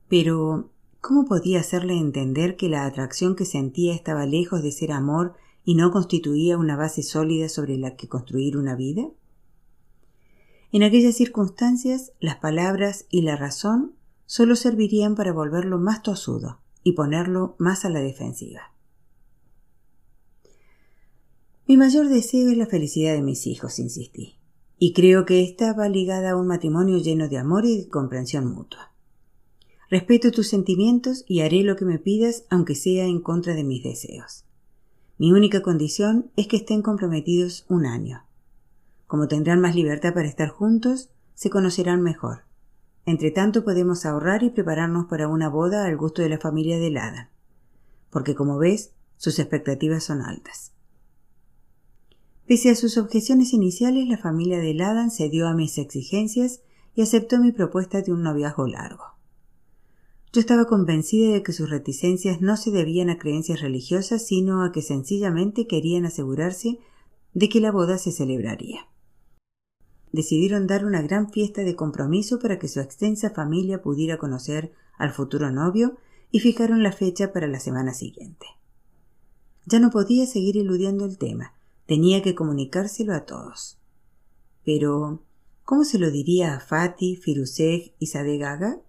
Pero, 0.08 0.70
¿cómo 1.04 1.26
podía 1.26 1.60
hacerle 1.60 1.98
entender 1.98 2.56
que 2.56 2.70
la 2.70 2.86
atracción 2.86 3.36
que 3.36 3.44
sentía 3.44 3.94
estaba 3.94 4.26
lejos 4.26 4.64
de 4.64 4.72
ser 4.72 4.94
amor 4.94 5.34
y 5.66 5.76
no 5.76 5.92
constituía 5.92 6.58
una 6.58 6.78
base 6.78 7.04
sólida 7.04 7.50
sobre 7.50 7.78
la 7.78 7.98
que 7.98 8.08
construir 8.08 8.56
una 8.56 8.78
vida? 8.78 9.10
En 10.72 10.82
aquellas 10.82 11.16
circunstancias, 11.16 12.14
las 12.22 12.38
palabras 12.38 13.06
y 13.10 13.22
la 13.22 13.36
razón 13.36 13.96
solo 14.26 14.56
servirían 14.56 15.16
para 15.16 15.34
volverlo 15.34 15.78
más 15.78 16.04
tosudo 16.04 16.62
y 16.84 16.94
ponerlo 16.94 17.58
más 17.60 17.84
a 17.84 17.90
la 17.90 18.00
defensiva. 18.00 18.72
Mi 21.68 21.76
mayor 21.76 22.08
deseo 22.08 22.50
es 22.50 22.58
la 22.58 22.66
felicidad 22.66 23.14
de 23.14 23.22
mis 23.22 23.46
hijos, 23.46 23.78
insistí, 23.78 24.40
y 24.80 24.94
creo 24.94 25.26
que 25.26 25.44
estaba 25.44 25.90
ligada 25.90 26.32
a 26.32 26.38
un 26.38 26.48
matrimonio 26.48 26.98
lleno 26.98 27.28
de 27.28 27.40
amor 27.40 27.66
y 27.66 27.82
de 27.82 27.90
comprensión 27.90 28.48
mutua. 28.48 28.93
Respeto 29.94 30.32
tus 30.32 30.48
sentimientos 30.48 31.24
y 31.28 31.42
haré 31.42 31.62
lo 31.62 31.76
que 31.76 31.86
me 31.86 32.00
pidas, 32.00 32.46
aunque 32.50 32.74
sea 32.74 33.06
en 33.06 33.22
contra 33.22 33.54
de 33.54 33.64
mis 33.64 33.84
deseos. 33.84 34.44
Mi 35.20 35.32
única 35.32 35.62
condición 35.62 36.32
es 36.36 36.48
que 36.48 36.56
estén 36.56 36.82
comprometidos 36.82 37.64
un 37.70 37.86
año. 37.86 38.26
Como 39.06 39.28
tendrán 39.28 39.62
más 39.62 39.76
libertad 39.76 40.16
para 40.16 40.28
estar 40.28 40.50
juntos, 40.50 41.12
se 41.36 41.52
conocerán 41.52 42.02
mejor. 42.02 42.40
Entre 43.06 43.30
tanto 43.30 43.64
podemos 43.64 44.08
ahorrar 44.08 44.42
y 44.42 44.50
prepararnos 44.50 45.06
para 45.06 45.28
una 45.28 45.48
boda 45.48 45.86
al 45.86 45.96
gusto 45.96 46.24
de 46.24 46.30
la 46.30 46.40
familia 46.40 46.80
de 46.80 46.90
Lada, 46.90 47.30
porque 48.10 48.34
como 48.34 48.58
ves, 48.58 48.96
sus 49.18 49.38
expectativas 49.38 50.04
son 50.04 50.24
altas. 50.24 50.74
Pese 52.48 52.72
a 52.72 52.76
sus 52.76 52.98
objeciones 52.98 53.54
iniciales, 53.54 54.08
la 54.08 54.18
familia 54.18 54.58
de 54.58 54.74
Ladan 54.74 55.12
cedió 55.12 55.48
a 55.48 55.54
mis 55.54 55.78
exigencias 55.78 56.64
y 56.96 57.04
aceptó 57.04 57.40
mi 57.40 57.52
propuesta 57.52 58.02
de 58.02 58.12
un 58.12 58.24
noviazgo 58.24 58.66
largo. 58.66 59.13
Yo 60.34 60.40
estaba 60.40 60.66
convencida 60.66 61.32
de 61.32 61.44
que 61.44 61.54
sus 61.54 61.70
reticencias 61.70 62.42
no 62.42 62.58
se 62.58 62.72
debían 62.72 63.12
a 63.12 63.20
creencias 63.20 63.62
religiosas, 63.62 64.26
sino 64.26 64.64
a 64.64 64.72
que 64.72 64.82
sencillamente 64.82 65.68
querían 65.68 66.06
asegurarse 66.06 66.80
de 67.36 67.50
que 67.50 67.60
la 67.60 67.72
boda 67.72 68.00
se 68.00 68.12
celebraría. 68.12 68.88
Decidieron 70.12 70.66
dar 70.66 70.86
una 70.86 71.04
gran 71.04 71.32
fiesta 71.32 71.64
de 71.64 71.76
compromiso 71.76 72.40
para 72.40 72.58
que 72.58 72.68
su 72.68 72.80
extensa 72.80 73.30
familia 73.30 73.84
pudiera 73.84 74.18
conocer 74.18 74.74
al 74.98 75.12
futuro 75.12 75.52
novio 75.52 75.98
y 76.32 76.40
fijaron 76.40 76.82
la 76.82 76.92
fecha 76.92 77.32
para 77.32 77.48
la 77.48 77.60
semana 77.60 77.94
siguiente. 77.94 78.48
Ya 79.68 79.80
no 79.80 79.92
podía 79.92 80.26
seguir 80.26 80.58
eludiendo 80.58 81.06
el 81.06 81.18
tema, 81.20 81.54
Tenía 81.86 82.22
que 82.22 82.34
comunicárselo 82.34 83.14
a 83.14 83.26
todos. 83.26 83.78
Pero, 84.64 85.22
¿cómo 85.64 85.84
se 85.84 86.00
lo 86.00 86.12
diría 86.12 86.56
a 86.56 86.60
Fati, 86.62 87.18
Firuseg 87.18 87.94
y 88.00 88.08
Sadegaga? 88.08 88.82